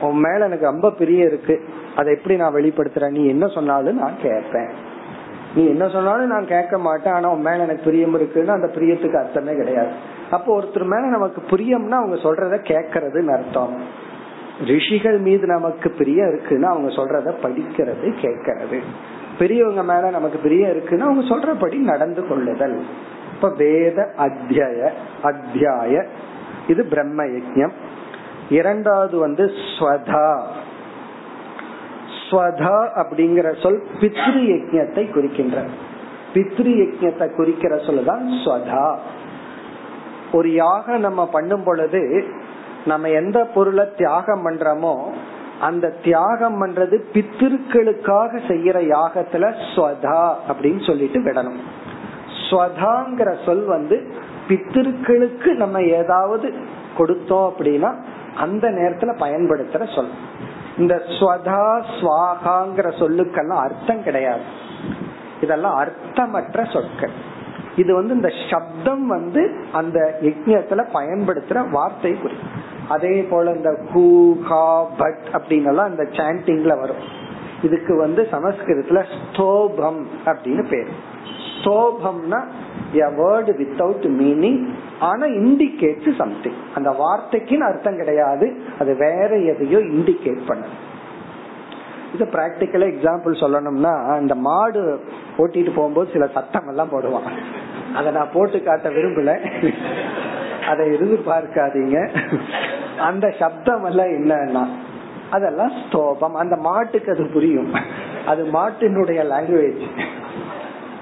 உன் 0.02 0.20
மேல 0.20 0.46
எனக்கு 0.46 0.66
ரொம்ப 0.66 0.92
பிரிய 0.92 1.26
இருக்கு. 1.26 1.64
அதை 1.96 2.14
எப்படி 2.14 2.36
நான் 2.36 2.54
வெளிப்படுத்துறேன்? 2.54 3.10
நீ 3.10 3.26
என்ன 3.28 3.48
சொன்னாலும் 3.48 4.00
நான் 4.00 4.16
கேட்பேன். 4.22 4.70
நீ 5.56 5.66
என்ன 5.66 5.90
சொன்னாலும் 5.90 6.28
நான் 6.28 6.48
கேட்க 6.48 6.78
மாட்டேன். 6.78 7.14
ஆனா 7.14 7.30
உன் 7.30 7.42
மேல 7.42 7.64
எனக்கு 7.64 7.84
பிரியம் 7.84 8.14
இருக்குன்னு 8.14 8.52
அந்த 8.52 8.68
பிரியத்துக்கு 8.76 9.20
அர்த்தமே 9.20 9.56
கிடையாது. 9.56 9.90
அப்போ 10.32 10.62
ஒருத்தர் 10.62 10.84
மேல 10.84 11.06
நமக்கு 11.06 11.42
பிரியம்னா 11.50 11.90
அவங்க 11.90 12.16
சொல்றத 12.16 12.58
கேட்கறதுன்னு 12.72 13.34
அர்த்தம். 13.38 13.76
ரிஷிகள் 14.66 15.18
மீது 15.18 15.48
நமக்கு 15.48 15.90
பிரியம் 15.90 16.28
இருக்குன்னா 16.28 16.62
அவங்க 16.62 16.90
சொல்றத 16.90 17.34
படிக்கிறது 17.44 18.14
கேட்கறது. 18.22 18.80
பெரியவங்க 19.40 19.84
மேல 19.84 20.10
நமக்கு 20.10 20.38
பிரியம் 20.38 20.72
இருக்குன்னா 20.72 21.08
அவங்க 21.08 21.24
சொல்றபடி 21.36 21.78
நடந்து 21.78 22.28
கொள்ளுதல். 22.28 22.86
இப்ப 23.34 23.50
வேத 23.58 24.14
அத்தியாய 24.18 24.90
அத்தியாய 25.24 26.06
இது 26.68 26.86
பிரம்ம 26.86 27.24
யஜம் 27.24 27.76
இரண்டாவது 28.50 29.18
வந்து 29.18 29.44
ஸ்வதா. 29.44 30.42
ஸ்வதா 32.30 32.78
அப்படிங்கிற 32.96 33.62
சொல் 33.62 33.84
பித்ரு 34.00 34.42
யஜத்தை 34.54 35.12
குறிக்கின்ற. 35.12 35.64
பித்ரு 36.34 36.72
யஜத்தை 36.84 37.36
குறிக்கிற 37.36 37.76
சொல்லுதான் 37.76 38.26
ஸ்வதா. 38.46 38.96
ஒரு 40.32 40.54
யாகம் 40.54 41.00
நம்ம 41.00 41.28
பண்ணும் 41.28 41.64
பொழுது 41.64 42.26
நம்ம 42.86 43.10
எந்த 43.10 43.46
பொருளை 43.46 43.86
தியாகம் 43.98 44.46
பண்றோமோ 44.46 44.96
அந்த 45.62 45.94
தியாகம் 46.04 46.66
பண்றது 46.66 47.02
பித்திருக்களுக்காக 47.14 48.40
செய்யற 48.48 48.96
யாகத்துல 48.98 49.54
ஸ்வதா 49.76 50.34
அப்படின்னு 50.48 50.86
சொல்லிட்டு 50.86 51.20
விடணும். 51.20 51.60
ஸ்வதாங்கிற 52.50 53.46
சொல் 53.46 53.66
வந்து 53.66 54.14
பித்திருக்களுக்கு 54.48 55.54
நம்ம 55.54 55.82
ஏதாவது 55.82 56.54
கொடுத்தோம் 56.98 57.52
அப்படின்னா 57.52 57.96
அந்த 58.36 58.70
நேரத்துல 58.70 59.16
பயன்படுத்துற 59.20 59.96
சொல். 59.96 60.10
இந்த 60.78 61.02
ஸ்வதா 61.08 61.82
ஸ்வாகாங்கிற 62.00 62.92
சொல்லுக்கெல்லாம் 63.00 63.64
அர்த்தம் 63.64 64.04
கிடையாது. 64.04 64.42
இதெல்லாம் 65.42 65.78
அர்த்தமற்ற 65.78 66.72
சொற்கள். 66.72 67.12
இது 67.76 67.96
வந்து 67.96 68.14
இந்த 68.14 68.32
சப்தம் 68.50 69.08
வந்து 69.08 69.56
அந்த 69.72 70.20
யஜ்யத்துல 70.22 70.88
பயன்படுத்துற 70.94 71.70
வார்த்தை 71.70 72.12
குறிக்கும் 72.12 72.77
அதே 72.90 73.14
போல 73.30 73.52
இந்த 73.52 73.72
ஹூ 73.94 74.06
ஹா 74.42 74.66
பட் 74.98 75.24
அப்படின்னு 75.34 75.88
அந்த 75.90 76.04
சாண்டிங்ல 76.18 76.74
வரும். 76.80 77.04
இதுக்கு 77.64 77.94
வந்து 77.98 78.22
சமஸ்கிருதத்துல 78.32 79.04
ஸ்தோபம் 79.14 80.02
அப்படின்னு 80.26 80.64
பேரு. 80.70 80.92
ஸ்தோபம்னா 81.58 82.40
எ 82.94 83.08
வேர்டு 83.20 83.52
வித்தவுட் 83.62 84.06
மீனிங் 84.20 84.60
ஆனா 85.00 85.26
இண்டிகேட் 85.40 86.10
சம்திங் 86.18 86.60
அந்த 86.76 86.90
வார்த்தைக்குன்னு 87.00 87.68
அர்த்தம் 87.70 87.98
கிடையாது 87.98 88.48
அது 88.80 88.96
வேற 88.96 89.30
எதையோ 89.54 89.80
இண்டிகேட் 89.94 90.48
பண்ணு 90.48 90.68
இது 92.14 92.26
பிராக்டிக்கலா 92.26 92.88
எக்ஸாம்பிள் 92.94 93.42
சொல்லணும்னா 93.42 94.22
இந்த 94.22 94.36
மாடு 94.36 94.82
ஓட்டிட்டு 95.38 95.72
போகும்போது 95.76 96.08
சில 96.14 96.28
சத்தம் 96.28 96.68
எல்லாம் 96.68 96.92
போடுவான். 96.92 97.28
அதை 97.96 98.12
நான் 98.12 98.34
போட்டு 98.34 98.64
காட்ட 98.64 98.90
விரும்பல. 98.90 99.32
அதை 100.68 100.86
இருந்து 100.94 101.18
பார்க்காதீங்க. 101.26 101.98
அந்த 103.00 103.34
சப்தம் 103.40 103.84
எல்லாம் 103.84 104.08
என்னன்னா 104.08 104.68
அதெல்லாம் 105.32 105.72
ஸ்தோபம். 105.72 106.34
அந்த 106.34 106.56
மாட்டுக்கு 106.56 107.12
அது 107.12 107.26
புரியும். 107.26 107.74
அது 108.28 108.46
மாட்டினுடைய 108.46 109.26
லாங்குவேஜ் 109.34 109.82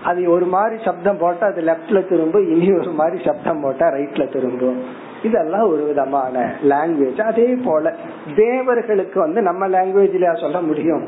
அது 0.04 0.30
ஒரு 0.32 0.46
மாதிரி 0.46 0.84
சப்தம் 0.84 1.18
போட்டா 1.18 1.46
அது 1.46 1.62
லெப்ட்ல 1.62 2.10
திரும்பும் 2.10 2.50
இனி 2.50 2.78
ஒரு 2.78 2.92
மாதிரி 2.92 3.24
சப்தம் 3.24 3.62
போட்டா 3.62 3.88
ரைட்ல 3.88 4.34
திரும்பும். 4.34 4.84
இதெல்லாம் 5.24 5.68
ஒரு 5.70 5.84
விதமான 5.84 6.56
லாங்குவேஜ் 6.64 7.22
அதே 7.22 7.56
போல 7.66 7.96
தேவர்களுக்கு 8.36 9.20
வந்து 9.20 9.42
நம்ம 9.42 9.68
லாங்குவேஜ்ல 9.68 10.42
சொல்ல 10.42 10.62
முடியும். 10.62 11.08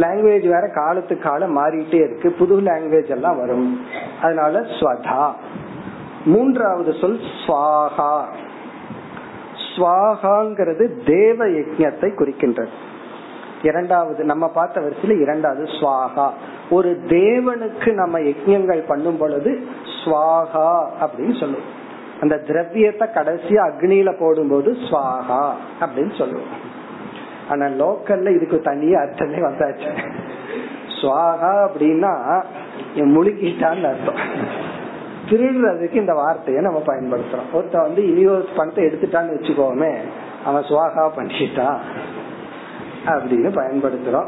லாங்குவேஜ் 0.00 0.46
வேற 0.46 0.70
காலத்துக்கு 0.74 1.28
காலம் 1.28 1.58
மாறிட்டே 1.58 1.94
இருக்கு. 1.94 2.30
புது 2.30 2.60
லாங்குவேஜ் 2.60 3.10
எல்லாம் 3.10 3.38
வரும். 3.38 3.80
அதனால 4.22 4.60
ஸ்வதா. 4.60 5.32
மூன்றாவது 6.24 6.92
சொல் 6.92 7.20
ஸ்வாகா 7.46 8.24
ஸ்வாகாங்கிறது 9.78 10.84
தேவ 11.06 11.46
யஜத்தை 11.46 12.10
குறிக்கின்றது. 12.20 12.74
இரண்டாவது 13.62 14.24
நம்ம 14.24 14.48
பார்த்த 14.48 14.80
வரிசையில 14.80 15.20
இரண்டாவது 15.20 15.64
ஸ்வாகா. 15.64 16.26
ஒரு 16.70 16.90
தேவனுக்கு 17.08 17.92
நம்ம 17.92 18.18
யஜ்யங்கள் 18.18 18.82
பண்ணும் 18.88 19.16
பொழுது 19.16 19.52
ஸ்வாகா 20.04 20.70
அப்படின்னு 21.00 21.36
சொல்லுவோம். 21.40 21.76
அந்த 22.20 22.36
திரவியத்தை 22.46 23.08
கடைசியா 23.14 23.62
அக்னியில 23.70 24.12
போடும்போது 24.20 24.70
ஸ்வாகா 24.90 25.42
அப்படின்னு 25.80 26.18
சொல்லுவோம். 26.18 26.54
ஆனா 27.48 27.66
லோக்கல்ல 27.66 28.34
இதுக்கு 28.36 28.60
தனியா 28.60 29.00
அர்த்தமே 29.00 29.36
வந்தாச்சு. 29.36 29.90
ஸ்வாகா 31.00 31.52
அப்படின்னா 31.66 32.12
முழுகிட்டான்னு 32.96 33.88
அர்த்தம். 33.92 34.22
திருடுறதுக்கு 35.30 35.94
இந்த 35.94 36.14
வார்த்தையை 36.14 36.62
நம்ம 36.62 36.82
பயன்படுத்துறோம். 36.86 37.54
ஒருத்த 37.54 37.80
வந்து 37.80 38.02
இனியோ 38.02 38.44
பணத்தை 38.56 38.84
எடுத்துட்டான்னு 38.84 39.36
வச்சுக்கோமே 39.38 39.94
அவன் 40.44 40.62
சுவாகா 40.62 41.10
பண்ணிட்டான் 41.16 41.78
அப்படின்னு 43.06 43.60
பயன்படுத்துறோம். 43.60 44.26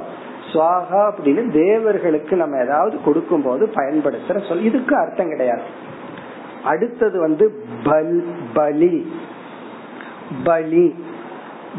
சுவாகா 0.53 1.11
அப்படின்னு 1.11 1.53
தேவர்களுக்கு 1.53 2.37
நம்ம 2.37 2.65
ஏதாவது 2.65 3.03
கொடுக்கும் 3.03 3.43
போது 3.43 3.71
பயன்படுத்துற 3.75 4.49
சொல் 4.49 4.63
இதுக்கு 4.63 4.97
அர்த்தம் 4.97 5.29
கிடையாது. 5.29 5.63
அடுத்தது 6.65 7.21
வந்து 7.21 7.63
பல் 7.83 8.25
பலி. 8.55 9.13
பலி. 10.45 11.05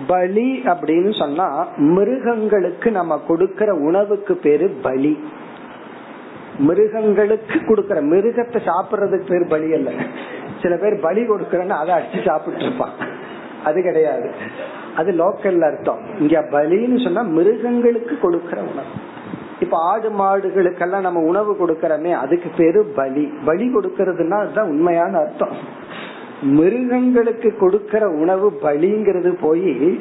பலி 0.08 0.62
அப்படின்னு 0.66 1.18
சொன்னா 1.20 1.68
மிருகங்களுக்கு 1.78 2.92
நம்ம 2.92 3.22
கொடுக்கற 3.30 3.70
உணவுக்கு 3.70 4.36
பேரு 4.36 4.70
பலி. 4.82 5.24
மிருகங்களுக்கு 6.60 7.56
கொடுக்கற 7.56 8.02
மிருகத்தை 8.04 8.70
சாப்பிடுறதுக்கு 8.70 9.30
பேர் 9.30 9.48
பலி 9.48 9.74
அல்ல. 9.74 9.92
சில 10.62 10.76
பேர் 10.76 11.00
பலி 11.00 11.22
கொடுக்கறன்னு 11.22 11.70
அதை 11.70 11.96
அடிச்சு 11.96 12.26
சாப்பிட்டு 12.26 12.66
இருப்பான். 12.66 12.92
அது 13.64 13.82
கிடையாது. 13.82 14.32
அது 14.96 15.12
லோக்கல்ல 15.12 15.62
அர்த்தம். 15.62 16.00
இங்க 16.20 16.42
பலின்னு 16.42 17.04
சொன்னா 17.04 17.22
மிருகங்களுக்கு 17.22 18.18
கொடுக்கற 18.24 18.56
உணவு. 18.56 18.92
இப்ப 19.60 19.78
ஆடு 19.78 20.10
மாடுகளுக்கெல்லாம் 20.10 21.00
நம்ம 21.00 21.20
உணவு 21.20 21.56
கொடுக்கறமே 21.60 22.12
அதுக்கு 22.12 22.50
பேரு 22.58 22.84
பலி. 22.84 23.34
பலி 23.46 23.76
கொடுக்கறதுன்னா 23.76 24.40
அதுதான் 24.40 24.68
உண்மையான 24.68 25.18
அர்த்தம். 25.18 25.56
மிருகங்களுக்கு 26.42 27.54
கொடுக்கற 27.62 28.04
உணவு 28.04 28.60
பலிங்கிறது 28.64 29.38
போய் 29.42 30.00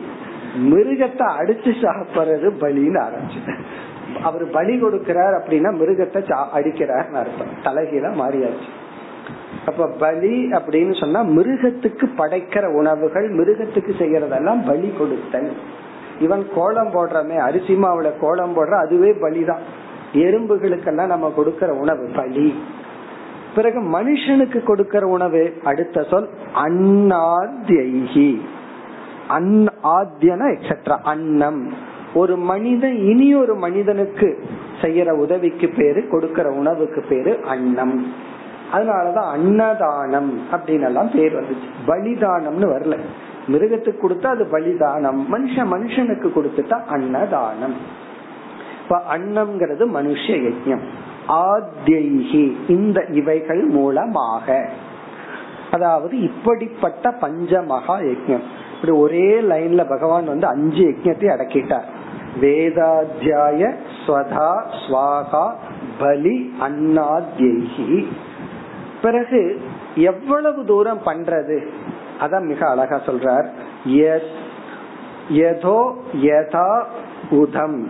மிருகத்தை 0.70 1.32
அடிச்சு 1.38 1.72
சாப்பிடுறது 1.82 2.50
பலின்னு 2.60 3.06
ஆரம்பிச்சு 3.06 3.54
அவர் 4.22 4.50
பலி 4.50 4.82
கொடுக்கிறார் 4.82 5.34
அப்படின்னா 5.38 5.70
மிருகத்தை 5.80 6.20
அடிக்கிறார் 6.54 7.10
அர்த்தம். 7.12 7.52
தலைகீழ 7.62 8.12
மாறியாச்சு. 8.22 8.68
அப்ப 9.66 9.86
பலி 9.86 10.46
அப்படின்னு 10.46 11.00
சொன்னா 11.00 11.22
மிருகத்துக்கு 11.22 12.08
படைக்கிற 12.18 12.74
உணவுகள் 12.74 13.30
மிருகத்துக்கு 13.34 13.92
செய்யறதெல்லாம் 13.98 14.66
பலி 14.66 14.92
கொடுத்தல். 14.98 15.52
இவன் 16.20 16.46
கோலம் 16.54 16.90
போடுறமே 16.90 17.36
அரிசி 17.36 17.74
மாவுல 17.74 18.12
கோலம் 18.20 18.56
போடுற 18.56 18.70
அதுவே 18.70 19.10
பலிதான். 19.10 19.64
எறும்புகளுக்கெல்லாம் 20.12 21.06
நம்ம 21.06 21.32
கொடுக்கற 21.36 21.68
உணவு 21.68 22.10
பலி. 22.14 22.62
பிறகு 23.54 23.80
மனுஷனுக்கு 23.80 24.58
கொடுக்கற 24.66 25.02
உணவு 25.02 25.60
அடுத்த 25.64 26.02
சொல் 26.02 26.28
அன்னாத்யி 26.54 28.40
அன் 29.28 29.66
ஆத்தியன 29.82 30.42
எக்ஸெட்ரா 30.54 30.98
அன்னம். 31.02 31.88
ஒரு 32.14 32.36
மனிதன் 32.36 32.96
இனி 32.96 33.34
ஒரு 33.34 33.54
மனிதனுக்கு 33.54 34.44
செய்யற 34.80 35.10
உதவிக்கு 35.10 35.68
பேரு 35.76 36.00
கொடுக்கற 36.00 36.44
உணவுக்கு 36.44 37.04
பேரு 37.08 37.40
அன்னம். 37.44 38.12
அதனாலதான் 38.72 39.30
அன்னதானம் 39.30 40.40
அப்படின்னு 40.52 40.84
எல்லாம் 40.84 41.10
பேர் 41.10 41.34
வந்துச்சு. 41.34 41.68
பலிதானம்னு 41.86 42.64
வரல. 42.64 42.98
மிருகத்துக்கு 43.48 43.94
கொடுத்தா 44.02 44.26
அது 44.26 44.44
பலிதானம். 44.44 45.18
மனுஷன் 45.32 45.72
மனுஷனுக்கு 45.72 46.32
கொடுத்துட்டா 46.34 46.84
அன்னதானம். 46.84 47.74
இப்ப 48.82 49.02
அன்னம்ங்கிறது 49.16 49.84
மனுஷ 49.94 50.26
யஜ்யம். 50.26 50.82
ஆத்யி 51.28 52.56
இந்த 52.68 53.04
இவைகள் 53.10 53.64
மூலமாக. 53.64 54.68
அதாவது 55.70 56.20
இப்படிப்பட்ட 56.20 57.10
பஞ்ச 57.10 57.62
மகா 57.62 57.98
யஜ்யம். 57.98 58.42
இப்படி 58.74 58.98
ஒரே 58.98 59.40
லைன்ல 59.40 59.88
பகவான் 59.88 60.24
வந்து 60.24 60.46
அஞ்சு 60.46 60.82
யஜ்யத்தை 60.82 61.26
அடக்கிட்டார். 61.26 61.98
வேதாத்தியாய 62.42 63.60
ஸ்வதா 64.00 64.50
ஸ்வாகா 64.82 65.44
பலி 65.98 66.36
அன்னாத்யி 66.60 68.06
பிறகு 69.02 69.40
எவ்வளவு 69.94 70.60
தூரம் 70.64 71.02
பண்றது? 71.04 71.58
அத 72.20 72.40
மிக 72.40 72.60
அழகா 72.68 72.96
சொல்றார். 73.06 73.46
யதோ 75.30 75.80
யதா 76.28 76.70
உதம் 77.30 77.80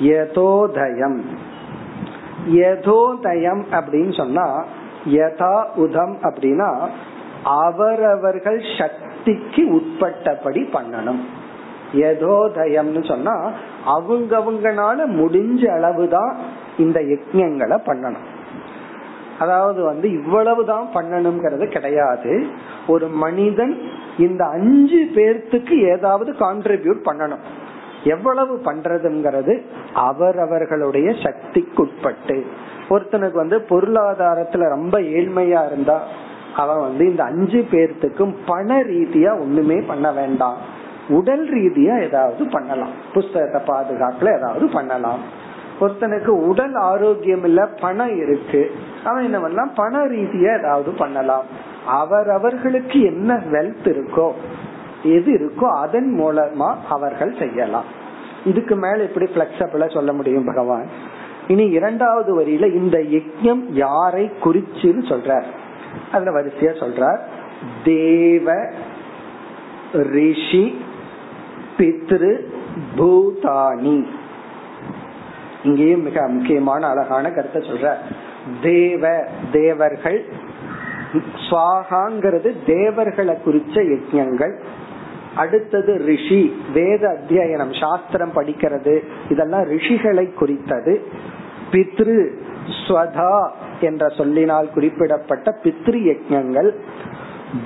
யதோதயம். 0.00 1.20
யதோதயம் 2.48 3.62
அப்படின்னு 3.76 4.14
சொன்னா 4.16 4.46
யதா 5.12 5.54
உதம் 5.76 6.16
அப்படின்னா 6.22 6.70
அவரவர்கள் 7.62 8.60
சக்திக்கு 8.78 9.62
உட்பட்டபடி 9.78 10.62
பண்ணணும். 10.72 11.22
யதோதயம்னு 11.94 13.06
சொன்னா 13.08 13.50
அவங்கவங்கனால 13.86 15.06
முடிஞ்ச 15.06 15.68
அளவுதான் 15.68 16.36
இந்த 16.78 17.00
யஜ்யங்களை 17.00 17.78
பண்ணணும். 17.86 18.24
அதாவது 19.38 19.82
வந்து 19.82 20.10
இவ்வளவுதான் 20.10 20.88
பண்ணணுங்கிறது 20.94 21.72
கிடையாது. 21.72 22.46
ஒரு 22.86 23.06
மனிதன் 23.06 23.78
இந்த 24.18 24.44
அஞ்சு 24.44 25.04
பேர்த்துக்கு 25.14 25.78
ஏதாவது 25.78 26.32
கான்ட்ரிபியூட் 26.32 27.00
பண்ணணும். 27.04 27.44
எவ்வளவு 28.04 28.60
பண்றதுங்கிறது 28.64 29.62
அவரவர்களுடைய 29.94 31.10
சக்திக்குட்பட்டு. 31.10 32.42
ஒருத்தனுக்கு 32.88 33.32
வந்து 33.32 33.58
பொருளாதாரத்துல 33.58 34.68
ரொம்ப 34.68 35.00
ஏழ்மையா 35.00 35.66
இருந்தா 35.66 36.02
அவன் 36.56 36.78
வந்து 36.78 37.10
இந்த 37.10 37.24
அஞ்சு 37.24 37.66
பேர்த்துக்கும் 37.70 38.34
பண 38.46 38.82
ரீதியா 38.82 39.40
ஒண்ணுமே 39.40 39.80
பண்ண 39.80 40.12
வேண்டாம். 40.12 40.72
உடல் 41.08 41.48
ரீதியா 41.48 42.02
ஏதாவது 42.02 42.48
பண்ணலாம். 42.48 42.90
புஸ்தகத்தை 43.12 43.74
பாதுகாக்கல 43.74 44.36
ஏதாவது 44.36 44.68
பண்ணலாம். 44.68 45.18
ஒருத்தனுக்கு 45.80 46.26
உடல் 46.26 46.74
ஆரோக்கியம் 46.74 47.44
இல்ல 47.44 47.66
பணம் 47.66 48.16
இருக்கு. 48.16 48.74
அவன் 49.04 49.24
என்ன 49.24 49.40
பண்ணலாம்? 49.40 49.72
பண 49.74 50.06
ரீதியா 50.06 50.58
ஏதாவது 50.58 50.90
பண்ணலாம். 50.90 51.44
அவர் 51.86 52.30
அவர்களுக்கு 52.30 53.00
என்ன 53.00 53.34
வெல்த் 53.34 53.84
இருக்கோ 53.84 54.32
எது 55.02 55.32
இருக்கோ 55.32 55.64
அதன் 55.64 56.20
மூலமா 56.20 56.74
அவர்கள் 56.88 57.34
செய்யலாம். 57.38 57.84
இதுக்கு 58.44 58.76
மேல 58.76 59.02
இப்படி 59.02 59.24
பிளெக்சபிளா 59.24 59.94
சொல்ல 59.94 60.12
முடியும் 60.12 60.44
பகவான். 60.44 60.86
இனி 61.48 61.64
இரண்டாவது 61.64 62.40
வரியில 62.40 62.74
இந்த 62.74 62.98
யஜ்யம் 62.98 63.64
யாரை 63.68 64.30
குறிச்சுன்னு 64.44 65.04
சொல்றார். 65.04 65.44
அதுல 66.12 66.40
வரிசையா 66.40 66.48
சொல்றார். 66.60 67.18
தேவ 67.84 68.70
ரிஷி 69.92 70.84
பித்ரு 71.78 72.32
பூதானி 72.96 74.06
இங்கேயும் 75.62 76.02
மிக 76.02 76.28
முக்கியமான 76.28 76.86
அழகான 76.86 77.30
கருத்தை 77.30 77.60
சொல்ற. 77.62 77.94
தேவ 78.62 79.26
தேவர்கள் 79.52 80.24
சுவாகாங்கிறது 81.48 82.50
தேவர்களை 82.66 83.34
குறிச்ச 83.46 83.76
யஜ்யங்கள் 83.92 84.54
அடுத்தது 85.36 85.92
ரிஷி 86.06 86.42
வேத 86.72 87.04
அத்தியனம் 87.08 87.80
சாஸ்திரம் 87.80 88.34
படிக்கிறது. 88.34 88.94
இதெல்லாம் 89.28 89.64
ரிஷிகளை 89.64 90.34
குறித்தது. 90.34 91.02
பித்ரு 91.72 92.16
ஸ்வதா 92.82 93.48
என்ற 93.80 94.08
சொல்லினால் 94.08 94.68
குறிப்பிடப்பட்ட 94.74 95.58
பித்ரு 95.64 95.98
யஜ்யங்கள் 96.10 96.70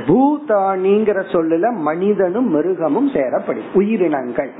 பூதானிங்கிற 0.06 1.20
சொல்லுல 1.32 1.72
மனிதனும் 1.72 2.50
மிருகமும் 2.50 3.08
சேரப்படி 3.08 3.60
உயிரினங்கள். 3.72 4.50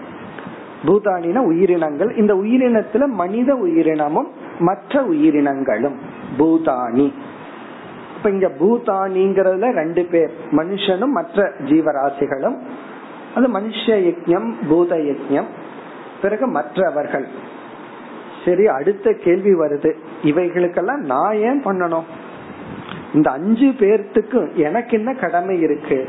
பூதானின 0.85 1.37
உயிரினங்கள். 1.37 2.17
இந்த 2.17 2.35
உயிரினத்துல 2.35 3.07
மனித 3.07 3.55
உயிரினமும் 3.55 4.31
மற்ற 4.59 5.03
உயிரினங்களும். 5.03 5.97
பூதானி. 6.39 7.13
இப்ப 8.17 8.31
இங்க 8.31 8.51
பூதானிங்கிறதுல 8.61 9.73
ரெண்டு 9.73 10.05
பேர். 10.05 10.31
மனுஷனும் 10.51 11.11
மற்ற 11.11 11.53
ஜீவராசிகளும். 11.59 12.57
அது 13.35 13.49
மனுஷ 13.49 13.87
யஜ்யம் 13.87 14.53
பூத 14.69 14.97
யஜ்யம் 14.97 15.47
பிறகு 16.23 16.47
மற்றவர்கள். 16.47 17.27
சரி 18.45 18.67
அடுத்த 18.67 19.13
கேள்வி 19.13 19.55
வருது. 19.55 19.93
இவைகளுக்கெல்லாம் 20.23 20.97
நான் 20.97 21.35
ஏன் 21.35 21.65
பண்ணணும்? 21.65 22.05
இந்த 23.19 23.31
அஞ்சு 23.31 23.67
பேர்த்துக்கு 23.67 24.55
எனக்கு 24.55 24.99
என்ன 24.99 25.15
கடமை 25.15 25.61
இருக்கு? 25.61 26.09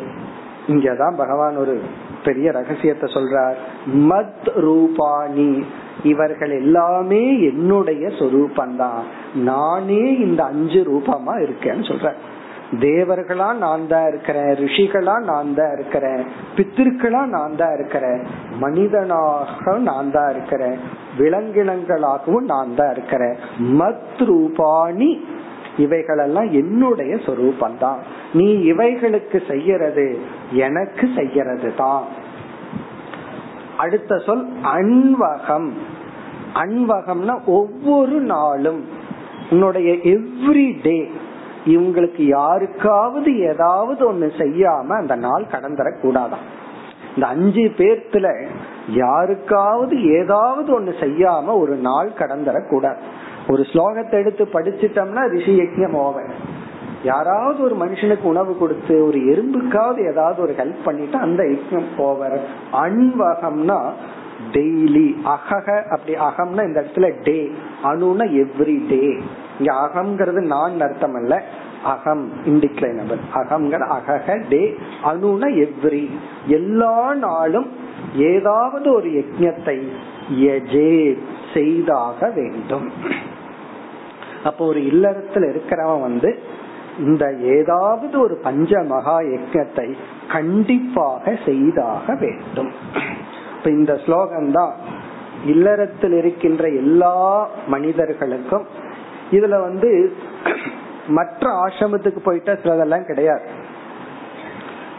இங்கதான் 0.67 1.17
பகவான் 1.17 1.55
ஒரு 1.55 1.81
பெரிய 2.23 2.51
ரகசியத்தை 2.51 3.13
சொல்றார். 3.13 3.55
மத் 3.93 4.49
ரூபாணி. 4.55 5.63
இவர்கள் 6.03 6.51
எல்லாமே 6.51 7.41
என்னுடைய 7.41 8.07
சொரூபந்தான். 8.07 9.01
நானே 9.35 10.17
இந்த 10.17 10.43
அஞ்சு 10.43 10.79
ரூபமா 10.79 11.49
இருக்கேன்னு 11.49 11.87
சொல்றேன் 11.87 12.37
தேவர்களா 12.79 13.55
நான் 13.55 13.87
தான் 13.87 14.07
இருக்கிறேன். 14.07 14.53
ரிஷிகளா 14.53 15.19
நான் 15.19 15.53
தான் 15.53 15.73
இருக்கிறேன். 15.73 16.23
பித்திருக்களா 16.55 17.25
நான் 17.25 17.55
தான் 17.55 17.73
இருக்கிறேன். 17.73 18.23
மனிதனாக 18.59 19.77
நான் 19.77 20.11
தான் 20.11 20.29
இருக்கிறேன். 20.29 20.77
விலங்கினங்களாகவும் 21.17 22.45
நான் 22.45 22.75
தான் 22.75 22.91
இருக்கிறேன். 22.91 23.35
மத் 23.59 24.25
ரூபாணி 24.25 25.25
இவைகளெல்லாம் 25.79 26.49
என்னுடைய 26.51 27.15
சொரூபந்தான் 27.15 27.99
நீ 28.33 28.71
இவைகளுக்கு 28.71 29.37
செய்யறது 29.47 30.07
எனக்கு 30.51 31.09
செய்யறது 31.15 31.73
தான் 31.77 32.03
அடுத்த 33.77 34.17
சொல் 34.17 34.45
அன்வகம். 34.63 35.69
அன்வகம்னா 36.53 37.35
ஒவ்வொரு 37.45 38.17
நாளும். 38.19 38.81
உன்னுடைய 39.49 39.93
எவ்ரி 39.93 40.67
டே 40.83 41.11
இவங்களுக்கு 41.65 42.23
யாருக்காவது 42.27 43.29
ஏதாவது 43.39 44.13
ஒண்ணு 44.13 44.29
செய்யாம 44.37 44.87
அந்த 44.87 45.15
நாள் 45.15 45.45
கடந்துட 45.51 45.89
கூடாதான் 46.01 46.45
இந்த 47.15 47.27
அஞ்சு 47.27 47.63
பேர்த்துல 47.77 48.27
யாருக்காவது 48.89 49.95
ஏதாவது 50.19 50.81
ஒண்ணு 50.81 50.93
செய்யாம 50.99 51.59
ஒரு 51.59 51.75
நாள் 51.75 52.11
கடந்துட 52.19 52.69
கூடாது 52.69 52.99
ஒரு 53.51 53.63
ஸ்லோகத்தை 53.71 54.17
எடுத்து 54.23 54.43
படிச்சிட்டோம்னா 54.55 55.23
ரிஷி 55.35 55.53
யஜ்யம் 55.61 55.97
ஓவன் 56.05 56.31
யாராவது 57.03 57.59
ஒரு 57.63 57.75
மனுஷனுக்கு 57.75 58.25
உணவு 58.31 58.53
கொடுத்து 58.57 58.93
ஒரு 59.07 59.19
எறும்புக்காவது 59.33 59.99
ஏதாவது 60.11 60.39
ஒரு 60.41 60.53
ஹெல்ப் 60.53 60.81
பண்ணிட்டு 60.83 61.17
அந்த 61.17 61.41
யஜ்யம் 61.43 61.89
ஓவர் 62.07 62.37
அன்வகம்னா 62.83 63.79
டெய்லி 64.55 65.07
அகக 65.33 65.67
அப்படி 65.93 66.13
அகம்னா 66.27 66.61
இந்த 66.67 66.79
இடத்துல 66.81 67.07
டே 67.23 67.39
அணுனா 67.83 68.25
எவ்ரி 68.43 68.77
டே 68.91 69.01
இங்க 69.59 69.71
அகம்ங்கிறது 69.85 70.41
நான் 70.53 70.85
அர்த்தம் 70.87 71.17
அல்ல 71.21 71.41
அகம் 71.93 72.23
இன்டிக்ளைனபிள் 72.45 73.21
அகம்ங்கிற 73.41 73.83
அகக 73.97 74.37
டே 74.53 74.63
அணுனா 75.11 75.49
எவ்ரி 75.65 76.05
எல்லா 76.59 76.95
நாளும் 77.25 77.69
ஏதாவது 78.31 78.87
ஒரு 78.91 79.09
யஜ்யத்தை 79.19 79.77
செய்தாக 81.53 82.19
வேண்டும். 82.35 82.87
அப்போ 84.43 84.65
ஒரு 84.65 84.79
இல்லறத்துல 84.79 85.49
இருக்கிறவன் 85.53 86.01
வந்து 86.01 86.39
இந்த 86.99 87.33
ஏதாவது 87.41 88.19
ஒரு 88.19 88.35
பஞ்ச 88.35 88.83
மகா 88.83 89.19
யஜத்தை 89.19 89.97
கண்டிப்பாக 90.27 91.37
செய்தாக 91.45 92.15
வேண்டும். 92.15 92.71
இப்ப 93.57 93.69
இந்த 93.69 93.99
ஸ்லோகம் 94.05 94.51
தான் 94.51 94.73
இல்லறத்தில் 95.45 96.13
இருக்கின்ற 96.13 96.67
எல்லா 96.67 97.49
மனிதர்களுக்கும் 97.67 98.65
இதுல 99.31 99.61
வந்து 99.61 100.13
மற்ற 101.07 101.67
ஆசிரமத்துக்கு 101.67 102.19
போயிட்டா 102.23 102.51
சிலதெல்லாம் 102.51 103.05
கிடையாது. 103.05 103.41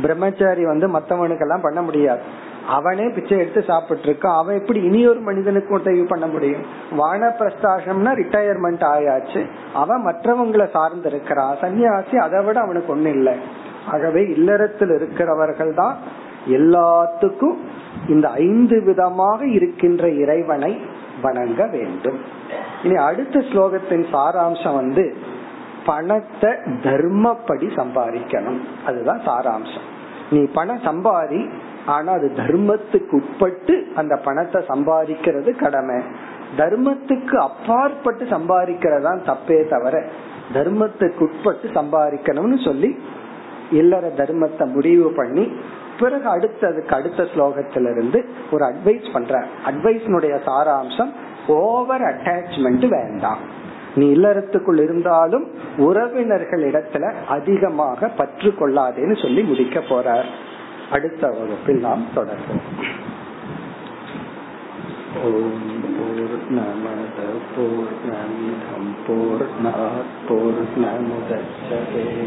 பிரம்மச்சாரி 0.00 0.64
வந்து 0.64 0.88
மத்தவனுக்கெல்லாம் 0.88 1.62
பண்ண 1.62 1.82
முடியாது. 1.82 2.20
அவனே 2.68 3.08
பிச்சை 3.08 3.38
எடுத்து 3.38 3.62
சாப்பிட்டு 3.62 4.12
இருக்கான் 4.12 4.38
அவன் 4.38 4.58
எப்படி 4.58 4.82
இனி 4.82 5.08
ஒரு 5.08 5.20
மனிதனுக்கு 5.20 5.74
உதவி 5.74 6.02
பண்ண 6.02 6.26
முடியும்? 6.26 6.62
வானப்பிரஸ்தாசம்னா 6.98 8.12
ரிட்டையர்மெண்ட் 8.20 8.84
ஆயாச்சு. 8.84 9.46
அவன் 9.72 10.04
மற்றவங்களை 10.06 10.70
சார்ந்து 10.70 11.08
இருக்கிறான் 11.08 11.56
சன்னியாசி 11.60 12.16
அதை 12.16 12.44
விட 12.44 12.60
அவனுக்கு 12.60 12.96
ஒண்ணு 12.96 13.06
இல்லை. 13.06 13.34
ஆகவே 13.86 14.22
இல்லறத்தில் 14.22 14.88
இருக்கிறவர்கள் 14.88 15.74
தான் 15.74 15.96
எல்லாத்துக்கும் 16.46 17.56
இந்த 18.08 18.28
ஐந்து 18.28 18.82
விதமாக 18.82 19.46
இருக்கின்ற 19.46 20.08
இறைவனை 20.08 20.80
வணங்க 21.22 21.66
வேண்டும். 21.66 22.18
இனி 22.82 22.94
அடுத்த 22.94 23.38
ஸ்லோகத்தின் 23.38 24.04
சாராம்சம் 24.12 24.74
வந்து 24.74 25.16
பணத்தை 25.86 26.50
தர்மப்படி 26.66 27.66
சம்பாதிக்கணும். 27.76 28.60
அதுதான் 28.86 29.20
சாராம்சம். 29.26 29.86
நீ 30.30 30.44
பணம் 30.44 30.78
சம்பாதி 30.78 31.50
ஆனா 31.86 32.12
அது 32.12 32.32
தர்மத்துக்கு 32.36 33.10
உட்பட்டு 33.10 33.86
அந்த 33.94 34.16
பணத்தை 34.16 34.62
சம்பாதிக்கிறது 34.68 35.56
கடமை. 35.56 36.02
தர்மத்துக்கு 36.56 37.36
அப்பாற்பட்டு 37.36 38.24
சம்பாதிக்கிறதா 38.24 39.12
தப்பே 39.30 39.68
தவிர 39.68 40.04
தர்மத்துக்கு 40.54 41.18
உட்பட்டு 41.18 41.68
சம்பாதிக்கணும்னு 41.68 42.64
சொல்லி 42.64 42.96
இல்லற 43.70 44.08
தர்மத்தை 44.08 44.72
முடிவு 44.72 45.10
பண்ணி 45.10 45.52
பிறகு 46.00 46.28
அடுத்ததுக்கு 46.36 46.92
அடுத்த 46.94 47.22
ஸ்லோகத்திலிருந்து 47.22 48.24
ஒரு 48.50 48.64
அட்வைஸ் 48.64 49.12
பண்ற 49.12 49.44
அட்வைஸ்னுடைய 49.66 50.34
சாராம்சம் 50.46 51.10
ஓவர் 51.46 52.00
அட்டாச்மெண்ட் 52.00 52.88
வேண்டாம். 52.88 53.38
நீ 53.94 54.12
இல்லறத்துக்குள் 54.12 54.82
இருந்தாலும் 54.82 55.50
உறவினர்கள் 55.76 56.62
இடத்துல 56.62 57.12
அதிகமாக 57.28 58.08
பற்று 58.08 58.50
கொள்ளாதேன்னு 58.50 59.22
சொல்லி 59.22 59.42
முடிக்க 59.42 59.80
போறார். 59.80 60.24
அடுத்த 60.90 61.30
வகுப்பில் 61.30 61.80
நாம் 61.80 62.04
தொடர்வோம். 62.16 62.62
ஓம் 65.24 65.94
பூர்ணமத 65.94 67.18
பூர்ணமிதம் 67.56 68.90
பூர்ணாத் 69.08 70.14
பூர்ணமுதச்சதே. 70.28 72.26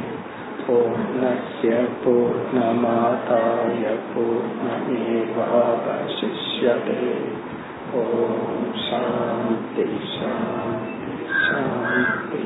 பூர்ணஸ்ய 0.68 1.72
பூர்ணமாதாய 2.05 3.84
பூர்ணமேவாவசிஷ்யதே. 4.14 7.07
ஓம் 7.93 8.68
சாந்தி 8.89 9.88
சாந்தி 10.20 11.16
சாந்தி. 11.49 12.43